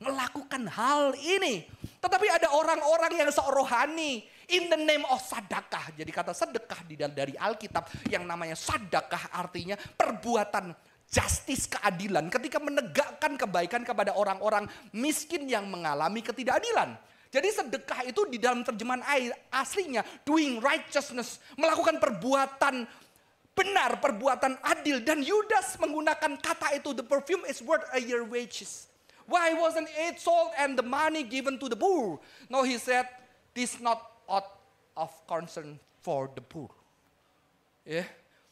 melakukan 0.00 0.64
hal 0.72 1.12
ini. 1.20 1.68
Tetapi 2.00 2.26
ada 2.32 2.48
orang-orang 2.48 3.12
yang 3.12 3.28
seorohani 3.28 4.24
in 4.50 4.70
the 4.70 4.78
name 4.78 5.02
of 5.10 5.18
sadakah. 5.22 5.94
Jadi 5.94 6.10
kata 6.10 6.32
sedekah 6.34 6.80
di 6.86 6.94
dari 6.96 7.34
Alkitab 7.34 8.10
yang 8.10 8.26
namanya 8.26 8.54
sadakah 8.54 9.34
artinya 9.34 9.74
perbuatan 9.76 10.74
justice 11.06 11.70
keadilan 11.70 12.26
ketika 12.30 12.58
menegakkan 12.58 13.38
kebaikan 13.38 13.86
kepada 13.86 14.14
orang-orang 14.18 14.66
miskin 14.90 15.46
yang 15.46 15.66
mengalami 15.70 16.22
ketidakadilan. 16.22 16.98
Jadi 17.30 17.48
sedekah 17.52 18.00
itu 18.06 18.22
di 18.30 18.38
dalam 18.38 18.62
terjemahan 18.62 19.02
air 19.12 19.34
aslinya 19.50 20.06
doing 20.22 20.62
righteousness, 20.62 21.42
melakukan 21.58 21.98
perbuatan 21.98 22.86
benar, 23.56 23.98
perbuatan 23.98 24.56
adil 24.62 25.02
dan 25.02 25.20
Yudas 25.20 25.76
menggunakan 25.76 26.38
kata 26.38 26.78
itu 26.78 26.94
the 26.94 27.04
perfume 27.04 27.42
is 27.50 27.60
worth 27.60 27.84
a 27.92 28.00
year 28.00 28.22
wages. 28.22 28.86
Why 29.26 29.58
wasn't 29.58 29.90
it 29.90 30.22
sold 30.22 30.54
and 30.54 30.78
the 30.78 30.86
money 30.86 31.26
given 31.26 31.58
to 31.58 31.66
the 31.66 31.74
poor? 31.74 32.22
No, 32.46 32.62
he 32.62 32.78
said, 32.78 33.10
this 33.58 33.82
not 33.82 34.15
out 34.30 34.58
of 34.98 35.10
concern 35.26 35.78
for 36.02 36.30
the 36.32 36.42
poor. 36.42 36.70
Ya, 37.86 38.06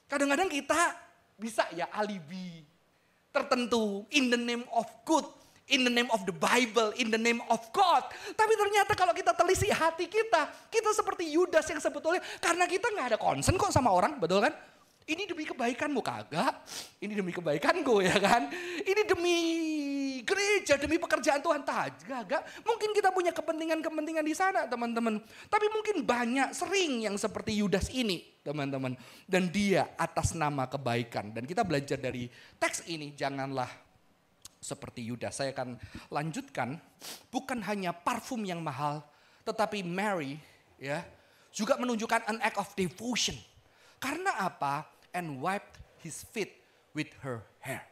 kadang-kadang 0.06 0.46
kita 0.50 0.94
bisa 1.34 1.66
ya 1.74 1.90
alibi 1.90 2.62
tertentu 3.34 4.06
in 4.14 4.30
the 4.30 4.38
name 4.38 4.62
of 4.70 4.86
good, 5.02 5.26
in 5.66 5.82
the 5.82 5.90
name 5.90 6.06
of 6.14 6.22
the 6.22 6.34
Bible, 6.34 6.94
in 6.94 7.10
the 7.10 7.18
name 7.18 7.42
of 7.50 7.58
God. 7.74 8.06
Tapi 8.38 8.52
ternyata 8.54 8.94
kalau 8.94 9.10
kita 9.10 9.34
telisi 9.34 9.66
hati 9.74 10.06
kita, 10.06 10.70
kita 10.70 10.94
seperti 10.94 11.34
Yudas 11.34 11.66
yang 11.66 11.82
sebetulnya 11.82 12.22
karena 12.38 12.70
kita 12.70 12.86
nggak 12.94 13.06
ada 13.14 13.18
concern 13.18 13.58
kok 13.58 13.74
sama 13.74 13.90
orang, 13.90 14.22
betul 14.22 14.38
kan? 14.38 14.54
Ini 15.04 15.28
demi 15.28 15.44
kebaikanmu 15.44 16.00
kagak. 16.00 16.64
Ini 16.96 17.12
demi 17.12 17.28
kebaikanku 17.28 18.00
ya 18.08 18.16
kan. 18.16 18.48
Ini 18.80 19.02
demi 19.04 19.36
gereja, 20.24 20.74
demi 20.80 20.98
pekerjaan 20.98 21.38
Tuhan. 21.44 21.62
Kagak. 21.62 22.42
Mungkin 22.64 22.90
kita 22.96 23.12
punya 23.14 23.30
kepentingan-kepentingan 23.30 24.24
di 24.24 24.34
sana 24.34 24.66
teman-teman. 24.66 25.20
Tapi 25.46 25.66
mungkin 25.70 26.02
banyak 26.02 26.56
sering 26.56 27.04
yang 27.04 27.16
seperti 27.20 27.60
Yudas 27.60 27.92
ini 27.92 28.24
teman-teman. 28.42 28.98
Dan 29.28 29.52
dia 29.52 29.92
atas 29.94 30.34
nama 30.34 30.66
kebaikan. 30.66 31.30
Dan 31.30 31.44
kita 31.46 31.62
belajar 31.62 32.00
dari 32.00 32.26
teks 32.58 32.88
ini 32.90 33.14
janganlah 33.14 33.68
seperti 34.58 35.06
Yudas. 35.06 35.38
Saya 35.38 35.54
akan 35.54 35.78
lanjutkan. 36.10 36.80
Bukan 37.30 37.60
hanya 37.62 37.92
parfum 37.94 38.42
yang 38.42 38.64
mahal. 38.64 39.04
Tetapi 39.44 39.84
Mary 39.84 40.40
ya 40.80 41.04
juga 41.54 41.78
menunjukkan 41.78 42.26
an 42.26 42.40
act 42.42 42.58
of 42.58 42.72
devotion. 42.74 43.36
Karena 44.00 44.36
apa? 44.40 44.94
and 45.14 45.40
wiped 45.40 45.78
his 46.02 46.26
feet 46.34 46.50
with 46.92 47.06
her 47.22 47.46
hair. 47.62 47.86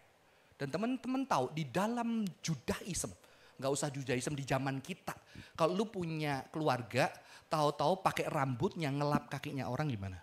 Dan 0.62 0.70
teman-teman 0.70 1.26
tahu 1.26 1.50
di 1.50 1.66
dalam 1.66 2.22
Judaism, 2.38 3.10
nggak 3.58 3.72
usah 3.74 3.90
Judaism 3.90 4.38
di 4.38 4.46
zaman 4.46 4.78
kita. 4.78 5.10
Kalau 5.58 5.74
lu 5.74 5.90
punya 5.90 6.46
keluarga, 6.54 7.10
tahu-tahu 7.50 7.98
pakai 7.98 8.30
rambutnya 8.30 8.94
ngelap 8.94 9.26
kakinya 9.26 9.66
orang 9.66 9.90
gimana? 9.90 10.22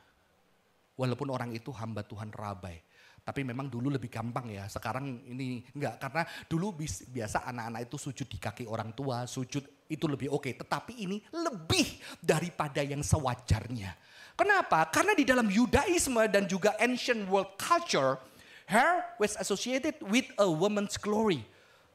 Walaupun 0.95 1.27
orang 1.27 1.51
itu 1.51 1.75
hamba 1.75 2.07
Tuhan 2.07 2.31
rabai. 2.31 2.79
Tapi 3.19 3.43
memang 3.43 3.67
dulu 3.67 3.91
lebih 3.91 4.07
gampang 4.07 4.47
ya. 4.47 4.63
Sekarang 4.71 5.27
ini 5.27 5.59
enggak 5.75 5.99
karena 6.07 6.23
dulu 6.47 6.71
biasa 7.11 7.43
anak-anak 7.43 7.81
itu 7.91 7.97
sujud 7.99 8.27
di 8.31 8.39
kaki 8.39 8.63
orang 8.63 8.95
tua, 8.95 9.27
sujud 9.27 9.91
itu 9.91 10.05
lebih 10.07 10.31
oke. 10.31 10.47
Okay. 10.47 10.53
Tetapi 10.55 11.03
ini 11.03 11.19
lebih 11.35 11.99
daripada 12.23 12.79
yang 12.79 13.03
sewajarnya. 13.03 13.91
Kenapa? 14.39 14.87
Karena 14.87 15.11
di 15.11 15.27
dalam 15.27 15.51
Yudaisme 15.51 16.31
dan 16.31 16.47
juga 16.47 16.79
ancient 16.79 17.27
world 17.27 17.59
culture, 17.59 18.23
hair 18.69 19.01
was 19.17 19.33
associated 19.41 19.97
with 20.05 20.29
a 20.37 20.45
woman's 20.45 20.95
glory, 20.95 21.41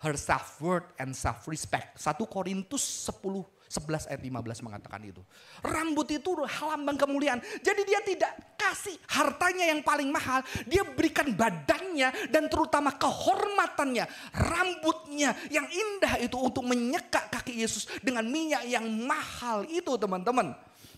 her 0.03 0.19
self-worth 0.19 0.91
and 0.99 1.15
self-respect. 1.15 2.03
1 2.03 2.19
Korintus 2.27 3.07
10 3.07 3.55
11 3.75 4.07
ayat 4.07 4.23
15 4.23 4.67
mengatakan 4.71 5.03
itu. 5.03 5.19
Rambut 5.65 6.07
itu 6.07 6.31
lambang 6.39 6.95
kemuliaan. 6.95 7.43
Jadi 7.59 7.83
dia 7.83 8.01
tidak 8.07 8.55
kasih 8.55 8.95
hartanya 9.11 9.67
yang 9.75 9.83
paling 9.83 10.15
mahal. 10.15 10.47
Dia 10.71 10.87
berikan 10.87 11.35
badannya 11.35 12.31
dan 12.31 12.47
terutama 12.47 12.95
kehormatannya. 12.95 14.07
Rambutnya 14.31 15.35
yang 15.51 15.67
indah 15.67 16.23
itu 16.23 16.39
untuk 16.39 16.63
menyekak 16.63 17.35
kaki 17.35 17.67
Yesus 17.67 17.91
dengan 17.99 18.23
minyak 18.31 18.63
yang 18.69 18.87
mahal 18.87 19.67
itu 19.67 19.91
teman-teman. 19.99 20.55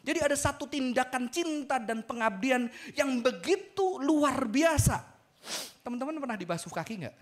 Jadi 0.07 0.23
ada 0.23 0.37
satu 0.39 0.71
tindakan 0.71 1.33
cinta 1.33 1.83
dan 1.83 2.05
pengabdian 2.05 2.71
yang 2.95 3.19
begitu 3.25 3.99
luar 3.99 4.47
biasa. 4.47 5.16
Teman-teman 5.83 6.19
pernah 6.19 6.39
dibasuh 6.39 6.73
kaki 6.73 7.07
nggak? 7.07 7.17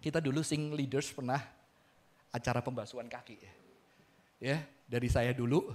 Kita 0.00 0.18
dulu 0.22 0.40
sing 0.40 0.72
leaders 0.72 1.10
pernah 1.10 1.40
acara 2.30 2.60
pembasuhan 2.62 3.08
kaki. 3.10 3.36
Ya, 4.38 4.60
dari 4.86 5.08
saya 5.08 5.32
dulu 5.32 5.72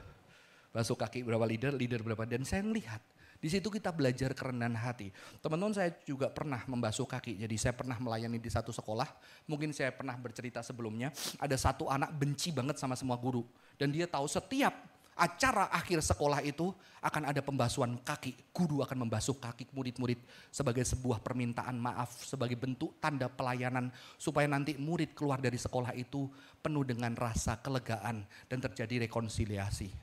basuh 0.72 0.96
kaki 0.96 1.26
berapa 1.28 1.44
leader, 1.44 1.76
leader 1.76 2.00
berapa 2.00 2.24
dan 2.24 2.48
saya 2.48 2.64
melihat 2.64 3.02
di 3.42 3.50
situ 3.50 3.74
kita 3.74 3.90
belajar 3.90 4.38
kerendahan 4.38 4.78
hati. 4.78 5.10
Teman-teman 5.42 5.74
saya 5.74 5.90
juga 6.06 6.30
pernah 6.30 6.62
membasuh 6.70 7.10
kaki. 7.10 7.42
Jadi 7.42 7.56
saya 7.58 7.74
pernah 7.74 7.98
melayani 7.98 8.38
di 8.38 8.54
satu 8.54 8.70
sekolah. 8.70 9.10
Mungkin 9.50 9.74
saya 9.74 9.90
pernah 9.90 10.14
bercerita 10.14 10.62
sebelumnya. 10.62 11.10
Ada 11.42 11.58
satu 11.58 11.90
anak 11.90 12.14
benci 12.14 12.54
banget 12.54 12.78
sama 12.78 12.94
semua 12.94 13.18
guru. 13.18 13.42
Dan 13.82 13.90
dia 13.90 14.06
tahu 14.06 14.30
setiap 14.30 14.78
acara 15.22 15.70
akhir 15.70 16.02
sekolah 16.02 16.42
itu 16.42 16.74
akan 17.06 17.30
ada 17.30 17.46
pembasuhan 17.46 18.02
kaki. 18.02 18.34
Guru 18.50 18.82
akan 18.82 19.06
membasuh 19.06 19.38
kaki 19.38 19.70
murid-murid 19.70 20.18
sebagai 20.50 20.82
sebuah 20.82 21.22
permintaan 21.22 21.78
maaf, 21.78 22.26
sebagai 22.26 22.58
bentuk 22.58 22.98
tanda 22.98 23.30
pelayanan 23.30 23.94
supaya 24.18 24.50
nanti 24.50 24.74
murid 24.82 25.14
keluar 25.14 25.38
dari 25.38 25.62
sekolah 25.62 25.94
itu 25.94 26.26
penuh 26.58 26.82
dengan 26.82 27.14
rasa 27.14 27.62
kelegaan 27.62 28.26
dan 28.50 28.58
terjadi 28.58 29.06
rekonsiliasi. 29.06 29.94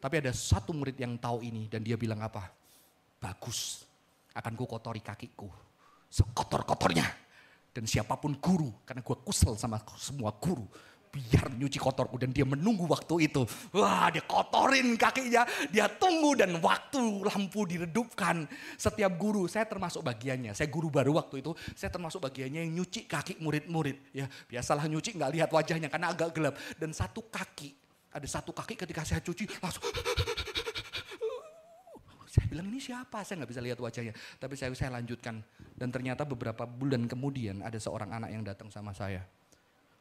Tapi 0.00 0.14
ada 0.24 0.32
satu 0.32 0.72
murid 0.72 0.96
yang 0.96 1.20
tahu 1.20 1.44
ini 1.44 1.68
dan 1.68 1.84
dia 1.84 2.00
bilang 2.00 2.24
apa? 2.24 2.48
Bagus, 3.20 3.84
akan 4.32 4.52
ku 4.56 4.64
kotori 4.64 5.04
kakiku. 5.04 5.46
Sekotor-kotornya. 6.08 7.20
Dan 7.72 7.88
siapa 7.88 8.20
pun 8.20 8.36
guru, 8.36 8.68
karena 8.84 9.00
gue 9.00 9.16
kusel 9.24 9.56
sama 9.56 9.80
semua 9.96 10.28
guru 10.36 10.68
biar 11.12 11.52
nyuci 11.52 11.76
kotorku 11.76 12.16
dan 12.16 12.32
dia 12.32 12.48
menunggu 12.48 12.88
waktu 12.88 13.28
itu. 13.28 13.44
Wah 13.76 14.08
dia 14.08 14.24
kotorin 14.24 14.96
kakinya, 14.96 15.44
dia 15.68 15.84
tunggu 15.92 16.32
dan 16.32 16.56
waktu 16.56 17.28
lampu 17.28 17.68
diredupkan. 17.68 18.48
Setiap 18.80 19.12
guru, 19.20 19.44
saya 19.44 19.68
termasuk 19.68 20.00
bagiannya, 20.00 20.56
saya 20.56 20.72
guru 20.72 20.88
baru 20.88 21.20
waktu 21.20 21.44
itu, 21.44 21.52
saya 21.76 21.92
termasuk 21.92 22.24
bagiannya 22.24 22.64
yang 22.64 22.72
nyuci 22.80 23.04
kaki 23.04 23.36
murid-murid. 23.44 24.16
Ya 24.16 24.26
biasalah 24.48 24.88
nyuci 24.88 25.12
nggak 25.20 25.30
lihat 25.36 25.50
wajahnya 25.52 25.92
karena 25.92 26.16
agak 26.16 26.32
gelap. 26.32 26.56
Dan 26.80 26.96
satu 26.96 27.28
kaki, 27.28 27.76
ada 28.08 28.24
satu 28.24 28.56
kaki 28.56 28.80
ketika 28.80 29.04
saya 29.04 29.20
cuci 29.20 29.44
langsung 29.60 29.84
saya 32.32 32.48
bilang 32.48 32.72
ini 32.72 32.80
siapa? 32.80 33.20
Saya 33.28 33.44
nggak 33.44 33.52
bisa 33.52 33.60
lihat 33.60 33.76
wajahnya. 33.76 34.16
Tapi 34.40 34.56
saya 34.56 34.72
saya 34.72 34.88
lanjutkan 34.96 35.44
dan 35.76 35.92
ternyata 35.92 36.24
beberapa 36.24 36.64
bulan 36.64 37.04
kemudian 37.04 37.60
ada 37.60 37.76
seorang 37.76 38.08
anak 38.08 38.32
yang 38.32 38.40
datang 38.40 38.72
sama 38.72 38.96
saya 38.96 39.20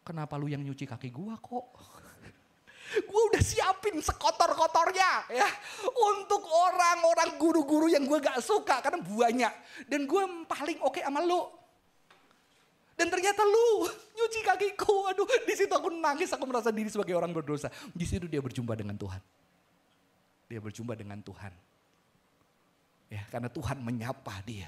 kenapa 0.01 0.37
lu 0.37 0.49
yang 0.49 0.61
nyuci 0.61 0.85
kaki 0.85 1.09
gua 1.13 1.37
kok? 1.37 1.65
Gue 3.07 3.21
udah 3.31 3.39
siapin 3.39 4.03
sekotor-kotornya 4.03 5.31
ya 5.31 5.47
untuk 5.87 6.43
orang-orang 6.43 7.39
guru-guru 7.39 7.87
yang 7.87 8.03
gue 8.03 8.19
gak 8.19 8.43
suka 8.43 8.83
karena 8.83 8.99
banyak 8.99 9.53
dan 9.87 10.03
gue 10.03 10.23
paling 10.43 10.75
oke 10.83 10.99
okay 10.99 11.03
sama 11.07 11.23
lu. 11.23 11.47
Dan 12.99 13.07
ternyata 13.07 13.47
lu 13.47 13.87
nyuci 14.19 14.43
kakiku, 14.43 15.07
aduh 15.07 15.23
di 15.47 15.55
situ 15.55 15.71
aku 15.71 15.87
nangis, 15.87 16.35
aku 16.35 16.43
merasa 16.43 16.67
diri 16.67 16.91
sebagai 16.91 17.15
orang 17.15 17.31
berdosa. 17.31 17.71
Di 17.95 18.03
situ 18.03 18.27
dia 18.27 18.43
berjumpa 18.43 18.75
dengan 18.75 18.99
Tuhan. 18.99 19.23
Dia 20.51 20.59
berjumpa 20.59 20.91
dengan 20.99 21.23
Tuhan. 21.23 21.53
Ya, 23.07 23.23
karena 23.31 23.47
Tuhan 23.47 23.79
menyapa 23.79 24.43
dia 24.43 24.67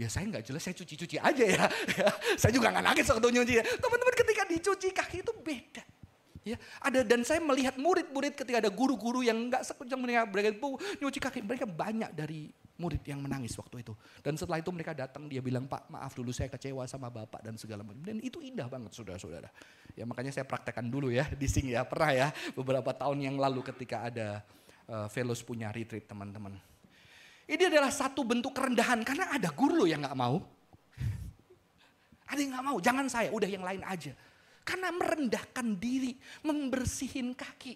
Ya 0.00 0.08
saya 0.08 0.24
nggak 0.32 0.48
jelas, 0.48 0.64
saya 0.64 0.72
cuci-cuci 0.72 1.20
aja 1.20 1.44
ya. 1.44 1.64
saya 2.40 2.52
juga 2.56 2.72
nggak 2.72 2.84
nangis 2.88 3.04
waktu 3.04 3.36
nyuci. 3.36 3.52
Teman-teman 3.60 4.14
ketika 4.16 4.29
dicuci 4.50 4.90
kaki 4.90 5.22
itu 5.22 5.32
beda. 5.32 5.84
Ya, 6.40 6.56
ada 6.80 7.04
dan 7.04 7.20
saya 7.20 7.36
melihat 7.44 7.76
murid-murid 7.76 8.32
ketika 8.32 8.64
ada 8.64 8.72
guru-guru 8.72 9.20
yang 9.20 9.36
nggak 9.52 9.60
sekejam 9.60 10.00
mereka 10.00 10.24
mereka 10.24 10.48
nyuci 10.96 11.20
kaki 11.20 11.44
mereka 11.44 11.68
banyak 11.68 12.16
dari 12.16 12.48
murid 12.80 13.04
yang 13.04 13.20
menangis 13.20 13.52
waktu 13.60 13.84
itu. 13.84 13.92
Dan 14.24 14.40
setelah 14.40 14.56
itu 14.56 14.72
mereka 14.72 14.96
datang, 14.96 15.28
dia 15.28 15.44
bilang, 15.44 15.68
Pak 15.68 15.92
maaf 15.92 16.16
dulu 16.16 16.32
saya 16.32 16.48
kecewa 16.48 16.88
sama 16.88 17.12
Bapak 17.12 17.44
dan 17.44 17.60
segala 17.60 17.84
macam. 17.84 18.00
Dan 18.00 18.24
itu 18.24 18.40
indah 18.40 18.72
banget 18.72 18.96
saudara-saudara. 18.96 19.52
Ya 19.92 20.08
makanya 20.08 20.32
saya 20.32 20.48
praktekkan 20.48 20.88
dulu 20.88 21.12
ya 21.12 21.28
di 21.40 21.44
sini 21.44 21.76
ya. 21.76 21.84
Pernah 21.84 22.10
ya 22.16 22.28
beberapa 22.56 22.96
tahun 22.96 23.20
yang 23.20 23.36
lalu 23.36 23.60
ketika 23.60 24.08
ada 24.08 24.40
uh, 24.88 25.06
Velos 25.12 25.44
punya 25.44 25.68
retreat 25.68 26.08
teman-teman. 26.08 26.56
Ini 27.44 27.68
adalah 27.68 27.92
satu 27.92 28.24
bentuk 28.24 28.56
kerendahan 28.56 29.04
karena 29.04 29.28
ada 29.36 29.52
guru 29.52 29.84
yang 29.84 30.00
gak 30.00 30.16
mau. 30.16 30.40
Ada 32.30 32.38
yang 32.46 32.54
gak 32.54 32.66
mau, 32.70 32.78
jangan 32.78 33.06
saya, 33.10 33.34
udah 33.34 33.50
yang 33.50 33.66
lain 33.66 33.82
aja. 33.82 34.14
Karena 34.70 34.94
merendahkan 34.94 35.66
diri, 35.74 36.14
membersihin 36.46 37.34
kaki. 37.34 37.74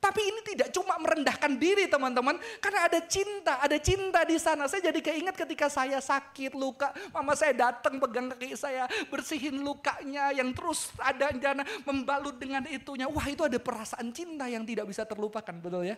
Tapi 0.00 0.20
ini 0.20 0.40
tidak 0.44 0.68
cuma 0.72 0.96
merendahkan 1.00 1.52
diri 1.56 1.84
teman-teman. 1.88 2.36
Karena 2.60 2.88
ada 2.88 3.00
cinta, 3.04 3.60
ada 3.60 3.76
cinta 3.76 4.20
di 4.24 4.36
sana. 4.40 4.64
Saya 4.68 4.88
jadi 4.88 5.00
keinget 5.04 5.36
ketika 5.36 5.68
saya 5.68 6.00
sakit, 6.00 6.56
luka. 6.56 6.92
Mama 7.12 7.36
saya 7.36 7.52
datang 7.52 8.00
pegang 8.00 8.32
kaki 8.32 8.56
saya, 8.56 8.88
bersihin 9.12 9.60
lukanya 9.60 10.32
yang 10.32 10.52
terus 10.56 10.92
ada 10.96 11.28
jana 11.32 11.64
membalut 11.84 12.36
dengan 12.40 12.64
itunya. 12.68 13.04
Wah 13.04 13.24
itu 13.28 13.44
ada 13.44 13.60
perasaan 13.60 14.08
cinta 14.12 14.48
yang 14.48 14.64
tidak 14.64 14.88
bisa 14.88 15.04
terlupakan, 15.04 15.56
betul 15.60 15.84
ya? 15.84 15.96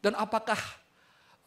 Dan 0.00 0.12
apakah 0.16 0.60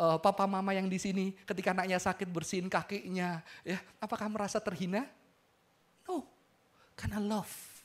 uh, 0.01 0.17
papa 0.21 0.49
mama 0.49 0.73
yang 0.73 0.89
di 0.89 0.97
sini 0.97 1.33
ketika 1.45 1.73
anaknya 1.73 1.97
sakit 2.01 2.29
bersihin 2.29 2.69
kakinya, 2.69 3.45
ya, 3.65 3.77
apakah 4.01 4.29
merasa 4.29 4.57
terhina? 4.61 5.05
No, 6.05 6.25
karena 6.93 7.21
love 7.21 7.76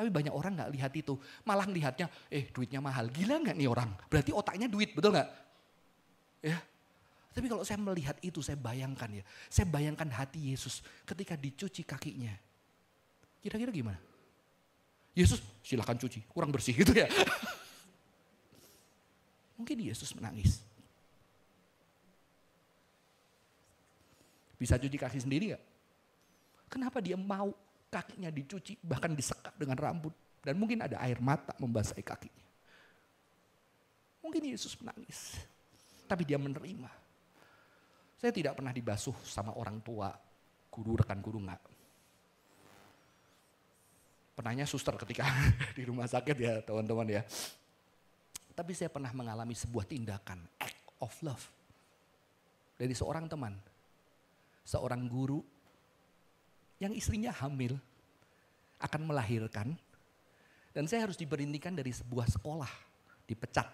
tapi 0.00 0.08
banyak 0.08 0.32
orang 0.32 0.56
nggak 0.56 0.72
lihat 0.72 0.92
itu. 0.96 1.12
Malah 1.44 1.68
lihatnya, 1.68 2.08
eh 2.32 2.48
duitnya 2.48 2.80
mahal. 2.80 3.12
Gila 3.12 3.36
nggak 3.44 3.52
nih 3.52 3.68
orang? 3.68 3.92
Berarti 4.08 4.32
otaknya 4.32 4.64
duit, 4.64 4.96
betul 4.96 5.12
nggak? 5.12 5.28
Ya. 6.40 6.56
Tapi 7.36 7.46
kalau 7.52 7.60
saya 7.60 7.76
melihat 7.76 8.16
itu, 8.24 8.40
saya 8.40 8.56
bayangkan 8.56 9.20
ya. 9.20 9.24
Saya 9.52 9.68
bayangkan 9.68 10.08
hati 10.08 10.56
Yesus 10.56 10.80
ketika 11.04 11.36
dicuci 11.36 11.84
kakinya. 11.84 12.32
Kira-kira 13.44 13.68
gimana? 13.68 14.00
Yesus 15.12 15.44
silahkan 15.60 16.00
cuci, 16.00 16.24
kurang 16.32 16.48
bersih 16.48 16.72
gitu 16.72 16.96
ya. 16.96 17.04
Mungkin 19.60 19.84
Yesus 19.84 20.16
menangis. 20.16 20.64
Bisa 24.56 24.80
cuci 24.80 24.96
kaki 24.96 25.20
sendiri 25.20 25.52
gak? 25.52 25.64
Kenapa 26.72 27.04
dia 27.04 27.20
mau 27.20 27.52
kakinya 27.90 28.30
dicuci, 28.30 28.78
bahkan 28.80 29.12
disekap 29.12 29.52
dengan 29.58 29.76
rambut. 29.76 30.14
Dan 30.40 30.56
mungkin 30.56 30.80
ada 30.80 30.96
air 31.04 31.20
mata 31.20 31.52
membasahi 31.60 32.00
kakinya. 32.00 32.46
Mungkin 34.24 34.40
Yesus 34.46 34.78
menangis. 34.80 35.36
Tapi 36.08 36.24
dia 36.24 36.40
menerima. 36.40 36.88
Saya 38.16 38.32
tidak 38.32 38.56
pernah 38.56 38.72
dibasuh 38.72 39.16
sama 39.26 39.52
orang 39.52 39.84
tua, 39.84 40.08
guru, 40.72 40.96
rekan 40.96 41.20
guru 41.20 41.40
enggak. 41.44 41.60
Pernahnya 44.36 44.64
suster 44.64 44.96
ketika 44.96 45.28
di 45.76 45.84
rumah 45.84 46.08
sakit 46.08 46.36
ya 46.40 46.64
teman-teman 46.64 47.20
ya. 47.20 47.22
Tapi 48.56 48.72
saya 48.72 48.88
pernah 48.92 49.12
mengalami 49.12 49.52
sebuah 49.56 49.84
tindakan, 49.88 50.40
act 50.60 50.80
of 51.00 51.12
love. 51.24 51.44
Dari 52.80 52.92
seorang 52.96 53.28
teman, 53.28 53.56
seorang 54.64 55.04
guru 55.08 55.40
yang 56.80 56.96
istrinya 56.96 57.30
hamil 57.30 57.76
akan 58.80 59.04
melahirkan 59.04 59.76
dan 60.70 60.88
saya 60.88 61.04
harus 61.04 61.18
diberhentikan 61.18 61.74
dari 61.74 61.90
sebuah 61.90 62.30
sekolah, 62.30 62.70
dipecat 63.26 63.66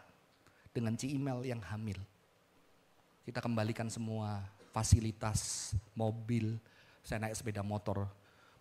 dengan 0.73 0.97
ci 0.97 1.13
email 1.13 1.45
yang 1.45 1.61
hamil. 1.61 1.97
Kita 3.23 3.45
kembalikan 3.45 3.93
semua 3.93 4.41
fasilitas, 4.73 5.73
mobil, 5.93 6.57
saya 7.05 7.23
naik 7.23 7.37
sepeda 7.37 7.61
motor. 7.61 8.09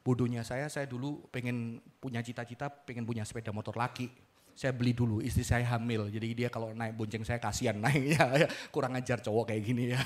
Bodohnya 0.06 0.46
saya, 0.46 0.70
saya 0.70 0.86
dulu 0.86 1.26
pengen 1.32 1.82
punya 1.98 2.22
cita-cita, 2.22 2.70
pengen 2.70 3.08
punya 3.08 3.24
sepeda 3.26 3.50
motor 3.50 3.74
laki. 3.74 4.12
Saya 4.56 4.72
beli 4.72 4.96
dulu, 4.96 5.20
istri 5.20 5.44
saya 5.44 5.68
hamil, 5.76 6.08
jadi 6.08 6.28
dia 6.32 6.48
kalau 6.48 6.72
naik 6.72 6.96
bonceng 6.96 7.28
saya 7.28 7.44
kasihan 7.44 7.76
naiknya, 7.76 8.48
kurang 8.74 8.96
ajar 8.96 9.20
cowok 9.20 9.52
kayak 9.52 9.64
gini 9.68 9.92
ya. 9.92 10.00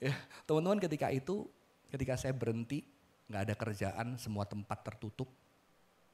ya 0.12 0.14
Teman-teman 0.44 0.84
ketika 0.84 1.08
itu, 1.08 1.48
ketika 1.88 2.20
saya 2.20 2.36
berhenti, 2.36 2.84
nggak 3.26 3.42
ada 3.42 3.54
kerjaan, 3.58 4.08
semua 4.18 4.46
tempat 4.46 4.78
tertutup. 4.86 5.26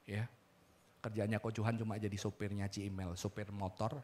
Ya, 0.08 0.26
kerjanya 1.04 1.38
Johan 1.38 1.76
cuma 1.78 2.00
jadi 2.00 2.16
sopirnya 2.16 2.66
Cimel, 2.66 3.14
sopir 3.14 3.48
motor, 3.52 4.00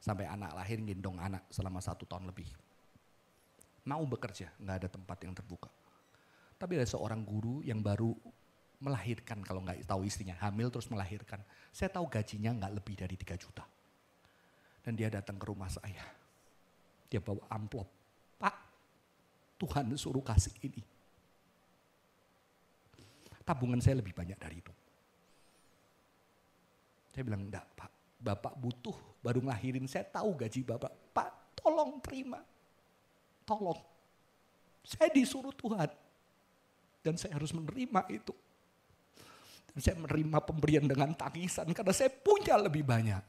sampai 0.00 0.30
anak 0.30 0.54
lahir 0.54 0.80
gendong 0.80 1.18
anak 1.18 1.44
selama 1.50 1.82
satu 1.82 2.06
tahun 2.06 2.30
lebih. 2.30 2.48
Mau 3.84 4.00
bekerja, 4.08 4.48
nggak 4.56 4.76
ada 4.80 4.88
tempat 4.88 5.18
yang 5.26 5.34
terbuka. 5.36 5.68
Tapi 6.56 6.80
ada 6.80 6.88
seorang 6.88 7.20
guru 7.20 7.60
yang 7.60 7.84
baru 7.84 8.14
melahirkan 8.80 9.44
kalau 9.44 9.60
nggak 9.60 9.84
tahu 9.84 10.08
istrinya 10.08 10.38
hamil 10.40 10.72
terus 10.72 10.88
melahirkan. 10.88 11.42
Saya 11.74 11.92
tahu 11.92 12.08
gajinya 12.08 12.56
nggak 12.64 12.72
lebih 12.80 12.94
dari 12.96 13.16
3 13.18 13.36
juta. 13.36 13.64
Dan 14.80 14.96
dia 14.96 15.12
datang 15.12 15.36
ke 15.36 15.44
rumah 15.48 15.68
saya. 15.68 16.04
Dia 17.08 17.20
bawa 17.20 17.44
amplop. 17.52 17.88
Pak, 18.40 18.56
Tuhan 19.60 19.92
suruh 19.96 20.24
kasih 20.24 20.52
ini 20.64 20.93
tabungan 23.44 23.78
saya 23.78 24.00
lebih 24.00 24.16
banyak 24.16 24.36
dari 24.40 24.58
itu. 24.58 24.72
Saya 27.14 27.22
bilang, 27.22 27.46
enggak 27.46 27.62
pak, 27.78 27.92
bapak 28.18 28.56
butuh 28.58 28.96
baru 29.24 29.40
ngelahirin 29.40 29.88
saya 29.88 30.04
tahu 30.04 30.36
gaji 30.36 30.60
bapak. 30.64 30.92
Pak 31.16 31.56
tolong 31.56 31.96
terima, 32.04 32.44
tolong. 33.48 33.80
Saya 34.84 35.08
disuruh 35.08 35.52
Tuhan. 35.56 35.88
Dan 37.04 37.20
saya 37.20 37.36
harus 37.36 37.52
menerima 37.52 38.00
itu. 38.12 38.32
Dan 39.72 39.78
saya 39.80 39.96
menerima 40.00 40.40
pemberian 40.40 40.84
dengan 40.88 41.12
tangisan 41.12 41.68
karena 41.72 41.92
saya 41.92 42.08
punya 42.08 42.56
lebih 42.56 42.80
banyak. 42.80 43.20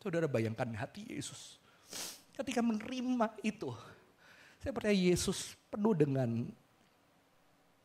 Saudara 0.00 0.28
bayangkan 0.28 0.68
hati 0.76 1.08
Yesus. 1.08 1.56
Ketika 2.36 2.60
menerima 2.60 3.32
itu. 3.44 3.72
Saya 4.60 4.72
percaya 4.72 4.94
Yesus 4.96 5.56
penuh 5.72 5.96
dengan 5.96 6.48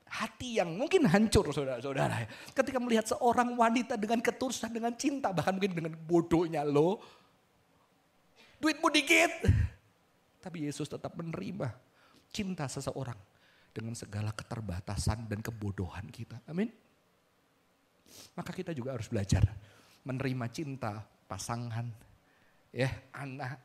hati 0.08 0.58
yang 0.60 0.74
mungkin 0.76 1.06
hancur 1.06 1.52
saudara-saudara. 1.52 2.28
Ketika 2.56 2.80
melihat 2.80 3.08
seorang 3.12 3.54
wanita 3.54 4.00
dengan 4.00 4.24
ketulusan, 4.24 4.72
dengan 4.72 4.96
cinta, 4.96 5.32
bahkan 5.36 5.56
mungkin 5.56 5.74
dengan 5.76 5.94
bodohnya 5.96 6.64
lo. 6.64 7.00
Duitmu 8.58 8.88
dikit. 8.90 9.32
Tapi 10.42 10.66
Yesus 10.66 10.88
tetap 10.88 11.14
menerima 11.20 11.70
cinta 12.32 12.66
seseorang 12.66 13.18
dengan 13.76 13.94
segala 13.94 14.34
keterbatasan 14.34 15.30
dan 15.30 15.44
kebodohan 15.44 16.10
kita. 16.10 16.42
Amin. 16.50 16.74
Maka 18.34 18.50
kita 18.56 18.72
juga 18.74 18.96
harus 18.96 19.06
belajar 19.12 19.44
menerima 20.08 20.46
cinta 20.50 21.04
pasangan, 21.28 21.84
ya 22.72 22.88
anak, 23.12 23.60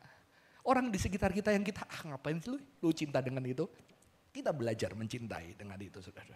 orang 0.67 0.91
di 0.91 0.99
sekitar 0.99 1.31
kita 1.31 1.55
yang 1.55 1.63
kita 1.63 1.87
ah 1.87 2.01
ngapain 2.11 2.37
sih 2.43 2.51
lu, 2.51 2.59
lu 2.83 2.91
cinta 2.91 3.23
dengan 3.23 3.41
itu? 3.47 3.63
Kita 4.33 4.49
belajar 4.49 4.97
mencintai 4.97 5.53
dengan 5.53 5.77
itu 5.77 6.01
saudara. 6.01 6.33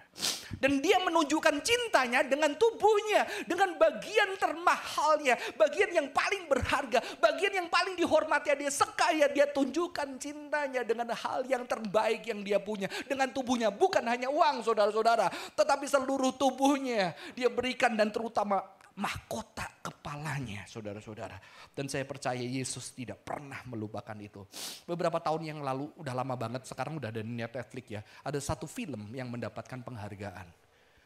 Dan 0.62 0.86
dia 0.86 1.02
menunjukkan 1.02 1.66
cintanya 1.66 2.22
dengan 2.22 2.54
tubuhnya. 2.54 3.26
Dengan 3.50 3.74
bagian 3.74 4.38
termahalnya. 4.38 5.34
Bagian 5.58 5.90
yang 5.90 6.08
paling 6.14 6.46
berharga. 6.46 7.02
Bagian 7.18 7.58
yang 7.58 7.68
paling 7.74 7.98
dihormati 7.98 8.54
dia 8.54 8.70
sekaya. 8.70 9.26
Dia 9.34 9.50
tunjukkan 9.50 10.14
cintanya 10.22 10.86
dengan 10.86 11.10
hal 11.10 11.42
yang 11.50 11.66
terbaik 11.66 12.22
yang 12.30 12.46
dia 12.46 12.62
punya. 12.62 12.86
Dengan 13.10 13.34
tubuhnya. 13.34 13.74
Bukan 13.74 14.06
hanya 14.06 14.30
uang 14.30 14.62
saudara-saudara. 14.62 15.34
Tetapi 15.58 15.90
seluruh 15.90 16.38
tubuhnya. 16.38 17.18
Dia 17.34 17.50
berikan 17.50 17.98
dan 17.98 18.14
terutama 18.14 18.62
mahkota 18.98 19.78
kepalanya, 19.86 20.66
saudara-saudara. 20.66 21.38
Dan 21.70 21.86
saya 21.86 22.04
percaya 22.04 22.42
Yesus 22.42 22.98
tidak 22.98 23.22
pernah 23.22 23.62
melupakan 23.70 24.18
itu. 24.18 24.42
Beberapa 24.90 25.22
tahun 25.22 25.54
yang 25.54 25.60
lalu, 25.62 25.94
udah 26.02 26.14
lama 26.18 26.34
banget, 26.34 26.66
sekarang 26.66 26.98
udah 26.98 27.14
ada 27.14 27.22
di 27.22 27.30
Netflix 27.30 27.86
ya. 27.94 28.02
Ada 28.26 28.42
satu 28.42 28.66
film 28.66 29.14
yang 29.14 29.30
mendapatkan 29.30 29.86
penghargaan. 29.86 30.50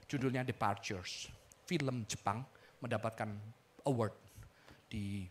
Judulnya 0.07 0.47
Departures. 0.47 1.27
Film 1.67 2.07
Jepang 2.07 2.43
mendapatkan 2.79 3.27
award 3.87 4.15
di 4.87 5.23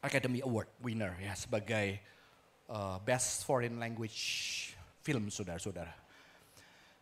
Academy 0.00 0.40
Award 0.40 0.80
winner 0.80 1.12
ya 1.20 1.36
sebagai 1.36 2.00
uh, 2.72 2.96
Best 3.04 3.44
Foreign 3.44 3.76
Language 3.76 4.20
Film, 5.04 5.28
saudara-saudara 5.28 6.09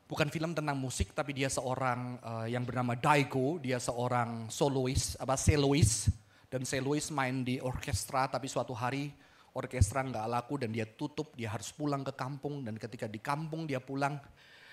bukan 0.08 0.32
film 0.32 0.56
tentang 0.56 0.74
musik 0.80 1.12
tapi 1.12 1.36
dia 1.36 1.52
seorang 1.52 2.16
uh, 2.24 2.46
yang 2.48 2.64
bernama 2.64 2.96
Daigo, 2.96 3.60
dia 3.60 3.76
seorang 3.76 4.48
solois 4.48 5.14
apa 5.20 5.36
solois 5.36 6.08
dan 6.48 6.64
solois 6.64 7.12
main 7.12 7.44
di 7.44 7.60
orkestra 7.60 8.24
tapi 8.26 8.48
suatu 8.48 8.72
hari 8.72 9.12
orkestra 9.52 10.00
nggak 10.00 10.26
laku 10.26 10.56
dan 10.56 10.72
dia 10.72 10.88
tutup, 10.88 11.36
dia 11.36 11.52
harus 11.52 11.68
pulang 11.76 12.00
ke 12.00 12.16
kampung 12.16 12.64
dan 12.64 12.80
ketika 12.80 13.04
di 13.04 13.20
kampung 13.20 13.68
dia 13.68 13.84
pulang 13.84 14.16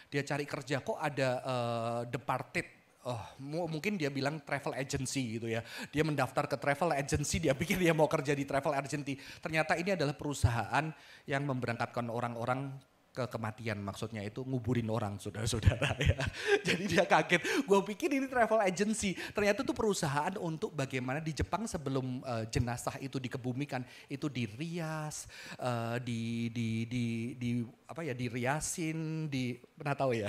dia 0.07 0.23
cari 0.23 0.47
kerja. 0.47 0.79
Kok 0.79 0.99
ada 1.01 1.29
uh, 1.43 2.01
departed? 2.07 2.71
Oh 3.05 3.21
mungkin 3.43 4.01
dia 4.01 4.09
bilang 4.09 4.41
travel 4.41 4.73
agency 4.73 5.37
gitu 5.37 5.51
ya. 5.51 5.61
Dia 5.93 6.01
mendaftar 6.01 6.49
ke 6.49 6.57
travel 6.57 6.95
agency, 6.95 7.37
dia 7.43 7.53
pikir 7.53 7.77
dia 7.77 7.93
mau 7.93 8.07
kerja 8.07 8.31
di 8.33 8.47
travel 8.47 8.73
agency. 8.73 9.19
Ternyata 9.43 9.77
ini 9.77 9.93
adalah 9.93 10.15
perusahaan 10.15 10.89
yang 11.27 11.43
memberangkatkan 11.45 12.09
orang-orang 12.09 12.73
ke 13.15 13.23
kematian 13.31 13.79
maksudnya 13.79 14.19
itu 14.19 14.43
nguburin 14.43 14.91
orang 14.91 15.15
saudara-saudara 15.15 15.95
ya. 16.11 16.19
Jadi 16.67 16.83
dia 16.91 17.07
kaget, 17.07 17.39
gue 17.63 17.79
pikir 17.95 18.11
ini 18.11 18.27
travel 18.27 18.59
agency. 18.59 19.15
Ternyata 19.31 19.63
itu 19.63 19.71
perusahaan 19.71 20.35
untuk 20.35 20.75
bagaimana 20.75 21.23
di 21.23 21.31
Jepang 21.31 21.63
sebelum 21.63 22.19
uh, 22.27 22.43
jenazah 22.51 22.99
itu 22.99 23.15
dikebumikan 23.15 23.87
itu 24.11 24.27
dirias, 24.27 25.31
uh, 25.63 25.95
di, 26.03 26.51
di, 26.51 26.83
di, 26.83 27.05
di 27.39 27.49
apa 27.87 28.03
ya 28.03 28.11
diriasin, 28.11 29.31
di 29.31 29.55
pernah 29.55 29.95
tahu 29.95 30.11
ya 30.19 30.27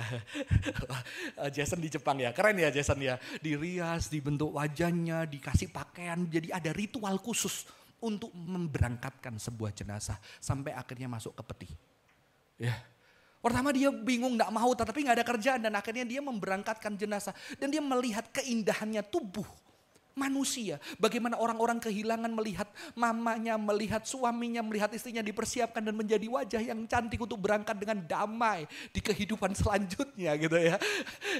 uh, 1.43 1.51
Jason 1.55 1.83
di 1.83 1.91
Jepang 1.91 2.15
ya, 2.23 2.31
keren 2.31 2.55
ya 2.55 2.71
Jason 2.71 3.03
ya. 3.03 3.19
Dirias, 3.43 4.07
dibentuk 4.07 4.55
wajahnya, 4.55 5.27
dikasih 5.27 5.75
pakaian, 5.75 6.23
jadi 6.31 6.55
ada 6.55 6.71
ritual 6.71 7.19
khusus 7.19 7.67
untuk 7.99 8.29
memberangkatkan 8.31 9.41
sebuah 9.41 9.73
jenazah 9.73 10.21
sampai 10.37 10.71
akhirnya 10.71 11.09
masuk 11.09 11.33
ke 11.33 11.43
peti. 11.43 11.69
Ya. 12.57 12.73
Pertama 13.37 13.71
dia 13.71 13.93
bingung 13.93 14.35
gak 14.35 14.49
mau 14.49 14.73
tetapi 14.73 15.07
gak 15.07 15.17
ada 15.21 15.25
kerjaan 15.25 15.61
dan 15.61 15.73
akhirnya 15.77 16.03
dia 16.03 16.19
memberangkatkan 16.19 16.97
jenazah. 16.97 17.33
Dan 17.61 17.71
dia 17.71 17.79
melihat 17.79 18.27
keindahannya 18.33 19.05
tubuh 19.07 19.47
manusia. 20.17 20.81
Bagaimana 20.97 21.37
orang-orang 21.37 21.77
kehilangan 21.77 22.33
melihat 22.33 22.67
mamanya, 22.97 23.55
melihat 23.55 24.03
suaminya, 24.03 24.65
melihat 24.65 24.89
istrinya 24.91 25.21
dipersiapkan 25.21 25.85
dan 25.85 25.93
menjadi 25.93 26.25
wajah 26.25 26.59
yang 26.59 26.83
cantik 26.89 27.21
untuk 27.21 27.37
berangkat 27.37 27.77
dengan 27.77 28.01
damai 28.03 28.65
di 28.89 28.99
kehidupan 28.99 29.53
selanjutnya 29.53 30.33
gitu 30.35 30.57
ya. 30.57 30.75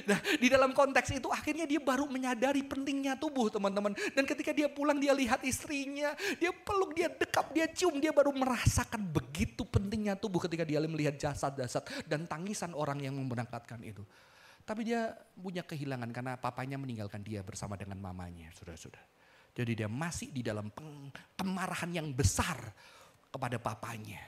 Nah 0.06 0.18
di 0.38 0.46
dalam 0.46 0.70
konteks 0.70 1.18
itu 1.18 1.28
akhirnya 1.28 1.66
dia 1.66 1.82
baru 1.82 2.06
menyadari 2.06 2.62
pentingnya 2.62 3.18
tubuh 3.18 3.50
teman-teman. 3.50 3.92
Dan 4.14 4.24
ketika 4.24 4.54
dia 4.54 4.70
pulang 4.70 5.02
dia 5.02 5.12
lihat 5.12 5.42
istrinya, 5.42 6.14
dia 6.38 6.54
peluk, 6.54 6.94
dia 6.94 7.10
dekap, 7.10 7.50
dia 7.50 7.66
cium, 7.66 7.98
dia 7.98 8.14
baru 8.14 8.30
merasakan 8.30 9.02
begitu 9.02 9.66
pentingnya 9.66 10.14
tubuh 10.14 10.38
ketika 10.46 10.62
dia 10.62 10.78
melihat 10.86 11.18
jasad-jasad 11.18 11.82
dan 12.06 12.24
tangisan 12.30 12.70
orang 12.72 13.02
yang 13.02 13.18
memberangkatkan 13.18 13.82
itu. 13.82 14.06
Tapi 14.68 14.84
dia 14.84 15.16
punya 15.32 15.64
kehilangan 15.64 16.12
karena 16.12 16.36
papanya 16.36 16.76
meninggalkan 16.76 17.24
dia 17.24 17.40
bersama 17.40 17.72
dengan 17.80 17.96
mamanya, 17.96 18.52
sudah-sudah. 18.52 19.00
Jadi 19.56 19.80
dia 19.80 19.88
masih 19.88 20.28
di 20.28 20.44
dalam 20.44 20.68
kemarahan 21.40 21.88
yang 21.88 22.12
besar 22.12 22.60
kepada 23.32 23.56
papanya. 23.56 24.20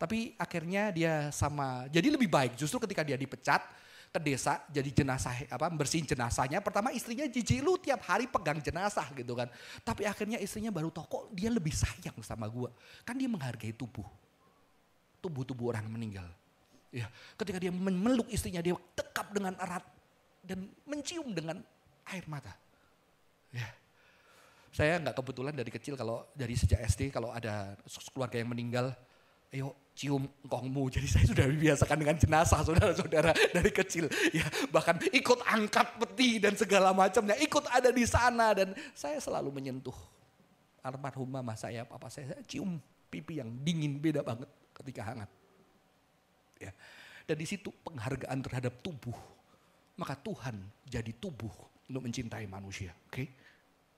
Tapi 0.00 0.32
akhirnya 0.40 0.88
dia 0.96 1.28
sama, 1.28 1.84
jadi 1.92 2.08
lebih 2.08 2.24
baik 2.32 2.56
justru 2.56 2.80
ketika 2.88 3.04
dia 3.04 3.20
dipecat 3.20 3.68
ke 4.16 4.20
desa 4.22 4.64
jadi 4.72 4.88
jenazah 4.88 5.44
apa 5.52 5.68
bersihin 5.68 6.08
jenazahnya. 6.08 6.64
Pertama 6.64 6.88
istrinya 6.96 7.28
jijik 7.28 7.60
lu 7.60 7.76
tiap 7.76 8.00
hari 8.08 8.24
pegang 8.24 8.64
jenazah 8.64 9.12
gitu 9.12 9.36
kan. 9.36 9.52
Tapi 9.84 10.08
akhirnya 10.08 10.40
istrinya 10.40 10.72
baru 10.72 10.88
kok 10.88 11.36
dia 11.36 11.52
lebih 11.52 11.76
sayang 11.76 12.16
sama 12.24 12.48
gua. 12.48 12.72
Kan 13.04 13.20
dia 13.20 13.28
menghargai 13.28 13.76
tubuh. 13.76 14.08
Tubuh-tubuh 15.20 15.76
orang 15.76 15.84
meninggal. 15.84 16.28
Ya, 16.94 17.10
ketika 17.36 17.58
dia 17.58 17.72
memeluk 17.74 18.30
istrinya, 18.30 18.62
dia 18.62 18.74
tekap 18.94 19.34
dengan 19.34 19.58
erat 19.58 19.84
dan 20.46 20.70
mencium 20.86 21.34
dengan 21.34 21.58
air 22.06 22.24
mata. 22.30 22.54
Ya. 23.50 23.66
Saya 24.70 25.00
nggak 25.00 25.16
kebetulan 25.16 25.56
dari 25.56 25.72
kecil 25.72 25.96
kalau 25.96 26.28
dari 26.36 26.52
sejak 26.52 26.84
SD 26.84 27.08
kalau 27.08 27.32
ada 27.32 27.74
keluarga 28.12 28.36
yang 28.36 28.52
meninggal, 28.52 28.92
ayo 29.50 29.72
cium 29.96 30.28
kongmu. 30.46 30.86
Jadi 30.94 31.08
saya 31.08 31.24
sudah 31.26 31.48
dibiasakan 31.48 31.96
dengan 31.96 32.16
jenazah 32.20 32.60
saudara-saudara 32.62 33.32
dari 33.56 33.72
kecil. 33.72 34.06
Ya, 34.30 34.44
bahkan 34.68 35.00
ikut 35.00 35.40
angkat 35.48 35.96
peti 36.04 36.38
dan 36.38 36.54
segala 36.54 36.92
macamnya, 36.92 37.34
ikut 37.40 37.64
ada 37.72 37.88
di 37.88 38.04
sana 38.04 38.52
dan 38.52 38.76
saya 38.92 39.16
selalu 39.18 39.48
menyentuh 39.48 39.96
almarhum 40.84 41.26
mama 41.26 41.58
saya, 41.58 41.82
papa 41.82 42.06
saya, 42.06 42.36
saya 42.36 42.42
cium 42.46 42.78
pipi 43.10 43.42
yang 43.42 43.50
dingin 43.64 43.98
beda 43.98 44.22
banget 44.22 44.46
ketika 44.76 45.02
hangat. 45.02 45.30
Ya. 46.60 46.72
Dan 47.26 47.36
di 47.42 47.46
situ 47.48 47.74
penghargaan 47.84 48.38
terhadap 48.44 48.78
tubuh. 48.80 49.16
Maka 49.96 50.14
Tuhan 50.14 50.60
jadi 50.86 51.10
tubuh 51.16 51.50
untuk 51.88 52.02
mencintai 52.04 52.44
manusia. 52.46 52.92
Oke? 53.08 53.12
Okay? 53.12 53.26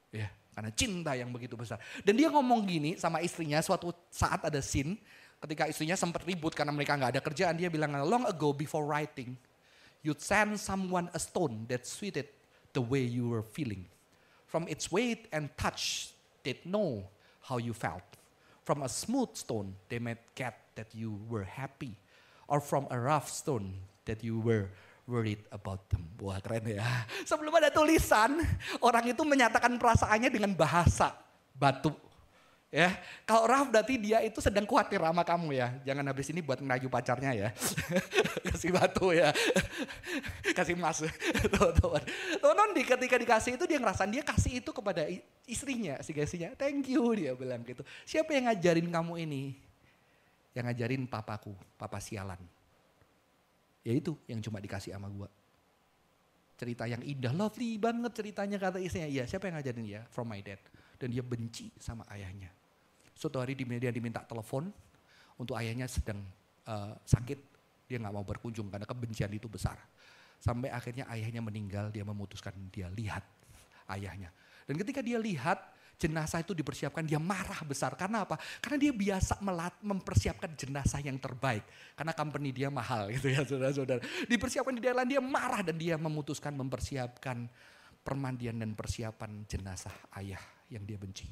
Ya, 0.08 0.32
karena 0.56 0.70
cinta 0.72 1.12
yang 1.12 1.28
begitu 1.28 1.58
besar. 1.58 1.76
Dan 2.00 2.16
dia 2.16 2.32
ngomong 2.32 2.64
gini 2.64 2.96
sama 2.96 3.20
istrinya 3.20 3.60
suatu 3.60 3.92
saat 4.08 4.40
ada 4.46 4.62
scene 4.64 4.96
ketika 5.38 5.70
istrinya 5.70 5.94
sempat 5.94 6.26
ribut 6.26 6.50
karena 6.54 6.74
mereka 6.74 6.98
nggak 6.98 7.12
ada 7.14 7.22
kerjaan 7.22 7.54
dia 7.54 7.70
bilang 7.70 7.94
long 8.02 8.26
ago 8.26 8.50
before 8.50 8.82
writing 8.82 9.38
you 10.02 10.10
send 10.18 10.58
someone 10.58 11.06
a 11.14 11.20
stone 11.20 11.62
that 11.70 11.86
suited 11.86 12.26
the 12.74 12.82
way 12.82 13.02
you 13.02 13.30
were 13.30 13.44
feeling 13.44 13.86
from 14.50 14.66
its 14.66 14.90
weight 14.90 15.30
and 15.30 15.46
touch 15.54 16.10
they 16.42 16.58
know 16.66 17.06
how 17.38 17.62
you 17.62 17.70
felt 17.70 18.04
from 18.66 18.82
a 18.82 18.90
smooth 18.90 19.30
stone 19.38 19.70
they 19.86 20.02
might 20.02 20.20
get 20.34 20.58
that 20.74 20.90
you 20.90 21.14
were 21.30 21.46
happy 21.46 21.94
or 22.48 22.58
from 22.58 22.88
a 22.88 22.98
rough 22.98 23.28
stone 23.28 23.76
that 24.08 24.24
you 24.24 24.40
were 24.40 24.72
worried 25.08 25.40
about 25.52 25.88
them. 25.92 26.04
Wah 26.20 26.40
keren 26.40 26.64
ya. 26.68 26.84
Sebelum 27.30 27.52
ada 27.52 27.72
tulisan, 27.72 28.40
orang 28.80 29.08
itu 29.08 29.22
menyatakan 29.22 29.76
perasaannya 29.76 30.32
dengan 30.32 30.52
bahasa 30.56 31.16
batu. 31.56 31.92
Ya, 32.68 33.00
kalau 33.24 33.48
rough 33.48 33.72
berarti 33.72 33.96
dia 33.96 34.20
itu 34.20 34.44
sedang 34.44 34.68
khawatir 34.68 35.00
sama 35.00 35.24
kamu 35.24 35.56
ya. 35.56 35.72
Jangan 35.88 36.04
habis 36.04 36.28
ini 36.28 36.44
buat 36.44 36.60
ngerayu 36.60 36.92
pacarnya 36.92 37.32
ya. 37.32 37.48
Kasih 38.52 38.76
batu 38.76 39.08
ya. 39.16 39.32
Kasih 40.56 40.76
emas. 40.76 41.00
Teman-teman. 41.48 42.04
Teman 42.36 42.68
di 42.76 42.82
ketika 42.84 43.16
dikasih 43.16 43.56
itu 43.56 43.64
dia 43.64 43.80
ngerasain 43.80 44.12
dia 44.12 44.20
kasih 44.20 44.60
itu 44.60 44.68
kepada 44.68 45.08
istrinya, 45.48 45.96
si 46.04 46.12
istrinya. 46.12 46.52
Thank 46.60 46.92
you 46.92 47.08
dia 47.16 47.32
bilang 47.32 47.64
gitu. 47.64 47.80
Siapa 48.04 48.36
yang 48.36 48.52
ngajarin 48.52 48.92
kamu 48.92 49.24
ini? 49.24 49.67
Yang 50.58 50.66
ngajarin 50.66 51.06
papaku, 51.06 51.54
papa 51.78 52.02
sialan. 52.02 52.42
Ya 53.86 53.94
itu 53.94 54.18
yang 54.26 54.42
cuma 54.42 54.58
dikasih 54.58 54.90
sama 54.90 55.06
gua. 55.06 55.30
Cerita 56.58 56.90
yang 56.90 56.98
indah, 57.06 57.30
lovely 57.30 57.78
banget 57.78 58.18
ceritanya 58.18 58.58
kata 58.58 58.82
istrinya. 58.82 59.06
Iya 59.06 59.24
siapa 59.30 59.46
yang 59.46 59.62
ngajarin 59.62 59.86
ya? 59.86 60.02
From 60.10 60.26
my 60.26 60.42
dad. 60.42 60.58
Dan 60.98 61.14
dia 61.14 61.22
benci 61.22 61.70
sama 61.78 62.02
ayahnya. 62.10 62.50
Suatu 63.14 63.38
hari 63.38 63.54
dia 63.54 63.94
diminta 63.94 64.18
telepon 64.26 64.66
untuk 65.38 65.54
ayahnya 65.54 65.86
sedang 65.86 66.18
uh, 66.66 66.98
sakit. 67.06 67.38
Dia 67.86 68.02
nggak 68.02 68.14
mau 68.18 68.26
berkunjung 68.26 68.66
karena 68.66 68.84
kebencian 68.84 69.30
itu 69.30 69.46
besar. 69.46 69.78
Sampai 70.42 70.74
akhirnya 70.74 71.06
ayahnya 71.14 71.38
meninggal, 71.38 71.94
dia 71.94 72.02
memutuskan 72.02 72.54
dia 72.74 72.90
lihat 72.90 73.22
ayahnya. 73.94 74.34
Dan 74.66 74.74
ketika 74.76 75.00
dia 75.00 75.16
lihat, 75.22 75.62
jenazah 75.98 76.40
itu 76.46 76.54
dipersiapkan, 76.54 77.02
dia 77.02 77.18
marah 77.18 77.58
besar. 77.66 77.98
Karena 77.98 78.22
apa? 78.22 78.38
Karena 78.62 78.78
dia 78.78 78.94
biasa 78.94 79.42
melat, 79.42 79.74
mempersiapkan 79.82 80.54
jenazah 80.54 81.02
yang 81.02 81.18
terbaik. 81.18 81.66
Karena 81.98 82.14
company 82.14 82.54
dia 82.54 82.70
mahal 82.70 83.10
gitu 83.10 83.34
ya 83.34 83.42
saudara-saudara. 83.42 84.00
Dipersiapkan 84.30 84.78
di 84.78 84.82
daerah 84.82 85.02
dia 85.02 85.18
marah 85.18 85.66
dan 85.66 85.74
dia 85.74 85.98
memutuskan 85.98 86.54
mempersiapkan 86.54 87.50
permandian 88.06 88.62
dan 88.62 88.72
persiapan 88.78 89.44
jenazah 89.50 89.92
ayah 90.22 90.40
yang 90.70 90.86
dia 90.86 90.96
benci. 90.96 91.26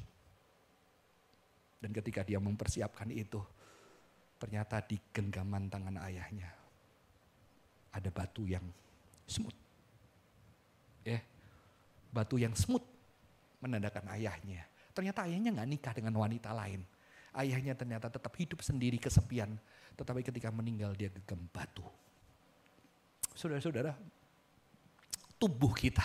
Dan 1.79 1.95
ketika 1.95 2.27
dia 2.27 2.37
mempersiapkan 2.37 3.07
itu, 3.09 3.39
ternyata 4.37 4.83
di 4.83 4.99
genggaman 5.15 5.71
tangan 5.71 5.95
ayahnya 6.03 6.51
ada 7.95 8.09
batu 8.11 8.43
yang 8.43 8.65
smooth. 9.25 9.55
Ya, 11.07 11.23
batu 12.11 12.35
yang 12.35 12.51
smooth 12.51 12.96
menandakan 13.61 14.05
ayahnya. 14.17 14.65
Ternyata 14.93 15.29
ayahnya 15.29 15.53
nggak 15.53 15.69
nikah 15.69 15.93
dengan 15.93 16.13
wanita 16.17 16.53
lain. 16.53 16.81
Ayahnya 17.37 17.77
ternyata 17.77 18.09
tetap 18.09 18.33
hidup 18.33 18.65
sendiri 18.65 18.97
kesepian. 18.97 19.53
Tetapi 19.93 20.25
ketika 20.25 20.49
meninggal 20.49 20.97
dia 20.97 21.13
gegem 21.13 21.45
batu. 21.53 21.85
Saudara-saudara, 23.37 23.93
tubuh 25.37 25.69
kita, 25.77 26.01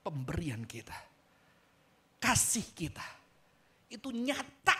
pemberian 0.00 0.64
kita, 0.64 0.96
kasih 2.16 2.64
kita, 2.72 3.04
itu 3.92 4.08
nyata 4.08 4.76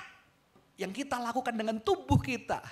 yang 0.80 0.96
kita 0.96 1.20
lakukan 1.20 1.52
dengan 1.52 1.76
tubuh 1.84 2.16
kita. 2.16 2.64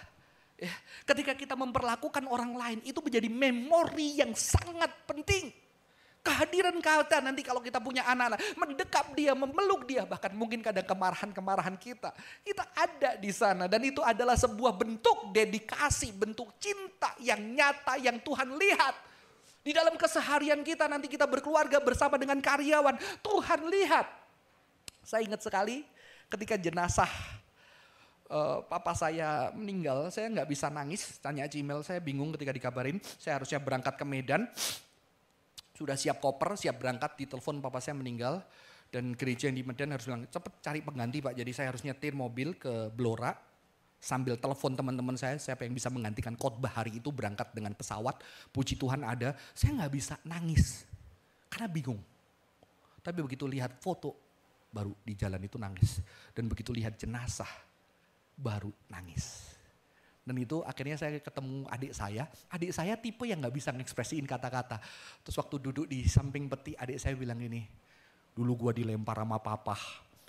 Ya, 0.59 0.73
ketika 1.07 1.37
kita 1.37 1.55
memperlakukan 1.55 2.25
orang 2.27 2.57
lain 2.57 2.79
itu 2.83 2.99
menjadi 2.99 3.29
memori 3.29 4.19
yang 4.19 4.33
sangat 4.33 4.91
penting. 5.05 5.53
Kehadiran 6.19 6.77
kita 6.83 7.25
nanti 7.25 7.41
kalau 7.47 7.62
kita 7.62 7.79
punya 7.81 8.05
anak-anak, 8.05 8.39
mendekap 8.59 9.07
dia, 9.14 9.33
memeluk 9.33 9.87
dia, 9.89 10.05
bahkan 10.05 10.35
mungkin 10.35 10.61
kadang 10.61 10.85
kemarahan-kemarahan 10.85 11.79
kita. 11.79 12.12
Kita 12.45 12.69
ada 12.75 13.16
di 13.16 13.31
sana 13.33 13.64
dan 13.71 13.81
itu 13.81 14.03
adalah 14.05 14.35
sebuah 14.35 14.77
bentuk 14.77 15.31
dedikasi, 15.33 16.12
bentuk 16.12 16.53
cinta 16.61 17.14
yang 17.23 17.41
nyata 17.55 17.97
yang 18.03 18.19
Tuhan 18.21 18.55
lihat. 18.59 18.95
Di 19.62 19.73
dalam 19.75 19.95
keseharian 20.01 20.61
kita 20.64 20.89
nanti 20.89 21.11
kita 21.11 21.29
berkeluarga 21.29 21.81
bersama 21.83 22.16
dengan 22.21 22.41
karyawan, 22.41 22.99
Tuhan 23.21 23.61
lihat. 23.69 24.07
Saya 25.05 25.25
ingat 25.25 25.41
sekali 25.41 25.85
ketika 26.29 26.61
jenazah 26.61 27.09
uh, 28.29 28.64
papa 28.69 28.93
saya 28.93 29.53
meninggal, 29.57 30.12
saya 30.12 30.29
nggak 30.29 30.49
bisa 30.49 30.69
nangis. 30.69 31.21
Tanya 31.21 31.49
Cimel, 31.49 31.81
saya 31.85 32.01
bingung 32.01 32.33
ketika 32.37 32.53
dikabarin. 32.53 33.01
Saya 33.16 33.41
harusnya 33.41 33.61
berangkat 33.61 33.97
ke 33.97 34.05
Medan 34.05 34.49
Sudah 35.79 35.95
siap 35.95 36.18
koper, 36.18 36.59
siap 36.59 36.83
berangkat, 36.83 37.14
ditelepon 37.14 37.62
papa 37.62 37.79
saya 37.79 37.95
meninggal. 37.95 38.43
Dan 38.91 39.14
gereja 39.14 39.47
yang 39.47 39.55
di 39.55 39.62
Medan 39.62 39.95
harus 39.95 40.11
bilang, 40.11 40.26
cepet 40.26 40.59
cari 40.59 40.83
pengganti 40.83 41.22
pak. 41.22 41.39
Jadi 41.39 41.51
saya 41.55 41.70
harus 41.70 41.87
nyetir 41.87 42.18
mobil 42.18 42.59
ke 42.59 42.91
Blora. 42.91 43.31
Sambil 44.03 44.35
telepon 44.39 44.74
teman-teman 44.74 45.14
saya, 45.14 45.39
siapa 45.39 45.62
yang 45.62 45.74
bisa 45.74 45.87
menggantikan 45.87 46.35
khotbah 46.35 46.83
hari 46.83 46.99
itu 46.99 47.14
berangkat 47.14 47.55
dengan 47.55 47.79
pesawat. 47.79 48.18
Puji 48.51 48.74
Tuhan 48.74 49.07
ada, 49.07 49.39
saya 49.55 49.79
nggak 49.79 49.93
bisa 49.95 50.18
nangis. 50.26 50.83
Karena 51.47 51.70
bingung. 51.70 52.03
Tapi 52.99 53.18
begitu 53.22 53.47
lihat 53.47 53.79
foto, 53.79 54.14
baru 54.74 54.91
di 55.07 55.14
jalan 55.14 55.39
itu 55.43 55.62
nangis. 55.62 56.03
Dan 56.35 56.51
begitu 56.51 56.74
lihat 56.74 56.99
jenazah, 56.99 57.51
baru 58.35 58.70
nangis. 58.91 59.48
Dan 60.29 60.37
itu 60.37 60.61
akhirnya 60.61 61.01
saya 61.01 61.16
ketemu 61.24 61.64
adik 61.72 61.97
saya. 61.97 62.29
Adik 62.53 62.76
saya 62.76 63.01
tipe 63.01 63.24
yang 63.24 63.41
nggak 63.41 63.57
bisa 63.57 63.72
ngekspresiin 63.72 64.29
kata-kata. 64.29 64.76
Terus 65.24 65.41
waktu 65.41 65.57
duduk 65.57 65.89
di 65.89 66.05
samping 66.05 66.53
peti, 66.53 66.76
adik 66.76 67.01
saya 67.01 67.16
bilang 67.16 67.41
ini, 67.41 67.64
dulu 68.37 68.68
gua 68.68 68.76
dilempar 68.76 69.24
sama 69.24 69.41
papa, 69.41 69.72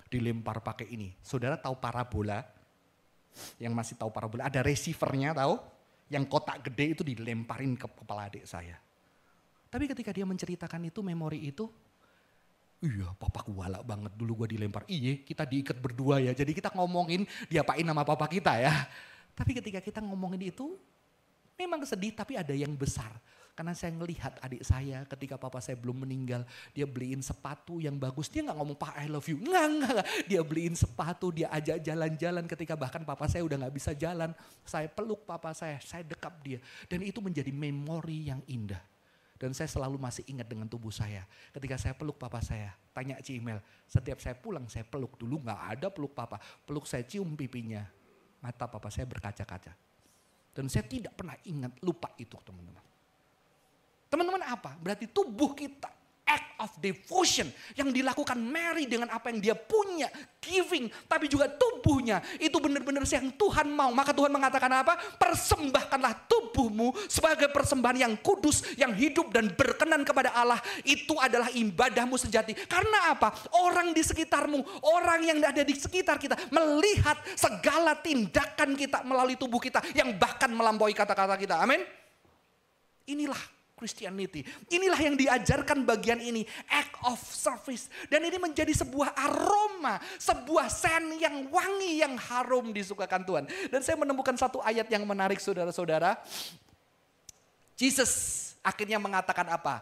dilempar 0.08 0.64
pakai 0.64 0.88
ini. 0.88 1.12
Saudara 1.20 1.60
tahu 1.60 1.76
parabola? 1.76 2.40
Yang 3.60 3.72
masih 3.76 3.94
tahu 4.00 4.08
parabola, 4.08 4.48
ada 4.48 4.64
receivernya 4.64 5.36
tahu? 5.36 5.60
Yang 6.08 6.24
kotak 6.32 6.64
gede 6.64 6.96
itu 6.96 7.02
dilemparin 7.04 7.76
ke 7.76 7.84
kepala 7.84 8.32
adik 8.32 8.48
saya. 8.48 8.80
Tapi 9.68 9.84
ketika 9.84 10.16
dia 10.16 10.24
menceritakan 10.24 10.88
itu, 10.88 11.04
memori 11.04 11.44
itu, 11.44 11.68
Iya, 12.80 13.12
papa 13.20 13.44
galak 13.44 13.84
banget 13.84 14.12
dulu 14.16 14.40
gue 14.42 14.56
dilempar. 14.56 14.88
Iya, 14.88 15.20
kita 15.20 15.44
diikat 15.44 15.76
berdua 15.76 16.16
ya. 16.16 16.32
Jadi 16.32 16.56
kita 16.56 16.72
ngomongin 16.72 17.28
diapain 17.52 17.84
nama 17.84 18.08
papa 18.08 18.24
kita 18.24 18.56
ya. 18.56 18.72
Tapi 19.40 19.56
ketika 19.56 19.80
kita 19.80 20.04
ngomongin 20.04 20.52
itu, 20.52 20.76
memang 21.56 21.80
sedih 21.88 22.12
tapi 22.12 22.36
ada 22.36 22.52
yang 22.52 22.76
besar. 22.76 23.08
Karena 23.56 23.76
saya 23.76 23.92
ngelihat 23.92 24.40
adik 24.40 24.64
saya 24.64 25.04
ketika 25.04 25.36
papa 25.36 25.60
saya 25.64 25.76
belum 25.80 26.04
meninggal, 26.04 26.44
dia 26.76 26.84
beliin 26.88 27.20
sepatu 27.24 27.80
yang 27.80 27.96
bagus. 27.96 28.28
Dia 28.28 28.44
nggak 28.44 28.56
ngomong 28.56 28.76
pak 28.76 28.96
I 29.00 29.08
love 29.08 29.28
you, 29.28 29.36
nggak 29.40 29.64
nggak. 29.80 30.06
Dia 30.28 30.40
beliin 30.44 30.76
sepatu, 30.76 31.28
dia 31.28 31.48
ajak 31.52 31.80
jalan-jalan 31.84 32.44
ketika 32.48 32.76
bahkan 32.76 33.04
papa 33.04 33.28
saya 33.28 33.44
udah 33.44 33.64
nggak 33.64 33.74
bisa 33.76 33.92
jalan. 33.96 34.32
Saya 34.64 34.88
peluk 34.88 35.28
papa 35.28 35.52
saya, 35.56 35.76
saya 35.80 36.04
dekap 36.04 36.40
dia. 36.40 36.60
Dan 36.88 37.04
itu 37.04 37.20
menjadi 37.20 37.52
memori 37.52 38.32
yang 38.32 38.40
indah. 38.48 38.80
Dan 39.40 39.56
saya 39.56 39.72
selalu 39.72 39.96
masih 39.96 40.24
ingat 40.28 40.48
dengan 40.48 40.68
tubuh 40.68 40.92
saya. 40.92 41.24
Ketika 41.52 41.80
saya 41.80 41.96
peluk 41.96 42.20
papa 42.20 42.44
saya, 42.44 42.76
tanya 42.92 43.16
Cimel, 43.24 43.60
setiap 43.88 44.20
saya 44.20 44.36
pulang 44.36 44.68
saya 44.68 44.84
peluk 44.84 45.16
dulu 45.16 45.40
nggak 45.40 45.60
ada 45.76 45.88
peluk 45.88 46.12
papa. 46.12 46.36
Peluk 46.64 46.84
saya 46.84 47.04
cium 47.04 47.36
pipinya, 47.36 47.84
mata 48.40 48.64
papa 48.66 48.88
saya 48.88 49.06
berkaca-kaca. 49.06 49.72
Dan 50.50 50.66
saya 50.66 50.84
tidak 50.88 51.14
pernah 51.14 51.36
ingat 51.46 51.78
lupa 51.84 52.10
itu 52.18 52.34
teman-teman. 52.42 52.82
Teman-teman 54.10 54.42
apa? 54.42 54.74
Berarti 54.82 55.06
tubuh 55.06 55.54
kita 55.54 55.99
act 56.30 56.54
of 56.62 56.70
devotion 56.78 57.50
yang 57.74 57.90
dilakukan 57.90 58.38
Mary 58.38 58.86
dengan 58.86 59.10
apa 59.10 59.34
yang 59.34 59.42
dia 59.42 59.56
punya, 59.58 60.06
giving, 60.38 60.86
tapi 61.10 61.26
juga 61.26 61.50
tubuhnya 61.50 62.22
itu 62.38 62.54
benar-benar 62.62 63.02
yang 63.02 63.34
Tuhan 63.34 63.66
mau. 63.66 63.90
Maka 63.90 64.14
Tuhan 64.14 64.30
mengatakan 64.30 64.70
apa? 64.70 64.94
Persembahkanlah 65.18 66.30
tubuhmu 66.30 66.94
sebagai 67.10 67.50
persembahan 67.50 67.98
yang 67.98 68.14
kudus, 68.22 68.62
yang 68.78 68.94
hidup 68.94 69.34
dan 69.34 69.50
berkenan 69.50 70.06
kepada 70.06 70.30
Allah. 70.30 70.62
Itu 70.86 71.18
adalah 71.18 71.50
ibadahmu 71.50 72.14
sejati. 72.14 72.54
Karena 72.70 73.10
apa? 73.10 73.34
Orang 73.66 73.90
di 73.90 74.06
sekitarmu, 74.06 74.86
orang 74.86 75.20
yang 75.26 75.38
ada 75.42 75.66
di 75.66 75.74
sekitar 75.74 76.22
kita 76.22 76.38
melihat 76.54 77.18
segala 77.34 77.98
tindakan 77.98 78.78
kita 78.78 79.02
melalui 79.02 79.34
tubuh 79.34 79.58
kita 79.58 79.82
yang 79.98 80.14
bahkan 80.14 80.48
melampaui 80.52 80.94
kata-kata 80.94 81.34
kita. 81.34 81.58
Amin. 81.58 81.82
Inilah 83.10 83.59
Christianity. 83.80 84.44
Inilah 84.68 85.00
yang 85.00 85.16
diajarkan 85.16 85.88
bagian 85.88 86.20
ini, 86.20 86.44
act 86.68 86.92
of 87.08 87.16
service. 87.24 87.88
Dan 88.12 88.28
ini 88.28 88.36
menjadi 88.36 88.76
sebuah 88.76 89.16
aroma, 89.16 89.96
sebuah 90.20 90.68
sen 90.68 91.16
yang 91.16 91.48
wangi, 91.48 92.04
yang 92.04 92.20
harum 92.20 92.76
disukakan 92.76 93.24
Tuhan. 93.24 93.44
Dan 93.72 93.80
saya 93.80 93.96
menemukan 93.96 94.36
satu 94.36 94.60
ayat 94.60 94.84
yang 94.92 95.08
menarik 95.08 95.40
saudara-saudara. 95.40 96.20
Jesus 97.80 98.36
akhirnya 98.60 99.00
mengatakan 99.00 99.48
apa? 99.48 99.80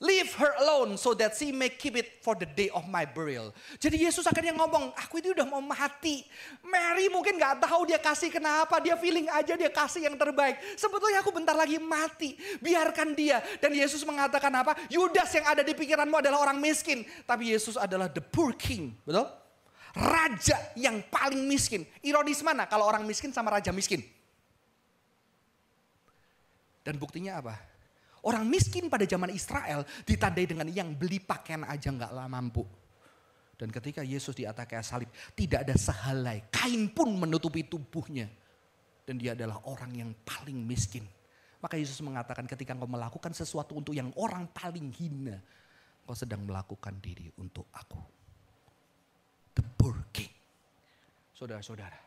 Leave 0.00 0.32
her 0.40 0.56
alone 0.64 0.96
so 0.96 1.12
that 1.12 1.36
she 1.36 1.52
may 1.52 1.68
keep 1.68 1.92
it 1.92 2.24
for 2.24 2.32
the 2.32 2.48
day 2.48 2.72
of 2.72 2.88
my 2.88 3.04
burial. 3.04 3.52
Jadi 3.76 4.00
Yesus 4.00 4.24
akhirnya 4.24 4.56
ngomong, 4.56 4.96
aku 4.96 5.20
itu 5.20 5.36
udah 5.36 5.44
mau 5.44 5.60
mati. 5.60 6.24
Mary 6.64 7.12
mungkin 7.12 7.36
gak 7.36 7.60
tahu 7.60 7.84
dia 7.84 8.00
kasih 8.00 8.32
kenapa. 8.32 8.80
Dia 8.80 8.96
feeling 8.96 9.28
aja 9.28 9.60
dia 9.60 9.68
kasih 9.68 10.08
yang 10.08 10.16
terbaik. 10.16 10.56
Sebetulnya 10.80 11.20
aku 11.20 11.36
bentar 11.36 11.52
lagi 11.52 11.76
mati. 11.76 12.32
Biarkan 12.64 13.12
dia. 13.12 13.44
Dan 13.60 13.76
Yesus 13.76 14.00
mengatakan 14.08 14.48
apa? 14.56 14.72
Yudas 14.88 15.36
yang 15.36 15.44
ada 15.44 15.60
di 15.60 15.76
pikiranmu 15.76 16.16
adalah 16.16 16.48
orang 16.48 16.56
miskin. 16.56 17.04
Tapi 17.28 17.52
Yesus 17.52 17.76
adalah 17.76 18.08
the 18.08 18.24
poor 18.24 18.56
king. 18.56 18.96
Betul? 19.04 19.28
Raja 19.92 20.56
yang 20.80 21.04
paling 21.12 21.44
miskin. 21.44 21.84
Ironis 22.00 22.40
mana 22.40 22.64
kalau 22.64 22.88
orang 22.88 23.04
miskin 23.04 23.36
sama 23.36 23.52
raja 23.52 23.68
miskin? 23.68 24.00
Dan 26.80 26.96
buktinya 26.96 27.36
apa? 27.36 27.69
Orang 28.20 28.44
miskin 28.44 28.92
pada 28.92 29.08
zaman 29.08 29.32
Israel 29.32 29.84
ditandai 30.04 30.44
dengan 30.44 30.68
yang 30.68 30.92
beli 30.92 31.20
pakaian 31.20 31.64
aja 31.64 31.88
nggak 31.88 32.12
lah 32.12 32.28
mampu. 32.28 32.64
Dan 33.56 33.68
ketika 33.68 34.00
Yesus 34.00 34.32
di 34.32 34.48
atas 34.48 34.64
kayak 34.64 34.84
salib, 34.84 35.10
tidak 35.36 35.68
ada 35.68 35.76
sehelai 35.76 36.48
kain 36.48 36.88
pun 36.92 37.12
menutupi 37.12 37.64
tubuhnya. 37.68 38.28
Dan 39.04 39.20
dia 39.20 39.36
adalah 39.36 39.60
orang 39.68 39.92
yang 39.92 40.10
paling 40.24 40.56
miskin. 40.56 41.04
Maka 41.60 41.76
Yesus 41.76 42.00
mengatakan 42.00 42.48
ketika 42.48 42.72
engkau 42.72 42.88
melakukan 42.88 43.36
sesuatu 43.36 43.76
untuk 43.76 43.92
yang 43.92 44.08
orang 44.16 44.48
paling 44.48 44.88
hina, 44.96 45.36
kau 46.08 46.16
sedang 46.16 46.48
melakukan 46.48 46.96
diri 47.04 47.28
untuk 47.36 47.68
aku. 47.76 48.00
The 49.52 49.64
poor 49.76 50.08
king. 50.08 50.32
Saudara-saudara. 51.36 52.00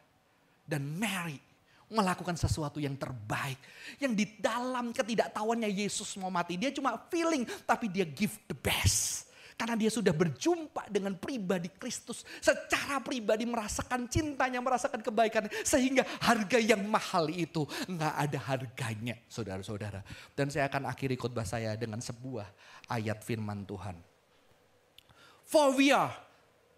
Dan 0.66 0.98
Mary 0.98 1.53
melakukan 1.94 2.34
sesuatu 2.34 2.82
yang 2.82 2.98
terbaik. 2.98 3.62
Yang 4.02 4.14
di 4.18 4.26
dalam 4.42 4.90
ketidaktahuannya 4.90 5.70
Yesus 5.70 6.18
mau 6.18 6.34
mati. 6.34 6.58
Dia 6.58 6.74
cuma 6.74 6.98
feeling 7.14 7.46
tapi 7.64 7.88
dia 7.88 8.04
give 8.04 8.34
the 8.50 8.58
best. 8.58 9.30
Karena 9.54 9.78
dia 9.78 9.94
sudah 9.94 10.10
berjumpa 10.10 10.90
dengan 10.90 11.14
pribadi 11.14 11.70
Kristus. 11.70 12.26
Secara 12.42 12.98
pribadi 13.00 13.46
merasakan 13.46 14.10
cintanya, 14.10 14.58
merasakan 14.60 15.06
kebaikan. 15.06 15.46
Sehingga 15.62 16.02
harga 16.20 16.58
yang 16.58 16.82
mahal 16.90 17.30
itu 17.30 17.64
nggak 17.86 18.14
ada 18.18 18.40
harganya 18.50 19.16
saudara-saudara. 19.30 20.02
Dan 20.34 20.50
saya 20.50 20.66
akan 20.68 20.90
akhiri 20.90 21.14
khotbah 21.14 21.46
saya 21.46 21.78
dengan 21.78 22.02
sebuah 22.02 22.50
ayat 22.90 23.22
firman 23.22 23.62
Tuhan. 23.70 23.96
For 25.46 25.70
we 25.78 25.94
are 25.94 26.12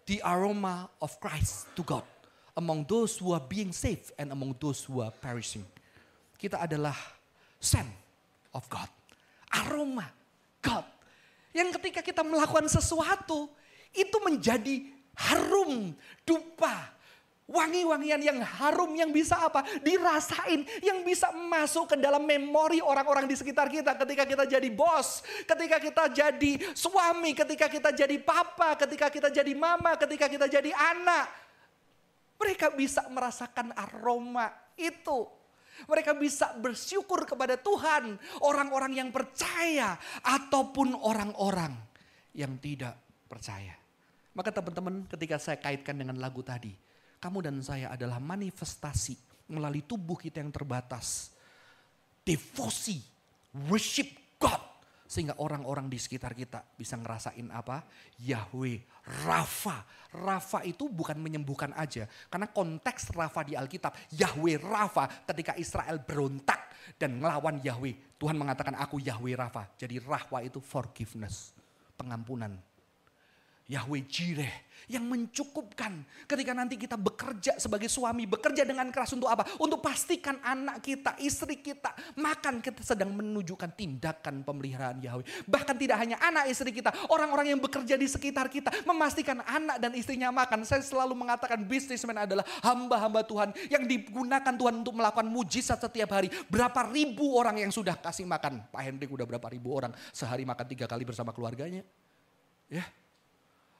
the 0.04 0.20
aroma 0.20 0.92
of 1.00 1.16
Christ 1.16 1.72
to 1.74 1.82
God 1.82 2.04
among 2.56 2.88
those 2.88 3.20
who 3.20 3.36
are 3.36 3.42
being 3.44 3.70
saved 3.70 4.10
and 4.16 4.32
among 4.32 4.56
those 4.58 4.82
who 4.88 5.04
are 5.04 5.12
perishing. 5.12 5.64
Kita 6.40 6.64
adalah 6.64 6.96
scent 7.60 7.88
of 8.56 8.64
God. 8.72 8.88
Aroma 9.52 10.08
God. 10.64 10.84
Yang 11.52 11.76
ketika 11.80 12.00
kita 12.00 12.20
melakukan 12.24 12.68
sesuatu, 12.68 13.48
itu 13.92 14.16
menjadi 14.20 14.88
harum, 15.16 15.96
dupa, 16.24 16.96
Wangi-wangian 17.46 18.18
yang 18.26 18.42
harum 18.42 18.90
yang 18.98 19.14
bisa 19.14 19.38
apa? 19.38 19.62
Dirasain, 19.78 20.66
yang 20.82 21.06
bisa 21.06 21.30
masuk 21.30 21.94
ke 21.94 21.96
dalam 22.02 22.26
memori 22.26 22.82
orang-orang 22.82 23.30
di 23.30 23.38
sekitar 23.38 23.70
kita 23.70 23.94
ketika 24.02 24.26
kita 24.26 24.44
jadi 24.50 24.66
bos, 24.74 25.22
ketika 25.46 25.78
kita 25.78 26.04
jadi 26.10 26.52
suami, 26.74 27.38
ketika 27.38 27.70
kita 27.70 27.94
jadi 27.94 28.18
papa, 28.18 28.74
ketika 28.74 29.06
kita 29.14 29.30
jadi 29.30 29.54
mama, 29.54 29.94
ketika 29.94 30.26
kita 30.26 30.50
jadi 30.50 30.74
anak. 30.74 31.45
Mereka 32.36 32.76
bisa 32.76 33.08
merasakan 33.08 33.72
aroma 33.72 34.52
itu. 34.76 35.24
Mereka 35.84 36.16
bisa 36.16 36.56
bersyukur 36.56 37.28
kepada 37.28 37.60
Tuhan. 37.60 38.16
Orang-orang 38.44 38.96
yang 38.96 39.08
percaya 39.12 39.96
ataupun 40.24 40.96
orang-orang 40.96 41.72
yang 42.32 42.56
tidak 42.60 42.96
percaya. 43.28 43.76
Maka 44.36 44.52
teman-teman 44.52 45.08
ketika 45.08 45.36
saya 45.40 45.56
kaitkan 45.60 45.96
dengan 45.96 46.20
lagu 46.20 46.44
tadi. 46.44 46.72
Kamu 47.16 47.40
dan 47.40 47.56
saya 47.64 47.92
adalah 47.92 48.20
manifestasi 48.20 49.48
melalui 49.48 49.84
tubuh 49.84 50.20
kita 50.20 50.44
yang 50.44 50.52
terbatas. 50.52 51.32
Devosi, 52.20 53.00
worship 53.70 54.36
God 54.36 54.65
sehingga 55.06 55.38
orang-orang 55.38 55.86
di 55.86 55.98
sekitar 55.98 56.34
kita 56.34 56.62
bisa 56.74 56.98
ngerasain 56.98 57.46
apa? 57.54 57.86
Yahweh, 58.20 58.82
Rafa. 59.26 59.86
Rafa 60.12 60.66
itu 60.66 60.90
bukan 60.90 61.18
menyembuhkan 61.18 61.72
aja. 61.78 62.10
Karena 62.28 62.50
konteks 62.50 63.14
Rafa 63.14 63.46
di 63.46 63.54
Alkitab, 63.54 63.94
Yahweh 64.14 64.58
Rafa 64.58 65.06
ketika 65.26 65.54
Israel 65.56 66.02
berontak 66.02 66.70
dan 66.98 67.18
melawan 67.18 67.62
Yahweh. 67.62 68.18
Tuhan 68.18 68.34
mengatakan 68.38 68.74
aku 68.78 69.02
Yahweh 69.02 69.34
Rafa. 69.34 69.70
Jadi 69.78 70.02
Rafa 70.02 70.42
itu 70.42 70.58
forgiveness, 70.58 71.54
pengampunan. 71.94 72.75
Yahweh 73.66 74.06
Jireh 74.06 74.66
yang 74.86 75.02
mencukupkan 75.02 76.06
ketika 76.30 76.54
nanti 76.54 76.78
kita 76.78 76.94
bekerja 76.94 77.58
sebagai 77.58 77.90
suami, 77.90 78.22
bekerja 78.22 78.62
dengan 78.62 78.86
keras 78.94 79.10
untuk 79.18 79.26
apa? 79.26 79.42
Untuk 79.58 79.82
pastikan 79.82 80.38
anak 80.46 80.78
kita, 80.78 81.18
istri 81.18 81.58
kita 81.58 81.90
makan 82.14 82.62
kita 82.62 82.86
sedang 82.86 83.10
menunjukkan 83.10 83.74
tindakan 83.74 84.46
pemeliharaan 84.46 85.02
Yahweh. 85.02 85.26
Bahkan 85.50 85.74
tidak 85.74 85.98
hanya 85.98 86.16
anak 86.22 86.46
istri 86.46 86.70
kita, 86.70 86.94
orang-orang 87.10 87.54
yang 87.54 87.60
bekerja 87.60 87.98
di 87.98 88.06
sekitar 88.06 88.46
kita 88.46 88.70
memastikan 88.86 89.42
anak 89.42 89.82
dan 89.82 89.90
istrinya 89.98 90.30
makan. 90.30 90.62
Saya 90.62 90.86
selalu 90.86 91.18
mengatakan 91.18 91.66
bisnismen 91.66 92.14
adalah 92.14 92.46
hamba-hamba 92.62 93.26
Tuhan 93.26 93.50
yang 93.66 93.82
digunakan 93.90 94.54
Tuhan 94.54 94.86
untuk 94.86 94.94
melakukan 94.94 95.26
mujizat 95.26 95.82
setiap 95.82 96.14
hari. 96.14 96.30
Berapa 96.46 96.86
ribu 96.94 97.34
orang 97.34 97.58
yang 97.58 97.74
sudah 97.74 97.98
kasih 97.98 98.22
makan? 98.22 98.70
Pak 98.70 98.82
Hendrik 98.86 99.10
udah 99.10 99.26
berapa 99.26 99.50
ribu 99.50 99.74
orang 99.74 99.90
sehari 100.14 100.46
makan 100.46 100.66
tiga 100.70 100.86
kali 100.86 101.02
bersama 101.02 101.34
keluarganya? 101.34 101.82
Ya, 102.66 102.82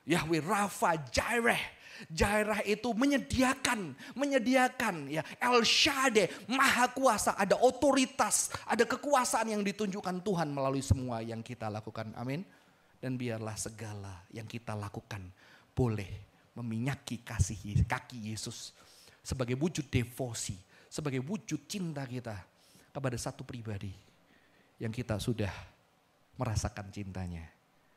Yahweh 0.07 0.41
Rafa, 0.41 0.95
Jireh. 1.11 1.75
Jireh 2.13 2.61
itu 2.69 2.93
menyediakan, 2.93 3.97
menyediakan 4.13 5.09
ya 5.09 5.25
El 5.41 5.65
Shaddai, 5.65 6.29
maha 6.45 6.93
kuasa, 6.93 7.33
ada 7.41 7.57
otoritas, 7.57 8.53
ada 8.69 8.85
kekuasaan 8.85 9.49
yang 9.57 9.65
ditunjukkan 9.65 10.21
Tuhan 10.21 10.53
melalui 10.53 10.85
semua 10.85 11.25
yang 11.25 11.41
kita 11.41 11.73
lakukan. 11.73 12.13
Amin. 12.15 12.45
Dan 13.01 13.17
biarlah 13.17 13.57
segala 13.57 14.29
yang 14.29 14.45
kita 14.45 14.77
lakukan 14.77 15.25
boleh 15.73 16.09
meminyaki 16.53 17.25
kasih 17.25 17.85
kaki 17.89 18.33
Yesus 18.33 18.77
sebagai 19.25 19.57
wujud 19.57 19.89
devosi, 19.89 20.57
sebagai 20.93 21.25
wujud 21.25 21.65
cinta 21.65 22.05
kita 22.05 22.37
kepada 22.93 23.17
satu 23.17 23.45
pribadi 23.45 23.93
yang 24.77 24.93
kita 24.93 25.17
sudah 25.17 25.53
merasakan 26.37 26.93
cintanya. 26.93 27.56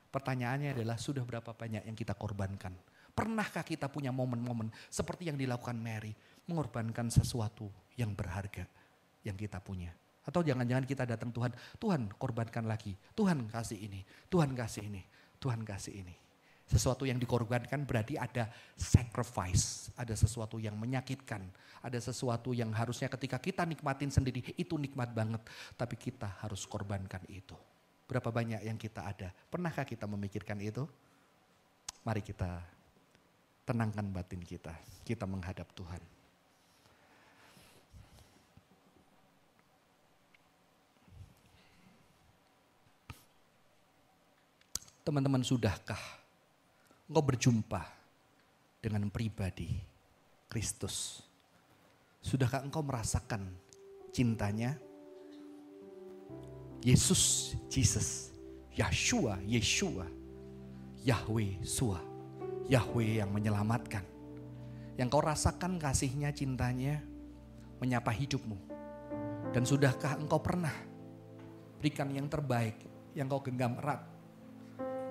Pertanyaannya 0.09 0.73
adalah 0.73 0.97
sudah 0.97 1.21
berapa 1.21 1.53
banyak 1.53 1.85
yang 1.85 1.97
kita 1.97 2.17
korbankan? 2.17 2.73
Pernahkah 3.13 3.61
kita 3.61 3.91
punya 3.91 4.09
momen-momen 4.09 4.73
seperti 4.89 5.29
yang 5.29 5.37
dilakukan 5.37 5.77
Mary, 5.77 6.15
mengorbankan 6.49 7.13
sesuatu 7.13 7.69
yang 7.93 8.17
berharga 8.17 8.65
yang 9.21 9.37
kita 9.37 9.61
punya? 9.61 9.93
Atau 10.25 10.41
jangan-jangan 10.45 10.85
kita 10.85 11.03
datang 11.05 11.29
Tuhan, 11.29 11.51
Tuhan 11.77 12.01
korbankan 12.17 12.65
lagi, 12.65 12.93
Tuhan 13.13 13.49
kasih 13.49 13.79
ini, 13.81 14.01
Tuhan 14.29 14.53
kasih 14.57 14.85
ini, 14.85 15.01
Tuhan 15.37 15.61
kasih 15.61 16.05
ini. 16.05 16.15
Sesuatu 16.69 17.01
yang 17.01 17.17
dikorbankan 17.17 17.81
berarti 17.81 18.13
ada 18.13 18.45
sacrifice, 18.77 19.89
ada 19.97 20.13
sesuatu 20.13 20.61
yang 20.61 20.77
menyakitkan, 20.77 21.41
ada 21.81 21.97
sesuatu 21.97 22.53
yang 22.53 22.69
harusnya 22.77 23.09
ketika 23.09 23.41
kita 23.41 23.65
nikmatin 23.65 24.13
sendiri 24.13 24.53
itu 24.53 24.77
nikmat 24.77 25.09
banget, 25.09 25.41
tapi 25.73 25.97
kita 25.97 26.29
harus 26.45 26.69
korbankan 26.69 27.25
itu. 27.25 27.57
Berapa 28.09 28.33
banyak 28.33 28.65
yang 28.65 28.73
kita 28.81 29.05
ada? 29.05 29.29
Pernahkah 29.53 29.85
kita 29.85 30.09
memikirkan 30.09 30.57
itu? 30.57 30.81
Mari 32.01 32.25
kita 32.25 32.57
tenangkan 33.69 34.09
batin 34.09 34.41
kita. 34.41 34.73
Kita 35.05 35.29
menghadap 35.29 35.69
Tuhan. 35.77 36.01
Teman-teman 45.05 45.45
sudahkah 45.45 46.01
engkau 47.09 47.21
berjumpa 47.21 47.81
dengan 48.81 49.05
pribadi 49.13 49.69
Kristus? 50.49 51.21
Sudahkah 52.25 52.65
engkau 52.65 52.81
merasakan 52.81 53.53
cintanya? 54.09 54.88
Yesus, 56.79 57.55
Jesus, 57.67 58.31
Yeshua, 58.71 59.35
Yeshua, 59.43 60.07
Yahweh, 61.03 61.59
Sua, 61.67 61.99
Yahweh 62.71 63.19
yang 63.19 63.35
menyelamatkan. 63.35 64.07
Yang 64.95 65.07
kau 65.11 65.23
rasakan 65.23 65.75
kasihnya, 65.75 66.31
cintanya, 66.31 67.03
menyapa 67.83 68.15
hidupmu. 68.15 68.55
Dan 69.51 69.67
sudahkah 69.67 70.15
engkau 70.23 70.39
pernah 70.39 70.71
berikan 71.83 72.07
yang 72.15 72.31
terbaik, 72.31 72.79
yang 73.11 73.27
kau 73.27 73.43
genggam 73.43 73.75
erat. 73.75 73.99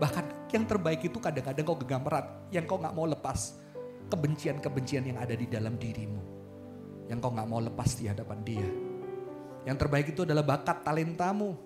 Bahkan 0.00 0.48
yang 0.48 0.64
terbaik 0.64 1.04
itu 1.04 1.20
kadang-kadang 1.20 1.64
kau 1.68 1.76
genggam 1.76 2.04
erat, 2.08 2.26
yang 2.48 2.64
kau 2.64 2.80
gak 2.80 2.96
mau 2.96 3.04
lepas. 3.04 3.60
Kebencian-kebencian 4.08 5.04
yang 5.04 5.20
ada 5.20 5.36
di 5.36 5.44
dalam 5.44 5.76
dirimu. 5.76 6.24
Yang 7.12 7.18
kau 7.20 7.32
gak 7.36 7.48
mau 7.48 7.60
lepas 7.60 7.92
di 8.00 8.08
hadapan 8.08 8.40
dia 8.40 8.88
yang 9.66 9.76
terbaik 9.78 10.14
itu 10.14 10.22
adalah 10.22 10.44
bakat 10.44 10.84
talentamu. 10.86 11.56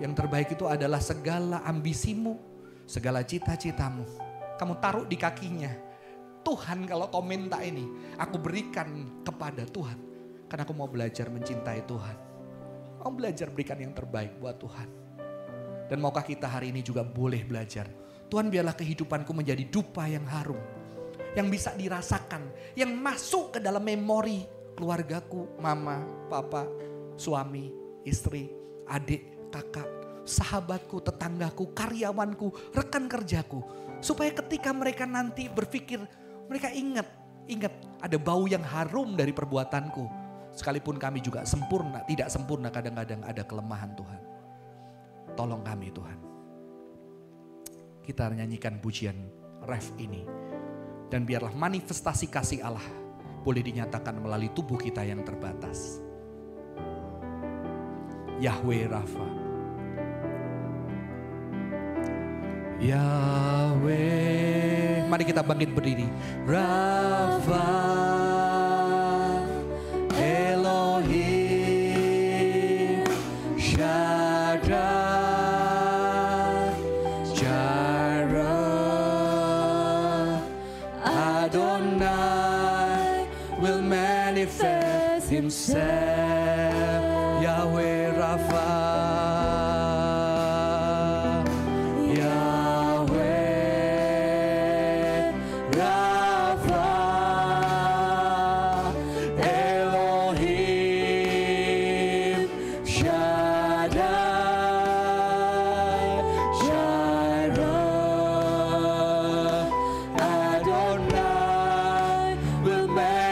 Yang 0.00 0.12
terbaik 0.18 0.48
itu 0.56 0.66
adalah 0.66 0.98
segala 0.98 1.62
ambisimu, 1.62 2.34
segala 2.88 3.22
cita-citamu. 3.22 4.02
Kamu 4.58 4.74
taruh 4.82 5.06
di 5.06 5.14
kakinya. 5.14 5.70
Tuhan 6.42 6.90
kalau 6.90 7.06
kau 7.06 7.22
minta 7.22 7.62
ini, 7.62 7.86
aku 8.18 8.40
berikan 8.42 9.22
kepada 9.22 9.62
Tuhan. 9.62 9.98
Karena 10.50 10.66
aku 10.66 10.74
mau 10.74 10.90
belajar 10.90 11.30
mencintai 11.30 11.86
Tuhan. 11.86 12.16
Mau 13.02 13.14
belajar 13.14 13.48
berikan 13.48 13.78
yang 13.78 13.94
terbaik 13.94 14.36
buat 14.42 14.58
Tuhan. 14.58 14.88
Dan 15.86 16.02
maukah 16.02 16.26
kita 16.26 16.50
hari 16.50 16.74
ini 16.74 16.82
juga 16.82 17.06
boleh 17.06 17.46
belajar. 17.46 17.86
Tuhan 18.26 18.50
biarlah 18.50 18.74
kehidupanku 18.74 19.30
menjadi 19.32 19.64
dupa 19.70 20.08
yang 20.10 20.26
harum. 20.28 20.58
Yang 21.32 21.46
bisa 21.48 21.70
dirasakan. 21.78 22.52
Yang 22.74 22.90
masuk 22.96 23.56
ke 23.56 23.58
dalam 23.62 23.80
memori 23.80 24.44
keluargaku, 24.74 25.56
mama, 25.60 26.02
papa, 26.26 26.66
suami, 27.22 27.70
istri, 28.02 28.50
adik, 28.90 29.54
kakak, 29.54 29.86
sahabatku, 30.26 30.98
tetanggaku, 31.06 31.70
karyawanku, 31.70 32.74
rekan 32.74 33.06
kerjaku. 33.06 33.62
Supaya 34.02 34.34
ketika 34.34 34.74
mereka 34.74 35.06
nanti 35.06 35.46
berpikir, 35.46 36.02
mereka 36.50 36.74
ingat, 36.74 37.06
ingat 37.46 37.70
ada 38.02 38.18
bau 38.18 38.50
yang 38.50 38.66
harum 38.66 39.14
dari 39.14 39.30
perbuatanku. 39.30 40.10
Sekalipun 40.52 40.98
kami 40.98 41.22
juga 41.22 41.46
sempurna, 41.46 42.02
tidak 42.10 42.28
sempurna 42.28 42.68
kadang-kadang 42.68 43.22
ada 43.22 43.46
kelemahan 43.46 43.94
Tuhan. 43.94 44.20
Tolong 45.38 45.62
kami 45.62 45.88
Tuhan. 45.94 46.18
Kita 48.02 48.26
nyanyikan 48.34 48.82
pujian 48.82 49.14
ref 49.62 49.94
ini. 50.02 50.26
Dan 51.06 51.22
biarlah 51.22 51.54
manifestasi 51.54 52.26
kasih 52.26 52.66
Allah 52.66 52.84
boleh 53.46 53.62
dinyatakan 53.62 54.18
melalui 54.18 54.50
tubuh 54.50 54.76
kita 54.80 55.06
yang 55.06 55.22
terbatas. 55.22 56.01
Yahweh 58.42 58.90
Rafa. 58.90 59.22
Yahweh. 62.82 64.26
Mari 65.06 65.22
kita 65.22 65.46
bangkit 65.46 65.70
berdiri. 65.70 66.10
Rafa. 66.42 67.91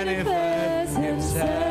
Manifest 0.04 0.96
himself. 0.96 1.69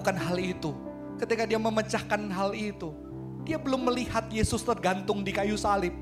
Melakukan 0.00 0.16
hal 0.16 0.36
itu. 0.40 0.72
Ketika 1.20 1.44
dia 1.44 1.60
memecahkan 1.60 2.32
hal 2.32 2.56
itu. 2.56 2.96
Dia 3.44 3.60
belum 3.60 3.92
melihat 3.92 4.24
Yesus 4.32 4.64
tergantung 4.64 5.20
di 5.20 5.32
kayu 5.32 5.60
salib. 5.60 5.92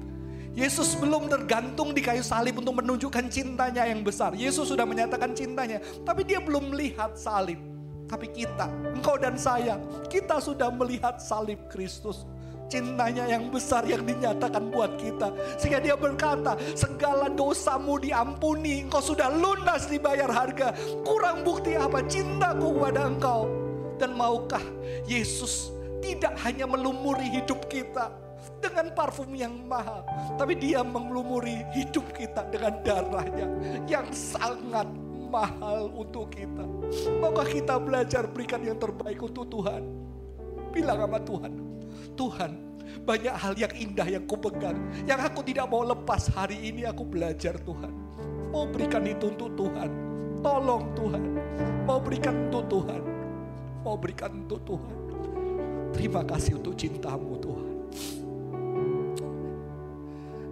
Yesus 0.55 0.95
belum 0.95 1.27
tergantung 1.27 1.91
di 1.91 2.03
kayu 2.03 2.23
salib 2.23 2.63
untuk 2.63 2.79
menunjukkan 2.79 3.27
cintanya 3.27 3.87
yang 3.91 4.07
besar. 4.07 4.35
Yesus 4.39 4.71
sudah 4.71 4.87
menyatakan 4.87 5.35
cintanya, 5.35 5.83
tapi 6.07 6.23
dia 6.23 6.39
belum 6.39 6.71
melihat 6.75 7.15
salib. 7.19 7.59
Tapi 8.09 8.31
kita, 8.31 8.71
engkau 8.95 9.21
dan 9.21 9.35
saya, 9.37 9.77
kita 10.07 10.39
sudah 10.39 10.71
melihat 10.73 11.19
salib 11.19 11.59
Kristus 11.69 12.25
cintanya 12.69 13.25
yang 13.25 13.49
besar 13.49 13.85
yang 13.89 14.05
dinyatakan 14.05 14.69
buat 14.69 14.97
kita. 15.01 15.33
Sehingga 15.57 15.81
dia 15.81 15.97
berkata, 15.97 16.57
segala 16.77 17.33
dosamu 17.33 17.97
diampuni, 17.97 18.85
engkau 18.87 19.01
sudah 19.01 19.33
lunas 19.33 19.89
dibayar 19.89 20.29
harga. 20.29 20.77
Kurang 21.03 21.43
bukti 21.43 21.75
apa? 21.81 22.05
Cintaku 22.05 22.77
kepada 22.77 23.09
engkau. 23.09 23.68
Dan 23.99 24.15
maukah 24.15 24.63
Yesus 25.05 25.75
tidak 25.99 26.39
hanya 26.47 26.65
melumuri 26.65 27.27
hidup 27.27 27.67
kita 27.67 28.15
dengan 28.63 28.95
parfum 28.95 29.31
yang 29.35 29.55
mahal. 29.67 30.07
Tapi 30.39 30.55
dia 30.55 30.87
melumuri 30.87 31.67
hidup 31.75 32.15
kita 32.15 32.47
dengan 32.51 32.79
darahnya 32.87 33.47
yang 33.91 34.07
sangat 34.15 34.87
mahal 35.29 35.93
untuk 35.93 36.33
kita. 36.33 36.65
Maukah 37.21 37.47
kita 37.47 37.77
belajar 37.77 38.25
berikan 38.31 38.63
yang 38.65 38.79
terbaik 38.79 39.21
untuk 39.21 39.51
Tuhan? 39.51 39.83
Bilang 40.73 40.99
sama 41.05 41.19
Tuhan, 41.21 41.53
Tuhan, 42.15 42.51
banyak 43.05 43.35
hal 43.35 43.55
yang 43.57 43.73
indah 43.77 44.09
yang 44.09 44.25
kupegang. 44.25 44.79
Yang 45.05 45.21
aku 45.33 45.41
tidak 45.45 45.67
mau 45.69 45.85
lepas 45.85 46.29
hari 46.33 46.57
ini 46.61 46.89
aku 46.89 47.05
belajar 47.05 47.57
Tuhan. 47.63 47.93
Mau 48.49 48.65
berikan 48.69 49.05
itu 49.05 49.29
untuk 49.33 49.53
Tuhan. 49.57 49.91
Tolong 50.41 50.85
Tuhan. 50.97 51.23
Mau 51.85 51.99
berikan 52.01 52.49
untuk 52.49 52.65
Tuhan. 52.69 53.08
Mau 53.89 53.97
berikan 53.97 54.45
untuk 54.45 54.61
Tuhan. 54.69 54.97
Terima 55.97 56.21
kasih 56.21 56.61
untuk 56.61 56.77
cintamu 56.77 57.41
Tuhan. 57.41 57.75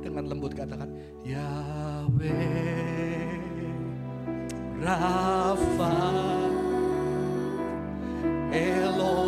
Dengan 0.01 0.25
lembut 0.25 0.57
katakan, 0.57 0.89
Yahweh, 1.21 2.33
Rafa, 4.81 5.93
Elohim. 8.57 9.26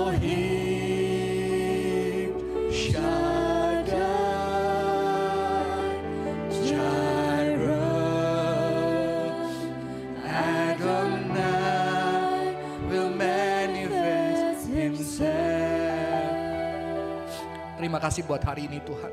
Terima 17.89 18.05
kasih 18.05 18.29
buat 18.29 18.45
hari 18.45 18.69
ini 18.69 18.85
Tuhan. 18.85 19.09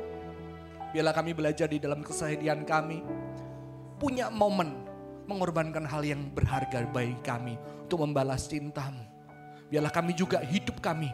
Biarlah 0.91 1.15
kami 1.15 1.31
belajar 1.31 1.63
di 1.71 1.79
dalam 1.79 2.03
keseharian 2.03 2.67
kami. 2.67 3.07
Punya 3.95 4.27
momen 4.27 4.83
mengorbankan 5.31 5.87
hal 5.87 6.03
yang 6.03 6.27
berharga 6.35 6.83
bagi 6.91 7.15
kami. 7.23 7.55
Untuk 7.55 8.03
membalas 8.03 8.51
cintamu. 8.51 8.99
Biarlah 9.71 9.95
kami 9.95 10.11
juga 10.11 10.43
hidup 10.43 10.83
kami, 10.83 11.07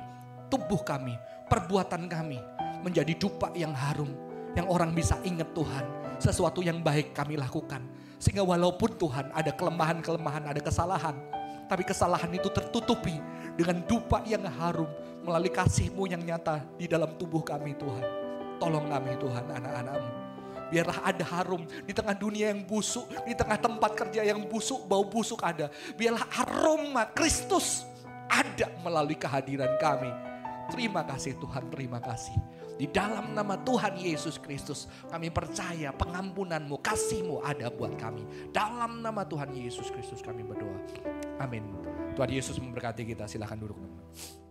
tubuh 0.49 0.82
kami, 0.82 1.14
perbuatan 1.53 2.09
kami. 2.09 2.41
Menjadi 2.82 3.14
dupa 3.14 3.53
yang 3.53 3.78
harum. 3.78 4.09
Yang 4.57 4.66
orang 4.66 4.97
bisa 4.97 5.22
ingat 5.22 5.53
Tuhan. 5.53 5.86
Sesuatu 6.18 6.66
yang 6.66 6.82
baik 6.82 7.14
kami 7.14 7.38
lakukan. 7.38 7.86
Sehingga 8.18 8.41
walaupun 8.41 8.97
Tuhan 8.97 9.30
ada 9.38 9.53
kelemahan-kelemahan, 9.53 10.49
ada 10.49 10.62
kesalahan. 10.66 11.14
Tapi 11.70 11.86
kesalahan 11.86 12.34
itu 12.34 12.49
tertutupi 12.49 13.22
dengan 13.53 13.86
dupa 13.86 14.26
yang 14.26 14.49
harum 14.49 14.89
melalui 15.22 15.53
kasih-Mu 15.53 16.09
yang 16.09 16.22
nyata 16.22 16.65
di 16.76 16.89
dalam 16.89 17.15
tubuh 17.17 17.41
kami 17.45 17.78
Tuhan. 17.78 18.05
Tolong 18.61 18.86
kami 18.89 19.17
Tuhan 19.17 19.45
anak-anakmu. 19.49 20.11
Biarlah 20.72 20.99
ada 21.03 21.26
harum 21.36 21.67
di 21.84 21.91
tengah 21.91 22.15
dunia 22.15 22.47
yang 22.55 22.63
busuk, 22.63 23.03
di 23.28 23.36
tengah 23.36 23.59
tempat 23.59 23.91
kerja 23.91 24.24
yang 24.24 24.47
busuk, 24.47 24.88
bau 24.88 25.03
busuk 25.03 25.43
ada. 25.43 25.67
Biarlah 25.99 26.24
aroma 26.32 27.11
Kristus 27.11 27.84
ada 28.32 28.72
melalui 28.80 29.19
kehadiran 29.19 29.76
kami. 29.84 30.07
Terima 30.72 31.03
kasih 31.03 31.36
Tuhan, 31.36 31.67
terima 31.67 31.99
kasih. 31.99 32.32
Di 32.80 32.88
dalam 32.88 33.36
nama 33.36 33.59
Tuhan 33.61 33.99
Yesus 33.99 34.39
Kristus 34.39 34.88
kami 35.11 35.28
percaya 35.28 35.91
pengampunanmu, 35.91 36.80
kasihmu 36.80 37.43
ada 37.43 37.67
buat 37.67 37.93
kami. 37.99 38.24
Dalam 38.55 39.03
nama 39.03 39.28
Tuhan 39.28 39.51
Yesus 39.51 39.91
Kristus 39.91 40.24
kami 40.24 40.47
berdoa. 40.47 40.80
Amin. 41.43 41.67
Tuhan 42.15 42.32
Yesus 42.32 42.55
memberkati 42.57 43.03
kita. 43.03 43.28
Silahkan 43.28 43.59
duduk. 43.59 43.76
Teman. 43.78 44.50